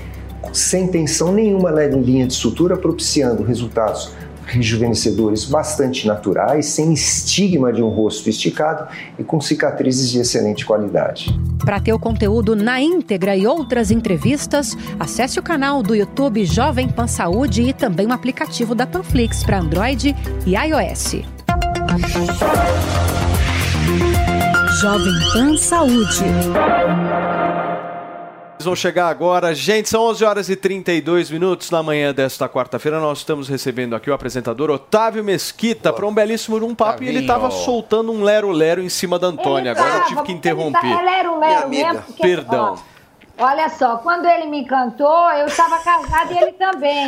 [0.54, 4.12] sem tensão nenhuma na linha de sutura, propiciando resultados
[4.48, 8.88] rejuvenescedores bastante naturais, sem estigma de um rosto esticado
[9.20, 11.38] e com cicatrizes de excelente qualidade.
[11.64, 16.88] Para ter o conteúdo na íntegra e outras entrevistas, acesse o canal do YouTube Jovem
[16.88, 20.16] Pan Saúde e também o aplicativo da Panflix para Android
[20.46, 21.18] e iOS.
[24.80, 26.24] Jovem Pan Saúde.
[28.68, 29.56] Vão chegar agora.
[29.56, 33.00] Gente, são 11 horas e 32 minutos na manhã desta quarta-feira.
[33.00, 37.20] Nós estamos recebendo aqui o apresentador Otávio Mesquita para um belíssimo um papo e ele
[37.20, 39.72] estava soltando um lero-lero em cima da Antônia.
[39.72, 40.82] Ele Agora eu tive que interromper.
[40.82, 42.02] tá- Ele era o Lero mesmo.
[42.04, 42.78] porque- Perdão.
[42.78, 42.97] ó,
[43.40, 47.08] Olha só, quando ele me cantou, eu estava casada e ele também.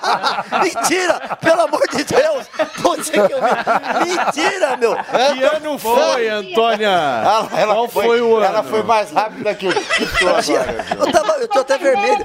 [0.64, 1.36] Mentira!
[1.36, 2.46] Pelo amor de Deus!
[2.78, 4.16] Você que eu vi.
[4.16, 4.96] Mentira, meu!
[4.96, 7.22] Que ano foi, Antônia?
[7.66, 8.46] Qual foi, o ano?
[8.46, 10.86] Ela foi mais rápida que, que tu agora.
[10.98, 12.24] Eu, tava, eu tô até vermelho.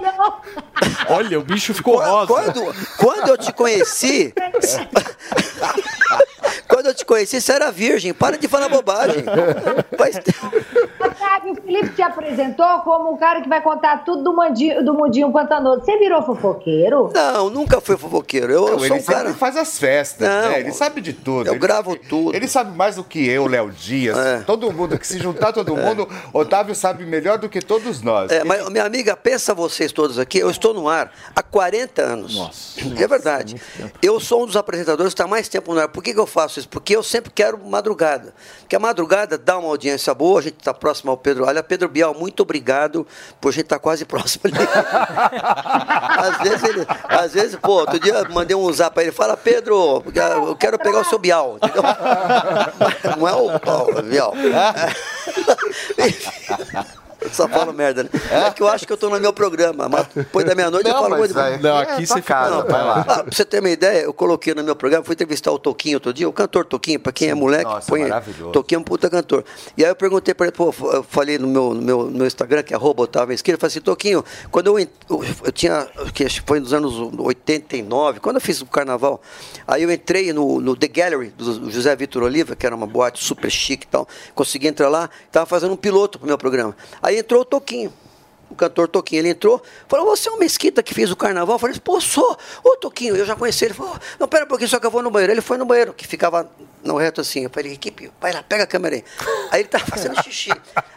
[1.10, 2.28] Olha, o bicho ficou rosa.
[2.28, 4.34] Quando, quando eu te conheci.
[6.68, 8.14] quando eu te conheci, você era virgem.
[8.14, 9.24] Para de falar bobagem.
[9.98, 10.20] Faz
[11.34, 14.94] Sabe, o Felipe te apresentou como o cara que vai contar tudo do, mandinho, do
[14.94, 15.84] mundinho pantanoso.
[15.84, 17.10] Você virou fofoqueiro?
[17.12, 18.54] Não, nunca fui fofoqueiro.
[18.54, 19.20] Eu, Não, sou ele um cara.
[19.20, 20.60] sempre faz as festas, Não, né?
[20.60, 21.48] Ele sabe de tudo.
[21.48, 22.36] eu Ele- gravo tudo.
[22.36, 24.16] Ele sabe mais do que eu, Léo Dias.
[24.46, 28.32] Todo mundo, que se juntar todo mundo, Otávio sabe melhor do que todos nós.
[28.32, 32.36] É, mas, minha amiga, pensa vocês todos aqui, eu estou no ar há 40 anos.
[32.36, 32.80] Nossa.
[32.96, 33.60] É verdade.
[34.04, 35.88] Eu sou um dos apresentadores que está mais tempo no ar.
[35.88, 36.70] Por que, que eu faço isso?
[36.70, 38.36] Porque eu sempre quero madrugada.
[38.60, 41.46] Porque a madrugada dá uma audiência boa, a gente está próximo ao Pedro.
[41.46, 43.08] Olha, Pedro Bial, muito obrigado,
[43.40, 44.58] por a gente estar quase próximo ali.
[46.18, 50.04] às vezes ele, às vezes, pô, outro dia mandei um zap para ele, fala, Pedro,
[50.14, 51.58] eu quero pegar o seu Bial.
[53.18, 54.34] Não é o, Bial.
[57.38, 58.10] Só falo merda, né?
[58.32, 60.94] É que eu acho que eu tô no meu programa, mas depois da meia-noite eu
[60.94, 61.40] Não, falo muito.
[61.40, 63.00] aí- Não, aqui é você casa, vai lá.
[63.08, 65.98] Ah, pra você ter uma ideia, eu coloquei no meu programa, fui entrevistar o Toquinho
[65.98, 68.52] outro dia, o cantor Toquinho, pra quem é moleque, Nossa, põe maravilhoso.
[68.52, 69.44] Toquinho é um puta cantor.
[69.78, 72.28] E aí eu perguntei pra ele, pô, eu falei no meu, no meu, no meu
[72.28, 74.88] Instagram, que é arroba Otávio Esquerda, eu falei assim, Toquinho, quando eu, eu,
[75.46, 79.22] eu tinha, que foi nos anos 89, quando eu fiz o carnaval,
[79.68, 83.24] aí eu entrei no, no The Gallery, do José Vitor Oliva, que era uma boate
[83.24, 86.76] super chique e tal, consegui entrar lá, tava fazendo um piloto pro meu programa.
[87.02, 87.92] Aí entrou o Toquinho
[88.54, 91.56] o cantor Toquinho, ele entrou, falou, você é o Mesquita que fez o carnaval?
[91.56, 92.38] Eu falei, pô, sou.
[92.64, 93.74] Ô, Toquinho, eu já conheci ele.
[93.74, 95.34] Falou, não, pera um pouquinho, só que eu vou no banheiro.
[95.34, 96.50] Ele foi no banheiro, que ficava
[96.84, 97.44] no reto assim.
[97.44, 99.04] Eu falei, equipe, vai lá, pega a câmera aí.
[99.52, 100.52] Aí ele tava fazendo xixi.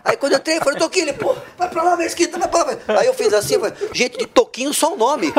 [0.05, 2.65] Aí quando eu entrei, eu falei, Toquinho, ele, pô, vai pra lá, Mesquita, vai pra
[2.65, 3.01] lá.
[3.01, 5.33] Aí eu fiz assim, eu falei, gente, de Toquinho só o nome.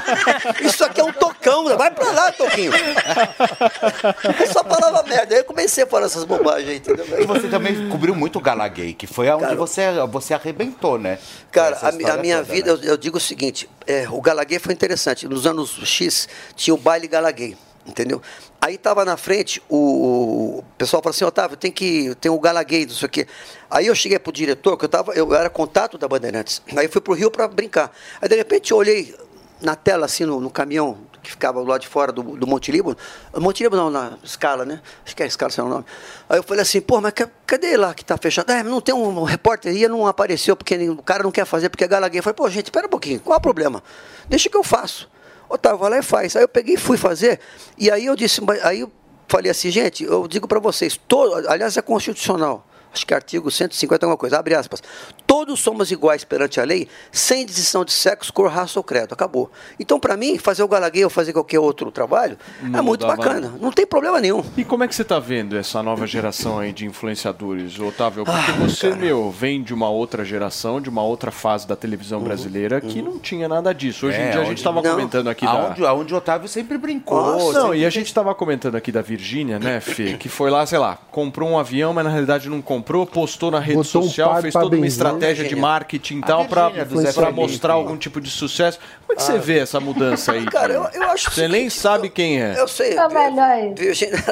[0.60, 2.72] Isso aqui é um tocão, vai pra lá, Toquinho.
[2.72, 5.34] Eu só falava merda.
[5.34, 7.20] Aí eu comecei a falar essas bobagens aí, entendeu?
[7.20, 11.18] E você também cobriu muito o Gala Gay, que foi aonde você, você arrebentou, né?
[11.50, 12.82] Cara, a, a minha toda, vida, né?
[12.84, 15.26] eu, eu digo o seguinte: é, o Galaguei foi interessante.
[15.26, 17.56] Nos anos X tinha o baile Galaguei,
[17.88, 18.20] entendeu?
[18.60, 22.14] Aí tava na frente, o, o pessoal falou assim: Otávio, tem que.
[22.16, 23.26] Tem o Galaguei, não sei o quê.
[23.70, 26.62] Aí eu cheguei pro diretor, que eu, tava, eu era contato da Bandeirantes.
[26.76, 27.90] Aí fui pro Rio para brincar.
[28.20, 29.14] Aí de repente eu olhei
[29.60, 32.96] na tela, assim, no, no caminhão que ficava lado de fora do, do Monte Líbano.
[33.36, 34.80] Monte Líbano não, na escala, né?
[35.04, 35.84] Acho que é a escala, sei lá o nome.
[36.28, 38.50] Aí eu falei assim, pô, mas ca- cadê lá que tá fechado?
[38.50, 41.68] É, não tem um, um repórter aí, não apareceu, porque o cara não quer fazer,
[41.70, 42.20] porque é Galaguei.
[42.20, 43.82] Eu falei, pô, gente, espera um pouquinho, qual é o problema?
[44.28, 45.10] Deixa que eu faço.
[45.48, 46.36] Otávio, vai lá e faz.
[46.36, 47.40] Aí eu peguei e fui fazer,
[47.76, 48.92] e aí eu disse, aí eu
[49.26, 52.67] falei assim, gente, eu digo para vocês, todo, aliás, é constitucional.
[52.92, 54.82] Acho que é artigo 150 alguma coisa, abre aspas.
[55.26, 59.12] Todos somos iguais perante a lei, sem distinção de sexo, cor, raça ou credo.
[59.12, 59.50] Acabou.
[59.78, 63.16] Então, para mim, fazer o Galaguei ou fazer qualquer outro trabalho é Não muito dava-
[63.16, 63.52] bacana.
[63.60, 64.42] Não tem problema nenhum.
[64.56, 68.24] E como é que você tá vendo essa nova geração aí de influenciadores, Otávio?
[68.24, 72.20] Porque Ah, você, meu, vem de uma outra geração, de uma outra fase da televisão
[72.20, 74.06] brasileira que não tinha nada disso.
[74.06, 74.90] Hoje em É, dia a gente estava não.
[74.92, 75.88] comentando aqui Aonde, da...
[75.90, 77.20] aonde o Otávio sempre brincou.
[77.20, 80.14] Nossa, não, sempre e a gente estava comentando aqui da Virgínia, né, Fê?
[80.16, 83.50] Que foi lá, sei lá, comprou um avião, mas na realidade não comprou comprou, postou
[83.50, 86.44] na rede Botou um social, par fez toda uma estratégia de marketing e tal
[87.26, 87.40] Felipe.
[87.40, 88.78] mostrar algum tipo de sucesso.
[89.06, 89.38] Como é que você Ah.
[89.40, 90.44] vê essa mudança aí?
[90.50, 92.54] Cara, eu, eu acho Você nem sabe quem é.
[92.58, 92.94] Eu sei.
[92.94, 94.22] Tá melhor Virgínia.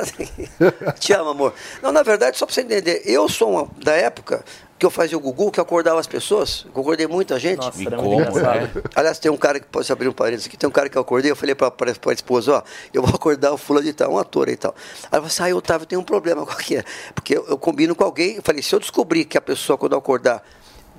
[0.99, 1.55] Te amo, amor.
[1.83, 4.45] Não, na verdade, só pra você entender, eu sou uma, da época
[4.79, 6.67] que eu fazia o Gugu, que eu acordava as pessoas.
[6.73, 7.65] Eu acordei muita gente.
[7.65, 8.83] Nossa, era muito engraçado.
[8.95, 11.03] Aliás, tem um cara que pode abrir um parênteses aqui, tem um cara que eu
[11.03, 12.63] acordei, eu falei pra, pra, pra esposa, ó,
[12.93, 14.75] eu vou acordar o fulano de tal, um ator aí e tal.
[14.77, 16.85] Aí ela falou assim, ah, Otávio, tem um problema, qual que é?
[17.15, 19.93] Porque eu, eu combino com alguém, eu falei, se eu descobrir que a pessoa, quando
[19.93, 20.43] eu acordar,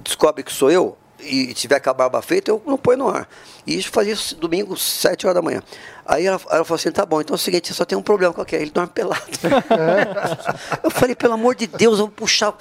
[0.03, 3.27] descobre que sou eu, e tiver com a barba feita, eu não ponho no ar.
[3.65, 5.61] E isso fazia isso domingo, 7 horas da manhã.
[6.07, 8.33] Aí ela, ela falou assim, tá bom, então é o seguinte, só tem um problema
[8.33, 9.21] qualquer, ele dorme pelado.
[10.81, 12.53] eu falei, pelo amor de Deus, eu vou puxar,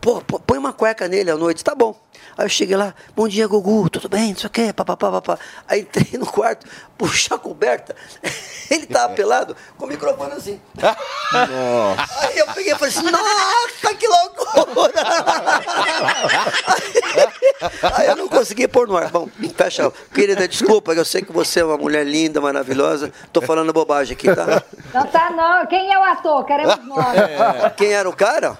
[0.00, 1.94] pô, põe uma cueca nele à noite, tá bom.
[2.36, 5.38] Aí eu cheguei lá, bom dia, Gugu, tudo bem, não sei o quê, papapá, papá.
[5.68, 6.66] Aí entrei no quarto,
[6.96, 7.94] puxei a coberta,
[8.70, 10.58] ele tava pelado, com o microfone assim.
[10.80, 14.92] Aí eu peguei e falei assim, nossa, que loucura!
[17.94, 19.10] Aí eu não consegui pôr no ar.
[19.10, 19.92] Bom, fecha.
[20.12, 22.93] Querida, desculpa, eu sei que você é uma mulher linda, maravilhosa.
[23.32, 24.62] Tô falando bobagem aqui, tá?
[24.92, 25.66] Não tá, não.
[25.66, 26.44] Quem é o ator?
[26.44, 27.72] Queremos nós.
[27.76, 28.56] Quem era o cara?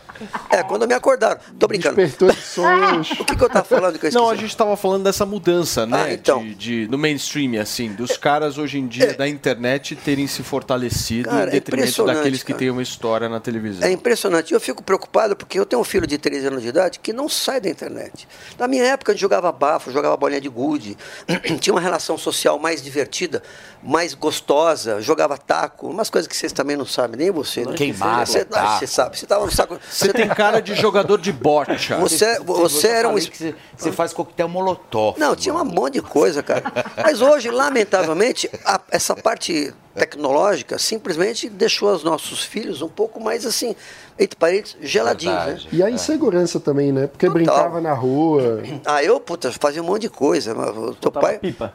[0.50, 1.40] É, quando me acordaram.
[1.58, 1.96] Tô brincando.
[1.96, 3.10] Despertou de sonhos.
[3.20, 5.86] O que, que eu tava falando que eu Não, a gente tava falando dessa mudança,
[5.86, 6.04] né?
[6.04, 6.42] Ah, então.
[6.44, 11.28] de, de- no mainstream, assim, dos caras hoje em dia da internet terem se fortalecido
[11.28, 12.58] Cara, em é detrimento impressionante, daqueles que cara.
[12.58, 13.86] têm uma história na televisão.
[13.88, 14.52] É impressionante.
[14.52, 17.28] Eu fico preocupado porque eu tenho um filho de 13 anos de idade que não
[17.28, 18.28] sai da internet.
[18.58, 20.96] Na minha época, a gente jogava bafo, jogava bolinha de gude,
[21.60, 23.42] tinha uma relação social mais divertida,
[23.82, 27.64] mais gostosa, jogava taco, umas coisas que vocês também não sabem, nem você.
[27.64, 27.72] Né?
[27.74, 28.44] Queimada, Você,
[28.78, 29.78] você sabe, você tava no saco.
[30.06, 31.96] Você tem cara de jogador de bocha.
[31.98, 33.14] Você, você era um.
[33.18, 35.18] Você, você faz coquetel molotov.
[35.18, 36.62] Não, tinha um monte de coisa, cara.
[37.02, 43.46] Mas hoje, lamentavelmente, a- essa parte tecnológica simplesmente deixou os nossos filhos um pouco mais
[43.46, 43.74] assim,
[44.18, 45.70] entre parênteses, geladinhos, né?
[45.72, 47.06] E a insegurança também, né?
[47.06, 48.60] Porque brincava na rua.
[48.84, 50.52] Ah, eu, puta, fazia um monte de coisa.
[50.52, 51.38] o Teu pai.
[51.38, 51.74] pipa.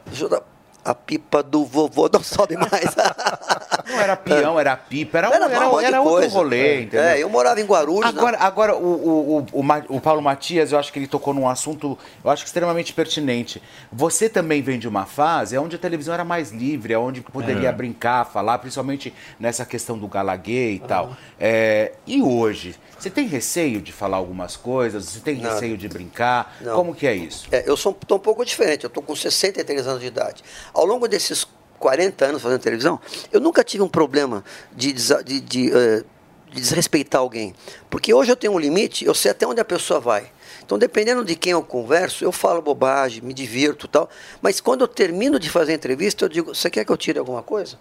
[0.84, 2.96] A pipa do vovô não sobe mais.
[3.90, 7.02] Não era peão, era pipa, era, Era era, era, um de outro rolê, entendeu?
[7.02, 8.06] É, eu morava em Guarulhos.
[8.06, 11.98] Agora, agora o, o, o, o Paulo Matias, eu acho que ele tocou num assunto,
[12.24, 13.62] eu acho que extremamente pertinente.
[13.92, 17.72] Você também vem de uma fase onde a televisão era mais livre, onde poderia É.
[17.72, 21.16] brincar, falar, principalmente nessa questão do gala gay e tal.
[21.40, 22.76] É, e hoje?
[23.00, 25.06] Você tem receio de falar algumas coisas?
[25.06, 25.54] Você tem Nada.
[25.54, 26.58] receio de brincar?
[26.60, 26.76] Não.
[26.76, 27.48] Como que é isso?
[27.52, 30.44] É, eu sou um pouco diferente, eu estou com 63 anos de idade.
[30.74, 31.48] Ao longo desses
[31.80, 33.00] 40 anos fazendo televisão,
[33.32, 34.44] eu nunca tive um problema
[34.76, 36.04] de, de, de, eh,
[36.52, 37.56] de desrespeitar alguém.
[37.90, 40.30] Porque hoje eu tenho um limite, eu sei até onde a pessoa vai.
[40.64, 44.10] Então, dependendo de quem eu converso, eu falo bobagem, me divirto e tal.
[44.42, 47.18] Mas quando eu termino de fazer a entrevista, eu digo: Você quer que eu tire
[47.18, 47.78] alguma coisa?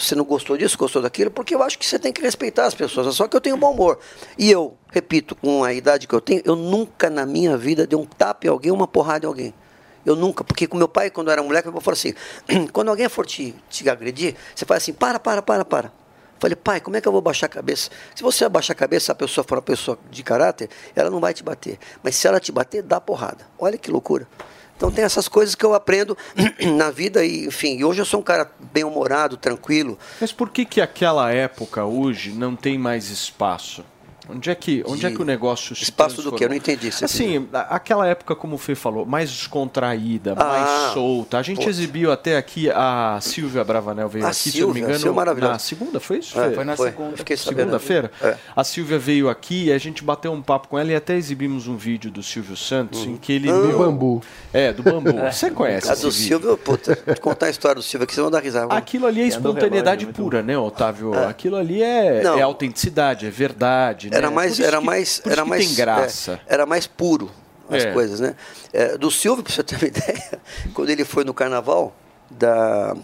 [0.00, 1.30] Você não gostou disso, gostou daquilo?
[1.30, 3.14] Porque eu acho que você tem que respeitar as pessoas.
[3.14, 3.98] Só que eu tenho bom humor.
[4.38, 7.98] E eu, repito, com a idade que eu tenho, eu nunca na minha vida dei
[7.98, 9.54] um tapa em alguém, uma porrada em alguém.
[10.04, 12.14] Eu nunca, porque com meu pai, quando eu era moleque, meu pai falou assim:
[12.72, 15.92] quando alguém for te, te agredir, você faz assim, para, para, para, para.
[16.38, 17.90] Falei, pai, como é que eu vou baixar a cabeça?
[18.14, 21.34] Se você abaixar a cabeça, a pessoa for uma pessoa de caráter, ela não vai
[21.34, 21.78] te bater.
[22.02, 23.46] Mas se ela te bater, dá porrada.
[23.58, 24.26] Olha que loucura.
[24.80, 26.16] Então tem essas coisas que eu aprendo
[26.74, 29.98] na vida e, enfim, e hoje eu sou um cara bem-humorado, tranquilo.
[30.18, 33.84] Mas por que que aquela época hoje não tem mais espaço?
[34.34, 36.44] Onde é que, onde é que o negócio se Espaço do quê?
[36.44, 36.90] Eu não entendi.
[36.90, 41.38] Você Assim, aquela época, como o Fê falou, mais descontraída, Ah, mais solta.
[41.38, 41.68] A gente putz.
[41.68, 44.94] exibiu até aqui a Silvia Bravanel veio A aqui, se eu Silvia, não me engano,
[44.98, 45.52] Silvia maravilhosa.
[45.52, 46.40] na segunda, foi isso?
[46.40, 46.90] É, foi na Foi.
[46.90, 47.16] segunda.
[47.16, 47.36] Fiquei.
[47.36, 48.10] Segunda-feira?
[48.22, 48.36] É.
[48.54, 51.66] A Silvia veio aqui e a gente bateu um papo com ela e até exibimos
[51.66, 53.48] um vídeo do Silvio Santos em que ele...
[53.50, 53.52] Ah.
[53.52, 54.22] deu- Do bambu.
[54.52, 55.10] É, do bambu.
[55.32, 56.12] Você conhece A do vídeo?
[56.12, 58.74] Silvio, puta, te contar a história do Silvio aqui, vocês vão dar risada.
[58.74, 61.12] Aquilo ali é espontaneidade pura, né, Otávio?
[61.28, 62.38] Aquilo ali é, Não.
[62.38, 64.10] é autenticidade, é verdade.
[64.20, 64.34] Era né?
[64.36, 66.40] mais, era que- mais, era mais, tem graça.
[66.46, 67.30] é, era mais puro
[67.68, 67.92] as É.
[67.92, 68.34] coisas, né?
[68.72, 70.40] É, do Silvio, para você ter uma ideia,
[70.74, 71.94] quando ele foi no Carnaval
[72.30, 72.94] da,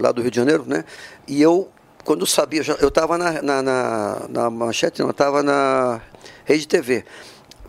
[0.00, 0.84] lá do Rio de Janeiro, né?
[1.26, 1.68] E eu,
[2.04, 6.00] quando sabia, eu estava na, na, na, na manchete, não, estava na
[6.44, 7.04] Rede TV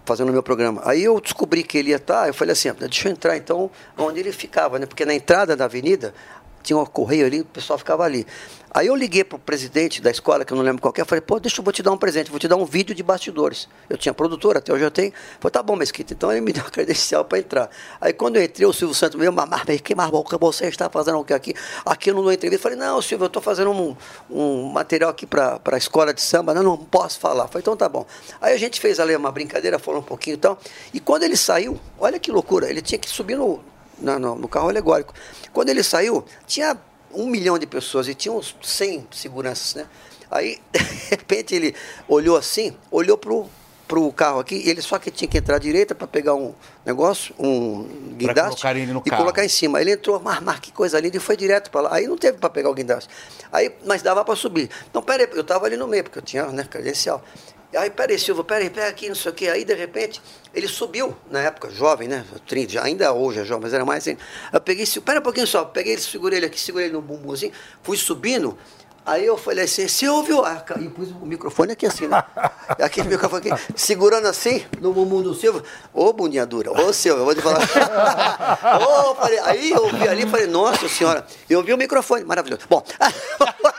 [0.06, 0.82] fazendo o meu programa.
[0.86, 3.72] Aí eu descobri que ele ia estar, eu falei assim, "Ah, deixa eu entrar então
[3.98, 4.86] onde ele ficava, né?
[4.86, 6.14] Porque na entrada da avenida
[6.66, 8.26] tinha um correio ali, o pessoal ficava ali.
[8.76, 11.40] Aí eu liguei pro presidente da escola, que eu não lembro qual é, falei, pô,
[11.40, 13.70] deixa eu vou te dar um presente, vou te dar um vídeo de bastidores.
[13.90, 15.14] Eu tinha produtora, até hoje eu tenho.
[15.40, 16.14] Falei, tá bom, Mesquita.
[16.14, 17.70] Então ele me deu a credencial para entrar.
[18.02, 21.24] Aí quando eu entrei, o Silvio Santos me mamar, que que você está fazendo o
[21.24, 21.54] que aqui?
[21.86, 22.64] Aqui eu não dou entrevista.
[22.64, 23.96] Falei, não, Silvio, eu estou fazendo um,
[24.30, 27.48] um material aqui para a escola de samba, não, não posso falar.
[27.48, 28.06] Falei, então tá bom.
[28.42, 30.60] Aí a gente fez ali uma brincadeira, falou um pouquinho e tal.
[30.94, 33.64] E quando ele saiu, olha que loucura, ele tinha que subir no,
[33.98, 35.14] no, no carro alegórico.
[35.54, 36.78] Quando ele saiu, tinha
[37.14, 39.88] um milhão de pessoas e tinha uns 100 seguranças, né?
[40.30, 41.76] Aí, de repente, ele
[42.08, 43.48] olhou assim, olhou pro,
[43.88, 46.54] pro carro aqui, ele só que tinha que entrar à direita para pegar um
[46.86, 47.84] negócio, um
[48.18, 49.22] guindaste colocar ele no e carro.
[49.24, 49.80] colocar em cima.
[49.80, 51.96] Ele entrou, mas, mas que coisa linda, e foi direto para lá.
[51.96, 53.10] Aí não teve para pegar o guindaste.
[53.52, 54.70] Aí, mas dava para subir.
[54.90, 57.24] Então, peraí, eu tava ali no meio, porque eu tinha, né, credencial.
[57.76, 59.48] Aí, peraí, Silva, peraí, pega aqui, não sei o quê.
[59.50, 60.22] Aí, de repente,
[60.54, 62.24] ele subiu, na época, jovem, né?
[62.48, 64.20] 30, já- ainda hoje é jovem, mas era mais ainda.
[64.54, 67.02] Eu peguei, Silva, pera um pouquinho só, peguei ele, segurei ele aqui, segurei ele no
[67.02, 67.52] bumbumzinho,
[67.84, 68.58] fui subindo.
[69.08, 72.24] Aí eu falei assim, Silvio, ah, ca- e pus o microfone aqui assim, né?
[72.82, 75.64] Aquele microfone aqui, segurando assim, no bumbum do Silvio.
[75.94, 77.60] Ô, bundinha dura, ô, Silvio, eu vou te falar.
[78.82, 82.64] Ô, falei, aí eu vi ali e falei, nossa senhora, eu vi o microfone, maravilhoso.
[82.68, 82.84] Bom,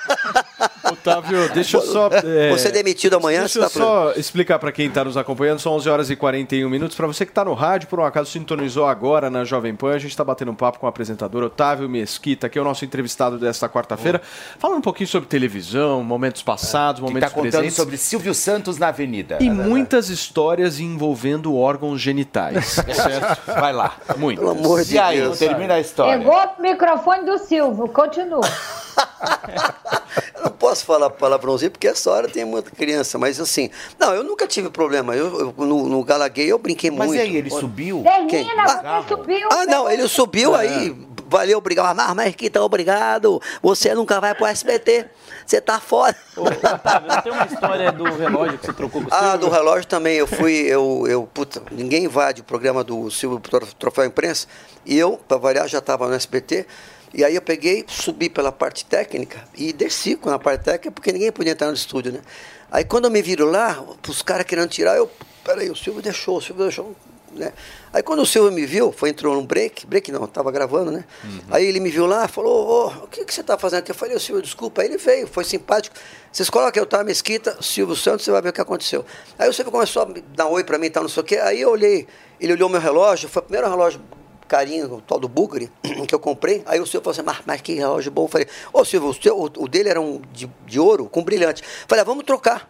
[0.92, 2.08] Otávio, deixa eu só.
[2.12, 5.58] é, Você é demitido amanhã, Deixa eu tá só explicar para quem está nos acompanhando.
[5.58, 6.96] São 11 horas e 41 minutos.
[6.96, 9.98] Para você que está no rádio, por um acaso sintonizou agora na Jovem Pan, a
[9.98, 13.38] gente está batendo um papo com o apresentador Otávio Mesquita, que é o nosso entrevistado
[13.38, 14.20] desta quarta-feira.
[14.58, 17.76] Falando um pouquinho sobre televisão, momentos passados, Que momentos tá contando presentes.
[17.76, 19.38] sobre Silvio Santos na Avenida.
[19.40, 23.42] E muitas histórias envolvendo órgãos genitais, certo?
[23.46, 23.96] Vai lá.
[24.16, 24.38] Muito.
[24.38, 25.38] Pelo amor de E aí, Deus.
[25.38, 26.18] termina a história.
[26.18, 28.40] Pegou o microfone do Silvio, continua.
[30.34, 34.22] Eu não posso falar palavrãozinho porque essa hora tem muita criança, mas assim, não, eu
[34.24, 35.14] nunca tive problema.
[35.14, 37.18] Eu, eu- no, no Galaguei eu brinquei Mas muito.
[37.18, 38.02] e aí, ele subiu?
[38.02, 39.48] Termina, Ah, subiu.
[39.52, 40.96] Ah, não, ele subiu aí,
[41.28, 41.94] valeu, obrigado.
[41.96, 43.40] Mas, Marquita, obrigado.
[43.62, 45.06] Você nunca vai pro SBT.
[45.46, 46.16] Você tá fora.
[46.36, 49.86] Otávio, não tem uma história do relógio que você trocou com o Ah, do relógio
[49.86, 50.16] também.
[50.16, 54.46] Eu fui, eu, eu puta, ninguém invade o programa do Silvio Tro- Troféu Imprensa.
[54.84, 56.66] E eu, para variar, já estava no SBT.
[57.16, 61.10] E aí eu peguei, subi pela parte técnica e desci com a parte técnica, porque
[61.10, 62.20] ninguém podia entrar no estúdio, né?
[62.70, 65.10] Aí quando eu me viro lá, os caras querendo tirar, eu,
[65.42, 66.94] peraí, o Silvio deixou, o Silvio deixou,
[67.32, 67.54] né?
[67.90, 71.06] Aí quando o Silvio me viu, foi, entrou num break, break não, tava gravando, né?
[71.50, 73.92] Aí ele me viu lá, falou, ô, o que, que você tá fazendo aqui?
[73.92, 74.82] Eu falei, ô Silvio, desculpa.
[74.82, 75.96] Aí ele veio, foi simpático.
[76.30, 79.06] Vocês colocam eu tava mesquita, Silvio Santos, você vai ver o que aconteceu.
[79.38, 81.36] Aí o Silvio começou a dar oi pra mim e tal, não sei o quê.
[81.36, 82.06] Aí eu olhei,
[82.38, 84.02] ele olhou meu relógio, foi o primeiro relógio
[84.46, 85.70] carinho, o tal do Bugre,
[86.06, 86.62] que eu comprei.
[86.66, 88.24] Aí o Silvio falou assim, mas, mas que relógio bom.
[88.24, 91.22] Eu falei, ô Silvio, o, seu- o- o dele era um de, de ouro com
[91.22, 91.62] brilhante.
[91.62, 92.68] Eu falei, ah, vamos trocar.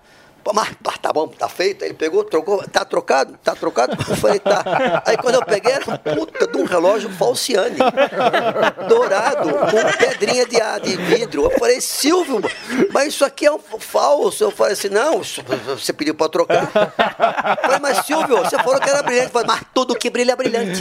[0.55, 1.85] Mas tá bom, tá feito.
[1.85, 3.37] Ele pegou, trocou, tá trocado?
[3.43, 3.97] Tá trocado?
[4.09, 5.03] Eu falei, tá.
[5.05, 7.77] Aí quando eu peguei, era um puta de um relógio falciane,
[8.89, 11.45] dourado, com pedrinha de, de vidro.
[11.51, 12.41] Eu falei, Silvio,
[12.93, 14.45] mas isso aqui é um falso.
[14.45, 16.63] Eu falei assim, não, você pediu pra trocar.
[16.65, 19.27] Eu falei, mas Silvio, você falou que era brilhante.
[19.27, 20.81] Eu falei, mas tudo que brilha é brilhante.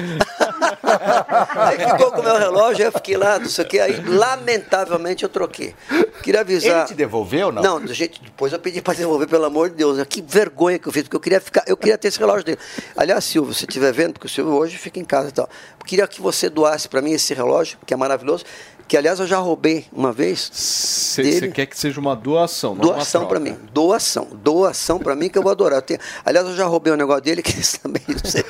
[1.56, 3.80] Aí ficou com o meu relógio, eu fiquei lá, não sei o que.
[3.80, 5.76] Aí, lamentavelmente, eu troquei.
[6.24, 6.80] Queria avisar.
[6.80, 7.62] Ele te devolveu, não?
[7.62, 9.98] Não, gente, depois eu pedi para devolver, pelo amor de Deus.
[9.98, 10.06] né?
[10.06, 12.60] Que vergonha que eu fiz, porque eu queria ficar, eu queria ter esse relógio dele.
[12.96, 15.50] Aliás, Silvio, se estiver vendo, porque o Silvio hoje fica em casa e tal.
[15.80, 18.44] Eu queria que você doasse para mim esse relógio, que é maravilhoso,
[18.88, 20.50] que aliás eu já roubei uma vez.
[20.54, 25.30] Você quer que seja uma doação, não Doação uma para mim, doação, doação para mim
[25.30, 25.80] que eu vou adorar.
[25.80, 28.44] Eu tenho- aliás, eu já roubei um negócio dele que isso também não sei.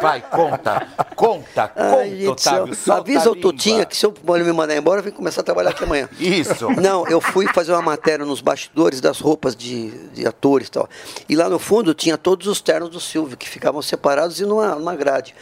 [0.00, 2.76] Vai, conta, conta, conta, Ai, gente, Otávio.
[2.90, 5.70] Avisa o Tutinha que se eu ele me mandar embora, eu vim começar a trabalhar
[5.70, 6.08] aqui amanhã.
[6.18, 6.68] Isso.
[6.80, 10.88] Não, eu fui fazer uma matéria nos bastidores das roupas de, de atores e tal.
[11.28, 14.74] E lá no fundo tinha todos os ternos do Silvio, que ficavam separados e numa,
[14.74, 15.34] numa grade,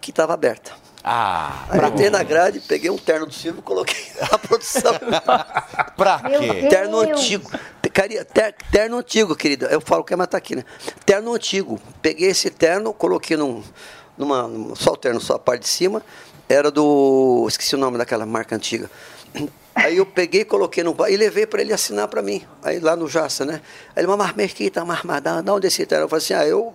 [0.00, 0.72] que estava aberta.
[1.02, 4.92] Ah, Aí eu entrei na grade, peguei um terno do Silvio e coloquei na produção.
[5.96, 6.68] pra quê?
[6.68, 7.50] Terno antigo.
[8.32, 9.66] Ter- terno antigo, querida.
[9.66, 10.64] Eu falo que é, mas tá aqui, né?
[11.06, 11.80] Terno antigo.
[12.02, 13.62] Peguei esse terno, coloquei num,
[14.16, 16.02] numa, num- Só o terno, só a parte de cima.
[16.48, 17.46] Era do.
[17.48, 18.90] Esqueci o nome daquela marca antiga.
[19.74, 22.44] Aí eu peguei, coloquei no e levei para ele assinar para mim.
[22.62, 23.62] Aí lá no Jaça, né?
[23.96, 26.04] Aí ele, mas Mesquita, mas mas dá dá onde esse terno?
[26.04, 26.74] Eu falei assim, ah, eu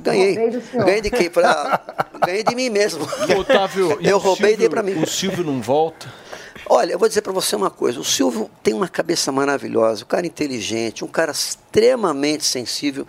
[0.00, 0.34] ganhei.
[0.36, 0.84] Roubei do senhor.
[0.86, 1.30] Ganhei de quem?
[1.30, 1.80] Falei, ah,
[2.24, 3.06] ganhei de mim mesmo.
[3.38, 5.02] Otávio, eu roubei e dei Silvio- para mim.
[5.02, 6.12] O Silvio não volta?
[6.68, 7.98] Olha, eu vou dizer para você uma coisa.
[7.98, 13.06] O Silvio tem uma cabeça maravilhosa, um cara inteligente, um cara extremamente sensível,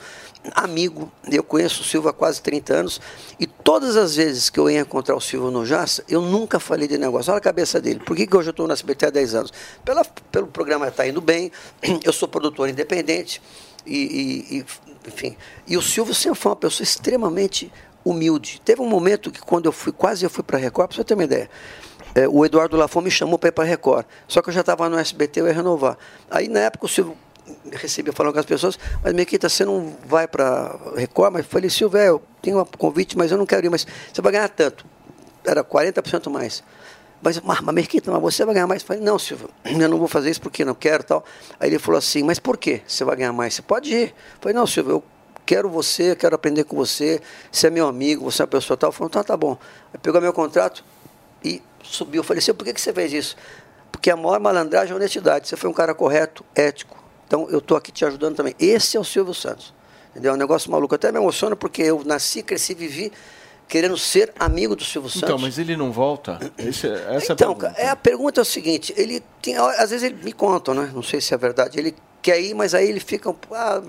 [0.55, 1.11] amigo.
[1.31, 2.99] Eu conheço o Silvio há quase 30 anos
[3.39, 6.87] e todas as vezes que eu ia encontrar o Silvio no Jaça, eu nunca falei
[6.87, 7.31] de negócio.
[7.31, 7.99] Olha a cabeça dele.
[7.99, 9.53] Por que, que hoje eu estou no SBT há 10 anos?
[9.85, 11.51] Pela, pelo programa estar indo bem,
[12.03, 13.39] eu sou produtor independente
[13.85, 14.65] e, e- e,
[15.09, 15.35] enfim.
[15.67, 17.71] E o Silvio sempre foi uma pessoa extremamente
[18.03, 18.61] humilde.
[18.63, 21.03] Teve um momento que quando eu fui, quase eu fui para a Record, para você
[21.03, 21.49] ter uma ideia.
[22.15, 24.05] É, o Eduardo Lafon me chamou para ir para a Record.
[24.27, 25.97] Só que eu já estava no SBT, eu ia renovar.
[26.30, 27.17] Aí, na época, o Silvio
[27.71, 31.34] recebia falando com as pessoas, mas Mequita, você não vai para Record?
[31.34, 33.85] Mas eu falei, Silvio, é, eu tenho um convite, mas eu não quero ir, mas
[34.11, 34.85] você vai ganhar tanto.
[35.43, 36.63] Era 40% mais.
[37.23, 38.81] Mas, mas, mas Mesquita, mas você vai ganhar mais?
[38.81, 41.23] Eu falei, não, Silvio, eu não vou fazer isso porque não quero tal.
[41.59, 43.53] Aí ele falou assim, mas por que você vai ganhar mais?
[43.53, 44.09] Você pode ir.
[44.09, 45.03] Eu falei, não, Silvio, eu
[45.45, 48.75] quero você, eu quero aprender com você, você é meu amigo, você é uma pessoa
[48.75, 48.91] tal.
[48.91, 49.57] Falou, tá, tá bom.
[49.93, 50.83] Aí pegou meu contrato
[51.43, 52.19] e subiu.
[52.19, 53.37] Eu falei, Silvio, por que, que você fez isso?
[53.89, 55.47] Porque a maior malandragem é a honestidade.
[55.47, 57.01] Você foi um cara correto, ético.
[57.25, 58.53] Então eu estou aqui te ajudando também.
[58.59, 59.73] Esse é o Silvio Santos.
[60.11, 60.31] Entendeu?
[60.31, 60.93] É um negócio maluco.
[60.93, 63.13] Até me emociona porque eu nasci, cresci, vivi
[63.68, 65.23] querendo ser amigo do Silvio Santos.
[65.23, 66.40] Então, mas ele não volta?
[66.57, 69.90] Esse, essa Então, é a cara, é, a pergunta é o seguinte, ele tem, às
[69.90, 70.91] vezes ele me conta, né?
[70.94, 71.80] Não sei se é verdade.
[71.80, 73.81] Ele quer ir, mas aí ele fica, um- ah,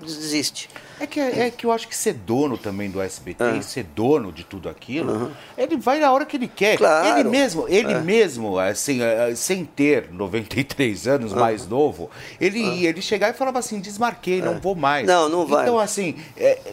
[0.00, 0.68] desiste.
[1.02, 3.56] É que, é que eu acho que ser dono também do SBT, É.
[3.56, 6.76] e ser dono de tudo aquilo, ele vai na hora que ele quer.
[6.78, 7.18] Claro.
[7.18, 8.00] Ele mesmo, ele É.
[8.00, 12.08] mesmo, assim, eh, sem ter 93 anos, mais novo,
[12.40, 15.06] ele ia, ele chegava e falava assim, desmarquei, não vou mais.
[15.06, 15.62] Não, não vai.
[15.64, 16.14] Então, assim,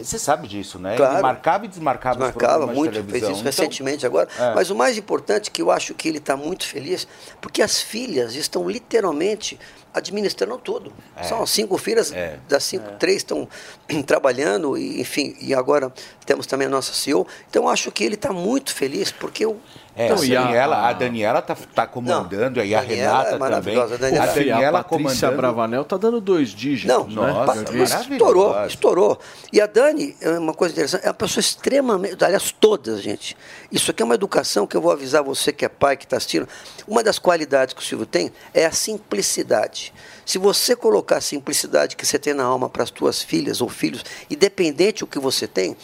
[0.00, 0.96] você sabe disso, né?
[0.96, 1.14] Claro.
[1.14, 4.28] Ele marcava e desmarcava, os Marcava programas muito, de fez isso Então, recentemente agora.
[4.38, 4.54] é.
[4.54, 7.08] Mas o mais importante é que eu acho que ele está muito feliz,
[7.40, 9.58] porque as filhas estão literalmente
[9.92, 10.92] administrando tudo.
[11.16, 11.24] É.
[11.24, 12.12] São cinco filhas,
[12.48, 13.48] das cinco, três estão
[14.06, 15.92] trabalhando, e, enfim, e agora
[16.24, 17.26] temos também a nossa CEO.
[17.48, 19.58] Então acho que ele está muito feliz, porque eu.
[19.96, 23.76] É, Então, a, Daniela, a Daniela tá, tá comandando, aí a Daniela Renata é também.
[23.78, 25.36] a A Daniela- Daniela a Patrícia comandando.
[25.36, 26.86] Bravanel tá dando dois dígitos.
[26.96, 27.44] Não, né?
[27.76, 29.18] mas estourou, estourou.
[29.52, 33.36] E a Dani, é uma coisa interessante, é uma pessoa extremamente, aliás, todas, gente.
[33.70, 36.16] Isso aqui é uma educação que eu vou avisar você que é pai, que está
[36.16, 36.48] assistindo.
[36.86, 39.92] Uma das qualidades que o Silvio tem é a simplicidade.
[40.24, 43.68] Se você colocar a simplicidade que você tem na alma para as tuas filhas ou
[43.68, 45.76] filhos, independente do que você tem,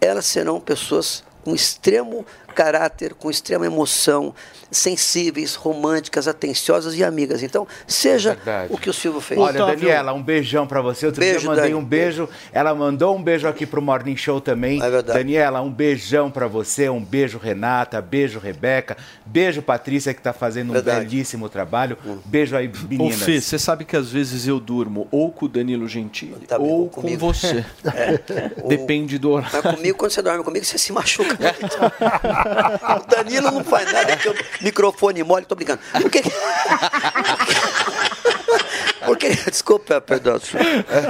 [0.00, 2.24] elas serão pessoas com extremo
[2.58, 4.34] caráter, com extrema emoção,
[4.68, 7.40] sensíveis, românticas, atenciosas e amigas.
[7.40, 8.72] Então, seja Verdade.
[8.74, 9.38] o que o Silvio fez.
[9.40, 11.06] Olha, Daniela, um beijão pra você.
[11.06, 11.74] Outro Beijo, dia eu mandei Dani.
[11.76, 12.28] um beijo.
[12.52, 14.82] Ela mandou um beijo aqui pro Morning Show também.
[14.82, 15.16] É verdade.
[15.20, 16.88] Daniela, um beijão pra você.
[16.90, 18.02] Um beijo, Renata.
[18.02, 18.96] Beijo, Rebeca.
[19.24, 21.06] Beijo, Patrícia, que tá fazendo um Verdade.
[21.06, 21.96] belíssimo trabalho.
[22.24, 23.22] Beijo aí, Ô, meninas.
[23.22, 27.02] Fê, você sabe que às vezes eu durmo ou com o Danilo Gentili ou com
[27.02, 27.20] comigo.
[27.32, 27.64] você.
[27.94, 28.18] É.
[28.66, 29.60] Depende do horário.
[29.62, 31.36] Mas comigo, quando você dorme comigo, você se machuca.
[32.48, 35.80] o Danilo não faz nada que o microfone mole, tô brincando.
[39.08, 40.36] Porque, desculpa, perdão.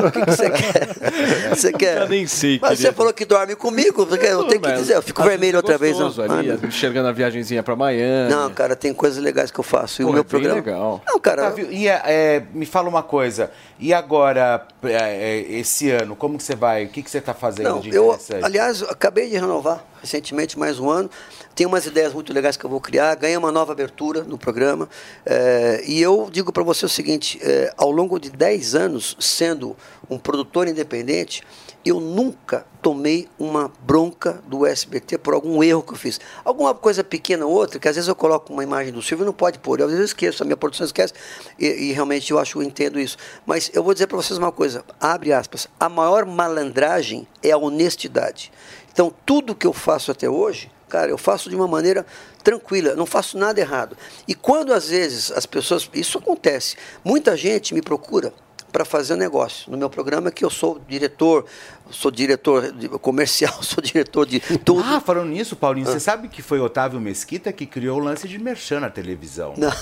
[0.09, 1.55] O que, que você quer?
[1.55, 1.99] Você quer?
[2.03, 5.03] Eu nem sei, Mas você falou que dorme comigo, porque eu tenho que dizer, eu
[5.03, 5.99] fico vermelho é outra vez.
[5.99, 6.07] Não.
[6.07, 8.31] gostoso Ali, Ah, enxergando a viagenzinha pra Miami.
[8.31, 10.03] não, cara, tem coisas legais que eu faço.
[10.03, 10.55] E Pô, o meu é bem programa.
[10.57, 11.03] legal.
[11.07, 11.55] Não, cara.
[11.70, 13.51] E é, é, me fala uma coisa.
[13.79, 16.85] E agora, é, é, esse ano, como que você vai?
[16.85, 20.79] O que, que você tá fazendo Não, de eu, aliás, acabei de renovar recentemente mais
[20.79, 21.11] um ano.
[21.59, 23.17] Tenho umas ideias muito legais que eu vou criar.
[23.17, 24.89] Ganhei uma nova abertura no programa.
[25.27, 29.77] eh, e eu digo para você o seguinte: eh, ao longo de 10 anos sendo
[30.09, 31.43] um produtor independente,
[31.85, 36.21] eu nunca tomei uma bronca do SBT por algum erro que eu fiz.
[36.45, 39.27] Alguma coisa pequena ou outra, que às vezes eu coloco uma imagem do Silvio e
[39.27, 39.81] não pode pôr.
[39.81, 41.13] Eu, às vezes eu esqueço, a minha produção esquece,
[41.59, 43.17] e, e realmente eu acho, eu entendo isso.
[43.45, 47.59] Mas eu vou dizer para vocês uma coisa, abre aspas, a maior malandragem é a
[47.59, 48.53] honestidade.
[48.93, 52.05] Então, tudo que eu faço até hoje, cara, eu faço de uma maneira
[52.43, 53.97] tranquila, não faço nada errado.
[54.27, 58.32] E quando às vezes as pessoas, isso acontece, muita gente me procura
[58.73, 59.70] para fazer um negócio.
[59.70, 61.45] No meu programa que eu sou diretor,
[61.90, 64.82] sou diretor comercial, sou diretor de tudo.
[64.85, 68.39] Ah, falando nisso, Paulinho, você sabe que foi Otávio Mesquita que criou o lance de
[68.39, 69.55] merchan na televisão?
[69.57, 69.73] Não.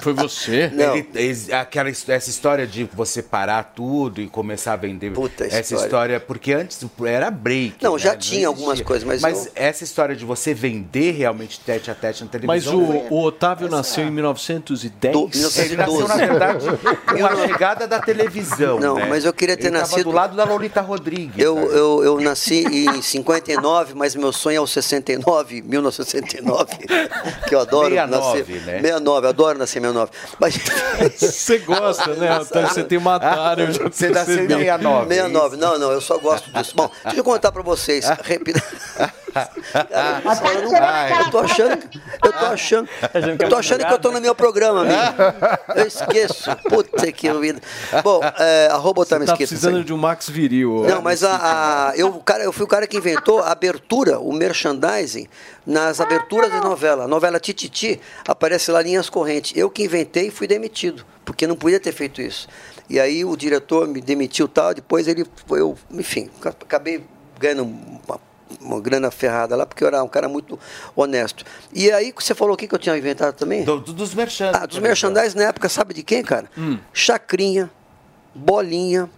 [0.00, 0.70] Foi você?
[0.72, 5.12] Ele- ele- aquela, essa história de você parar tudo e começar a vender.
[5.40, 5.84] essa história.
[5.84, 6.20] história.
[6.20, 7.76] Porque antes era break.
[7.82, 7.98] Não, né?
[7.98, 11.94] já tinha algumas coisas, mas Mas eu- essa história de você vender realmente tete a
[11.94, 12.82] tete na Mas televisão.
[12.82, 15.58] o, foi- o Otávio nasceu em 1910?
[15.58, 16.66] Ele nasceu, na verdade,
[17.06, 18.29] com a chegada da televisão.
[18.80, 19.06] Não, né?
[19.08, 21.34] mas eu queria ter Ele nascido- do lado da Lolita Rodrigues.
[21.36, 21.62] Eu, né?
[21.72, 26.76] eu, eu nasci em 59, mas meu sonho é o 69, 1969,
[27.48, 28.60] que eu adoro 69, nascer.
[28.66, 28.80] né?
[28.80, 30.10] 69, adoro nascer em 69.
[30.38, 30.54] Mas...
[31.20, 32.68] Você gosta, né, Otávio?
[32.68, 34.64] Você tem uma tara, já Você nasceu em percebi.
[34.64, 35.14] 69.
[35.14, 36.72] 69, não, não, eu só gosto disso.
[36.76, 38.62] Bom, deixa eu contar pra vocês, repita.
[39.32, 39.50] Cara,
[40.54, 42.88] eu, não- eu tô achando, que- eu tô achando,
[43.38, 45.76] eu tô achando que eu tô no meu programa, amigo.
[45.76, 46.50] Eu esqueço.
[46.68, 47.60] Puta que vida.
[48.02, 50.84] Bom, é, arroba Otávio Tá Mesquita, precisando de um Max Viril.
[50.88, 54.18] Não, mas a, a- eu, o cara, eu fui o cara que inventou a abertura,
[54.18, 55.28] o merchandising,
[55.66, 57.04] nas aberturas de novela.
[57.04, 59.52] A novela Tititi aparece lá linhas correntes.
[59.56, 62.48] Eu que inventei e fui demitido, porque não podia ter feito isso.
[62.88, 67.04] E aí o diretor me demitiu e tal, depois ele foi, eu, enfim, acabei
[67.38, 68.20] ganhando uma,
[68.60, 70.58] uma grana ferrada lá, porque eu era um cara muito
[70.96, 71.44] honesto.
[71.72, 73.62] E aí você falou o que que eu tinha inventado também?
[73.62, 74.60] Do- do- dos merchandising.
[74.60, 76.50] Ah, dos merchandising na época, sabe de quem, cara?
[76.92, 77.70] Chacrinha,
[78.34, 79.08] Bolinha,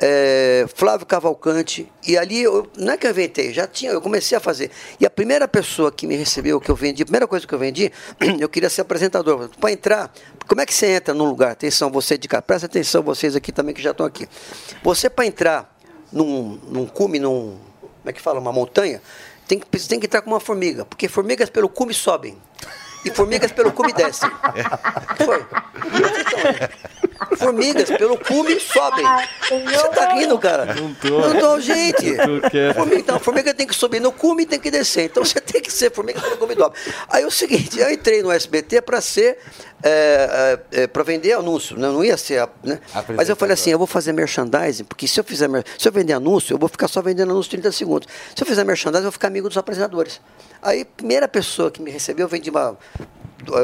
[0.00, 1.90] é, Flávio Cavalcante.
[2.06, 4.70] E ali, eu, não é que eu inventei, já tinha, eu comecei a fazer.
[4.98, 7.58] E a primeira pessoa que me recebeu, que eu vendi, a primeira coisa que eu
[7.58, 7.92] vendi,
[8.40, 9.48] eu queria ser apresentador.
[9.60, 10.12] Para entrar,
[10.48, 11.52] como é que você entra num lugar?
[11.52, 14.28] Atenção, você de cá, presta atenção, vocês aqui também que já estão aqui.
[14.82, 15.76] Você, para entrar
[16.12, 17.56] num, num cume, num.
[17.80, 18.40] Como é que fala?
[18.40, 19.00] Uma montanha,
[19.46, 22.36] tem que, tem que entrar com uma formiga, porque formigas pelo cume sobem.
[23.04, 24.30] E formigas pelo cume descem.
[25.24, 25.44] Foi.
[27.36, 29.04] Formigas pelo cume sobem.
[29.64, 30.74] Você tá rindo, cara?
[30.74, 31.20] Não tô.
[31.20, 32.16] Não tô, gente.
[32.74, 35.04] Formiga, então, formiga tem que subir no cume e tem que descer.
[35.04, 36.78] Então você tem que ser formiga pelo cume dobra.
[37.08, 39.38] Aí é o seguinte, eu entrei no SBT para ser.
[39.84, 41.88] É, é, para vender anúncio, né?
[41.88, 42.48] não ia ser.
[42.62, 42.78] Né?
[43.16, 46.12] Mas eu falei assim: eu vou fazer merchandising, porque se eu fizer se eu vender
[46.12, 48.08] anúncio, eu vou ficar só vendendo anúncio 30 segundos.
[48.36, 50.20] Se eu fizer merchandising, eu vou ficar amigo dos apresentadores.
[50.62, 52.78] Aí, primeira pessoa que me recebeu, eu vendi uma,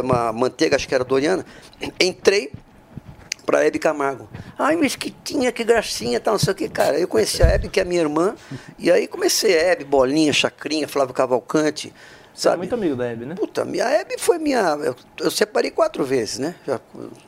[0.02, 1.46] uma manteiga, acho que era Doriana,
[2.00, 2.50] entrei
[3.46, 4.28] para a Hebe Camargo.
[4.58, 6.98] Ai, mesquitinha, que gracinha, tal, não sei o que, cara.
[6.98, 8.34] Eu conheci a Hebe, que é minha irmã,
[8.78, 11.94] e aí comecei a Hebe, Bolinha, Chacrinha, Flávio Cavalcante,
[12.40, 12.58] sabe?
[12.58, 13.34] muito amigo da Hebe, né?
[13.34, 14.60] Puta, minha Hebe foi minha.
[14.82, 16.54] Eu, eu separei quatro vezes, né?
[16.66, 16.80] Já,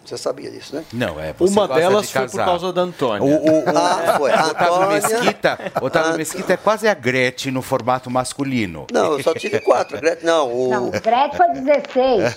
[0.04, 0.84] você sabia disso, né?
[0.92, 1.32] Não, é.
[1.32, 3.22] Você Uma gosta delas de foi por causa da Antônia.
[3.22, 4.30] O, o, o, Ah, foi.
[4.30, 8.86] o A Otávio Antônia- Mesquita, Otávio a- Mesquita é quase a Gretchen no formato masculino.
[8.92, 9.98] Não, eu só tive quatro.
[10.00, 10.70] Gretchen, não, o.
[10.70, 12.36] Não, Gretchen foi 16.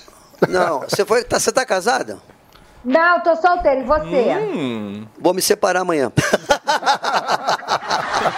[0.49, 1.23] Não, você foi.
[1.23, 2.17] Tá, você tá casada?
[2.83, 3.79] Não, tô solteira.
[3.79, 4.33] E você?
[4.37, 5.07] Hum.
[5.17, 6.11] Vou me separar amanhã.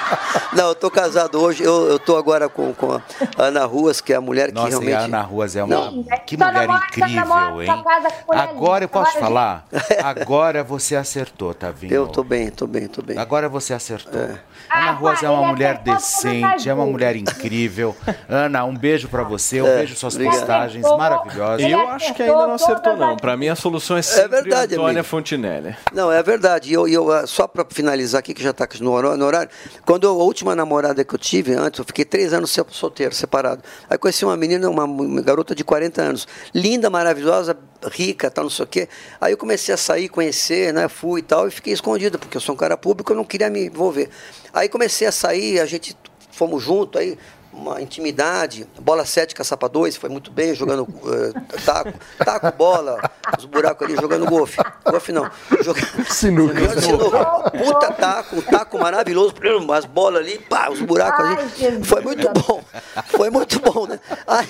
[0.54, 1.64] Não, eu tô casado hoje.
[1.64, 3.02] Eu, eu tô agora com, com a
[3.38, 4.92] Ana Ruas, que é a mulher que Nossa, realmente.
[4.92, 5.76] e a Ana Ruas é uma.
[5.76, 7.84] Não, que mulher namora, namora, incrível, só hein?
[8.30, 9.68] Agora eu posso Agora, falar?
[10.04, 11.94] Agora você acertou, Tavinho.
[11.94, 13.18] Eu tô bem, tô bem, tô bem.
[13.18, 14.20] Agora você acertou.
[14.20, 14.40] É.
[14.70, 17.96] Ana Ruas é uma ele mulher decente, é uma mulher incrível.
[18.28, 19.60] Ana, um beijo pra você.
[19.62, 20.38] Eu É, vejo suas obrigado.
[20.40, 21.70] postagens maravilhosas.
[21.70, 23.16] Eu acho que ainda não acertou, não.
[23.18, 25.06] Pra mim, a solução é sempre verdade, Antônia amigo.
[25.06, 25.76] Fontinelli.
[25.94, 26.70] Não, é verdade.
[26.70, 29.50] E eu, eu, ah, só para finalizar aqui, que já está no horário, no horário,
[29.86, 33.62] quando eu- a última namorada que eu tive, antes, eu fiquei três anos solteiro, separado.
[33.90, 37.56] Aí conheci uma menina, uma, uma garota de 40 anos, linda, maravilhosa,
[37.88, 38.90] rica, tal, não sei o quê.
[39.20, 42.42] Aí eu comecei a sair, conhecer, né, fui e tal, e fiquei escondido, porque eu
[42.42, 44.10] sou um cara público, eu não queria me envolver.
[44.54, 45.96] Aí comecei a sair, a gente
[46.32, 47.18] fomos juntos, aí
[47.56, 53.00] uma intimidade, bola 7, caçapa 2, foi muito bem, jogando eh, taco, taco, bola,
[53.38, 54.58] os buracos ali, jogando golfe.
[54.84, 55.30] Golfe não,
[55.62, 56.60] jogando Sinuca.
[56.60, 57.26] jogando sinuca.
[57.52, 59.34] Puta taco, um taco maravilhoso,
[59.74, 61.84] as bolas ali, pá, os buracos ali.
[61.84, 62.62] Foi muito bom,
[63.08, 64.00] foi muito bom, né?
[64.28, 64.48] Aí,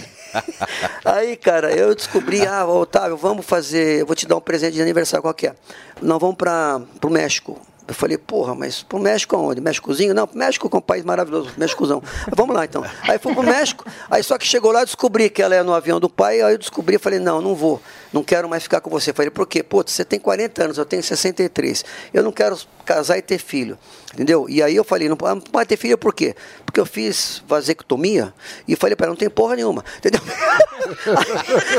[1.06, 4.82] aí, cara, eu descobri, ah, Otávio, vamos fazer, eu vou te dar um presente de
[4.82, 5.56] aniversário, qual que é?
[6.02, 7.60] Nós vamos para o México.
[7.88, 9.62] Eu falei, porra, mas pro México aonde?
[9.62, 10.14] Méxicozinho?
[10.14, 12.02] Não, pro México que é um país maravilhoso, Méxicozão.
[12.36, 12.84] Vamos lá então.
[13.04, 16.00] Aí fui pro México, aí só que chegou lá, descobri que ela é no avião
[16.00, 17.82] do pai, aí eu descobri, falei, não, não vou,
[18.12, 19.14] não quero mais ficar com você.
[19.14, 19.62] Falei, por quê?
[19.62, 21.86] Pô, você tem 40 anos, eu tenho 63.
[22.14, 23.78] Eu não quero casar e ter filho.
[24.14, 24.46] Entendeu?
[24.48, 26.34] E aí eu falei, não pode não pode ter filho por quê?
[26.66, 28.34] Porque eu fiz vasectomia
[28.66, 29.84] e falei para ela, não tem porra nenhuma.
[29.98, 30.22] Entendeu?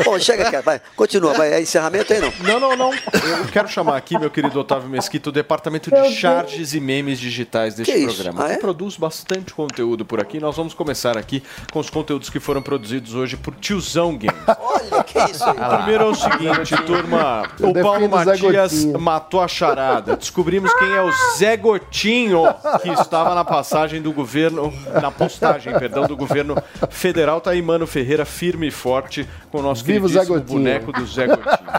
[0.04, 2.32] Bom, chega, cara, vai, continua, vai, é encerramento aí não.
[2.40, 2.92] Não, não, não.
[2.92, 7.74] Eu quero chamar aqui, meu querido Otávio Mesquita, o departamento de charges e memes digitais
[7.74, 8.44] deste Que programa.
[8.44, 8.56] Ah, que é?
[8.58, 10.38] produz bastante conteúdo por aqui.
[10.38, 11.42] Nós vamos começar aqui
[11.72, 14.36] com os conteúdos que foram produzidos hoje por Tiozão Games.
[14.58, 15.76] Olha, que isso aí.
[15.76, 17.50] Primeiro é o seguinte, turma.
[17.58, 20.16] Eu O Paulo Matias matou a charada.
[20.16, 22.42] Descobrimos quem é o Zé Gotinho,
[22.82, 26.56] que estava na passagem do governo, na postagem, perdão, do governo
[26.90, 27.40] federal.
[27.40, 31.26] Tá aí Mano Ferreira firme e forte com o nosso Viva queridíssimo boneco do Zé
[31.26, 31.70] Gotinho.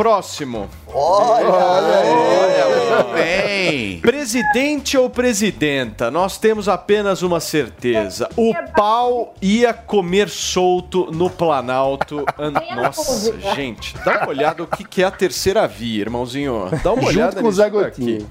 [0.00, 0.66] Próximo.
[0.94, 4.00] Olha, bem.
[4.00, 8.26] Presidente ou presidenta, nós temos apenas uma certeza.
[8.34, 12.24] O pau ia comer solto no Planalto.
[12.40, 16.70] An- Nossa, gente, dá uma olhada o que que é a terceira via, irmãozinho.
[16.82, 17.68] Dá uma Junto olhada com o Zé.
[17.68, 18.30] Gotinho.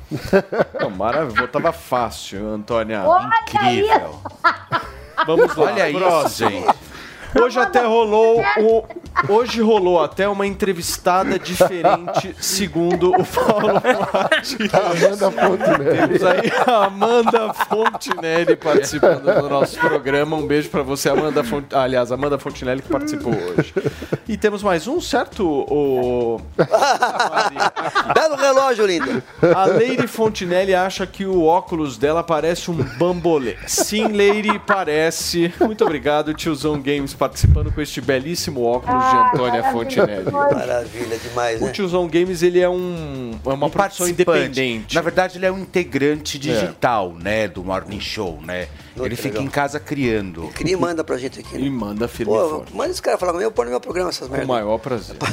[0.82, 3.04] Não, maravilhoso, tava fácil, Antônia.
[3.06, 4.16] Olha Incrível.
[5.28, 6.50] Vamos lá, Olha isso, próximo.
[6.50, 6.76] gente.
[7.40, 8.84] Hoje até rolou o,
[9.28, 14.74] hoje rolou até uma entrevistada diferente, segundo o Paulo Matias.
[14.74, 15.98] Amanda Fontenelle.
[15.98, 20.36] Temos aí a Amanda Fontinelli participando do nosso programa.
[20.36, 21.74] Um beijo pra você, Amanda Font...
[21.74, 23.74] Aliás, Amanda Fontinelli que participou hoje.
[24.28, 25.46] E temos mais um, certo?
[25.48, 26.40] O...
[28.14, 29.24] Belo relógio, linda.
[29.56, 33.58] A Lady Fontinelli acha que o óculos dela parece um bambolê.
[33.68, 35.54] Sim, Lady, parece.
[35.60, 40.32] Muito obrigado, tiozão Games, participando com este belíssimo óculos de Antônia Fontinelli.
[40.32, 41.72] Maravilha demais, O né?
[41.72, 44.96] tiozão Games, ele é um, é uma Um produção independente.
[44.96, 48.68] Na verdade, ele é um integrante digital, né, do Morning Show, né?
[48.98, 49.48] Olha ele que fica legal.
[49.48, 50.50] em casa criando.
[50.54, 51.56] Cria e manda pra gente aqui.
[51.56, 51.70] E Né?
[51.70, 52.76] manda firme e Pô, forte.
[52.76, 54.48] manda esse cara falar comigo, eu pôr no meu programa essas Com o merdas.
[54.50, 55.16] maior prazer.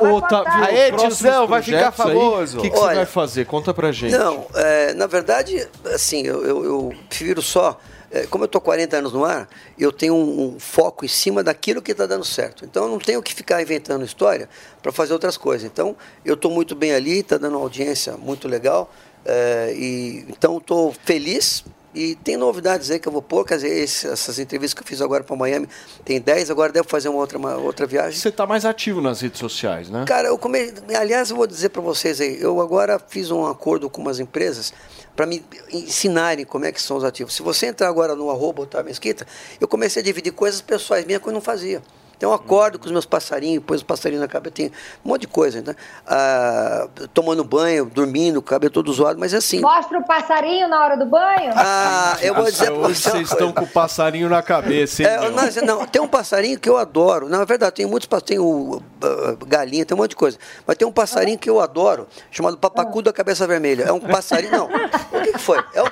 [0.00, 2.58] Ô, tá, Aê, tiozão, vai ficar famoso.
[2.58, 2.96] O que, que você Olha.
[2.96, 3.46] vai fazer?
[3.46, 4.12] Conta pra gente.
[4.16, 7.78] Não, é, na verdade, assim, eu, eu, eu prefiro só.
[8.14, 11.42] É, como eu estou 40 anos no ar, eu tenho um, um foco em cima
[11.42, 12.64] daquilo que está dando certo.
[12.64, 14.48] Então, eu não tenho que ficar inventando história
[14.80, 15.66] para fazer outras coisas.
[15.66, 18.88] Então, eu estou muito bem ali, está dando uma audiência muito legal.
[19.24, 21.64] é, e, então, estou feliz
[21.94, 24.86] E tem novidades aí que eu vou pôr, quer dizer, esse- essas entrevistas que eu
[24.86, 25.68] fiz agora para Miami,
[26.04, 28.18] tem 10, agora devo fazer uma outra, uma outra viagem.
[28.18, 30.04] Você tá mais ativo nas redes sociais, né?
[30.06, 30.72] Cara, eu come...
[30.98, 34.72] aliás, eu vou dizer para vocês aí, eu agora fiz um acordo com umas empresas
[35.14, 37.34] para me ensinarem como é que são os ativos.
[37.34, 39.24] Se você entrar agora no arroba Otávio Mesquita,
[39.60, 41.80] eu comecei a dividir coisas pessoais minhas que eu não fazia.
[42.16, 44.66] Então eu acordo com os meus passarinhos, põe os passarinhos na cabeça, tem
[45.04, 45.74] um monte de coisa, né?
[46.06, 49.60] Ah, tomando banho, dormindo, cabelo todo zoado, mas assim.
[49.60, 51.52] Mostra o passarinho na hora do banho?
[51.54, 55.02] Ah, eu vou dizer pra Hoje você uma vocês estão com o passarinho na cabeça,
[55.02, 55.08] hein?
[55.08, 57.28] é, não, não, tem um passarinho que eu adoro.
[57.28, 60.38] Na verdade, tem muitos passarinhos, tem o, ah, galinha, tem um monte de coisa.
[60.66, 63.84] Mas tem um passarinho que eu adoro, chamado papacu da cabeça vermelha.
[63.84, 64.66] É um passarinho, não.
[64.66, 65.62] O que, que foi?
[65.74, 65.86] É um,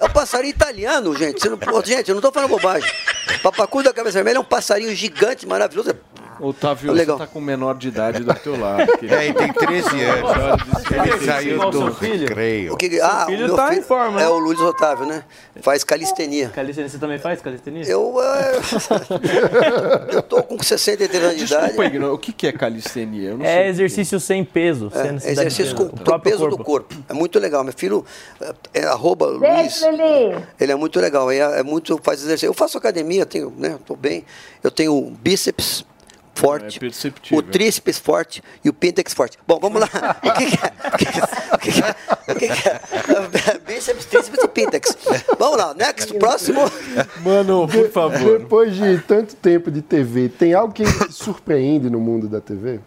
[0.00, 1.40] é um passarinho italiano, gente.
[1.40, 2.90] Você não, gente, eu não estou falando bobagem.
[3.42, 7.16] Papacu da cabeça vermelha é um passarinho gigante, maravilhoso maravilhoso é Otávio, Legal.
[7.18, 8.86] você tá com menor de idade do teu lado.
[8.98, 9.14] querido.
[9.14, 10.30] É, ele tem 13 anos.
[10.90, 12.72] Ele saiu do recreio.
[12.74, 14.28] O que, ah, filho o meu tá em filho forma, É né?
[14.28, 15.24] o Luiz Otávio, né?
[15.62, 16.48] Faz calistenia.
[16.50, 17.84] Calistenia, você também faz calistenia?
[17.84, 18.60] Eu, é,
[20.12, 21.66] eu tô com 63 anos de idade.
[21.66, 23.30] Desculpa, Igno, o que que é calistenia?
[23.30, 23.68] Eu não É sei.
[23.68, 24.90] exercício sem peso.
[24.90, 25.94] sem É, de exercício com peso.
[26.00, 26.94] o próprio peso do corpo.
[27.08, 27.62] É muito legal.
[27.64, 28.04] Meu filho
[28.40, 29.82] é, é arroba Luiz.
[30.60, 31.30] Ele é muito legal.
[31.30, 32.48] É, é muito faz exercício.
[32.48, 33.78] Eu faço academia, tenho, né?
[33.86, 34.24] Tô bem.
[34.62, 35.84] Eu tenho bíceps
[36.34, 36.80] forte,
[37.30, 39.38] É o tríceps forte e o píntex forte.
[39.46, 39.88] Bom, vamos lá.
[40.24, 41.54] O que, que é?
[41.54, 41.96] O que, que é?
[42.28, 42.80] O que, que é?
[43.22, 43.58] O que, que é?
[43.58, 44.96] Bíceps, tríceps e píntex.
[45.38, 45.74] Vamos lá.
[45.74, 46.60] Next, próximo.
[47.22, 48.38] Mano, por favor.
[48.38, 52.80] Depois de tanto tempo de TV, tem algo que surpreende no mundo da TV?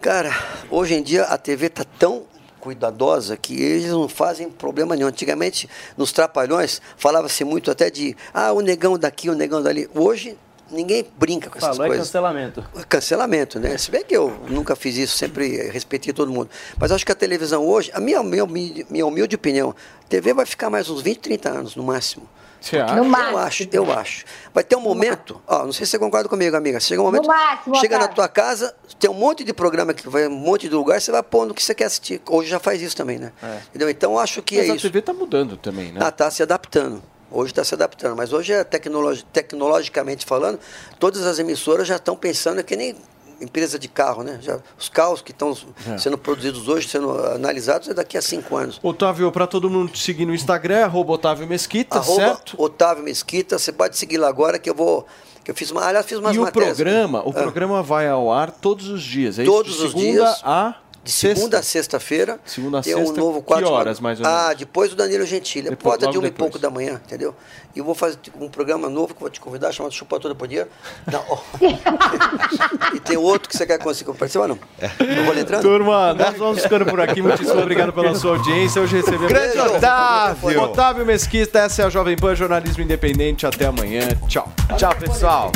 [0.00, 0.30] Cara,
[0.70, 2.24] hoje em dia a TV tá tão
[2.60, 5.08] cuidadosa que eles não fazem problema nenhum.
[5.08, 9.88] Antigamente, nos Trapalhões, falava-se muito até de ah, o negão daqui, o negão dali.
[9.94, 10.36] Hoje,
[10.70, 12.06] ninguém brinca com essas Falou é coisas.
[12.06, 12.64] cancelamento.
[12.88, 13.76] Cancelamento, né?
[13.78, 16.50] Se bem que eu nunca fiz isso, sempre respeitei todo mundo.
[16.78, 19.74] Mas acho que a televisão hoje, a minha, minha, humilde- minha humilde opinião,
[20.04, 22.28] a TV vai ficar mais uns 20, 30 anos no máximo.
[22.60, 22.94] Você Porque acha?
[22.96, 23.38] No Eu máximo.
[23.38, 24.24] acho, eu acho.
[24.52, 26.78] Vai ter um momento, ó, não sei se você concorda comigo, amiga.
[26.78, 30.26] Chega um momento, máximo, chega na tua casa, tem um monte de programa que vai,
[30.28, 32.20] um monte de lugar, você vai pondo o que você quer assistir.
[32.28, 33.32] Hoje já faz isso também, né?
[33.70, 33.88] Entendeu?
[33.88, 34.86] Então eu acho que Mas é a isso.
[34.86, 36.00] TV tá mudando também, né?
[36.02, 37.02] Ah, tá se adaptando.
[37.30, 40.58] Hoje está se adaptando, mas hoje é tecnologi- tecnologicamente falando,
[40.98, 42.96] todas as emissoras já estão pensando que nem
[43.40, 44.38] empresa de carro, né?
[44.42, 45.56] Já, os carros que estão
[45.88, 45.96] É.
[45.96, 48.78] sendo produzidos hoje, sendo analisados, é daqui a cinco anos.
[48.82, 52.54] Otávio, pra todo mundo te seguir no Instagram, arroba Otávio Mesquita, Arroba certo?
[52.58, 55.06] Otávio Mesquita, você pode seguir lá agora que eu vou.
[55.42, 55.82] Que eu fiz uma.
[55.86, 56.76] Aliás, fiz umas E o matérias.
[56.76, 57.32] programa, o Ah.
[57.32, 59.86] programa vai ao ar todos os dias, é Todos isso?
[59.86, 60.40] os De segunda dias.
[60.44, 62.38] a De segunda a sexta-feira.
[62.44, 63.70] Segunda a tem um sexta, novo que quadro.
[63.70, 64.58] horas, mais ou Ah, menos?
[64.58, 65.70] depois do Danilo Gentili.
[65.70, 66.50] Depois- Porta de uma e depois.
[66.50, 67.34] pouco da manhã, entendeu?
[67.74, 70.34] E eu vou fazer um programa novo que eu vou te convidar, chamado Chupa Toda
[70.34, 70.68] por Dia.
[71.10, 71.24] Não,
[72.94, 74.58] e tem outro que você quer conseguir participar, não?
[74.98, 75.62] Eu vou entrando?
[75.62, 77.22] Turma, nós vamos ficando por aqui.
[77.22, 78.82] Muitíssimo obrigado pela sua audiência.
[78.82, 80.62] Hoje recebemos Grande Otávio!
[80.64, 83.46] Otávio Mesquita, essa é a Jovem Pan Jornalismo Independente.
[83.46, 84.06] Até amanhã.
[84.28, 84.52] Tchau.
[84.76, 85.50] Tchau, pessoal.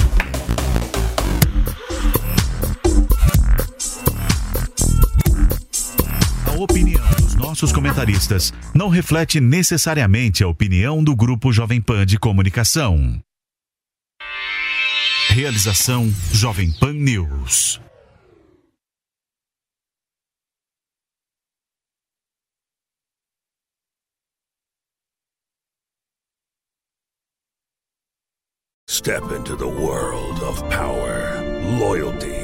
[6.57, 13.21] Opinião dos nossos comentaristas não reflete necessariamente a opinião do Grupo Jovem Pan de Comunicação.
[15.29, 17.81] Realização Jovem Pan News.
[28.87, 31.43] Step into the world of power,
[31.79, 32.44] loyalty,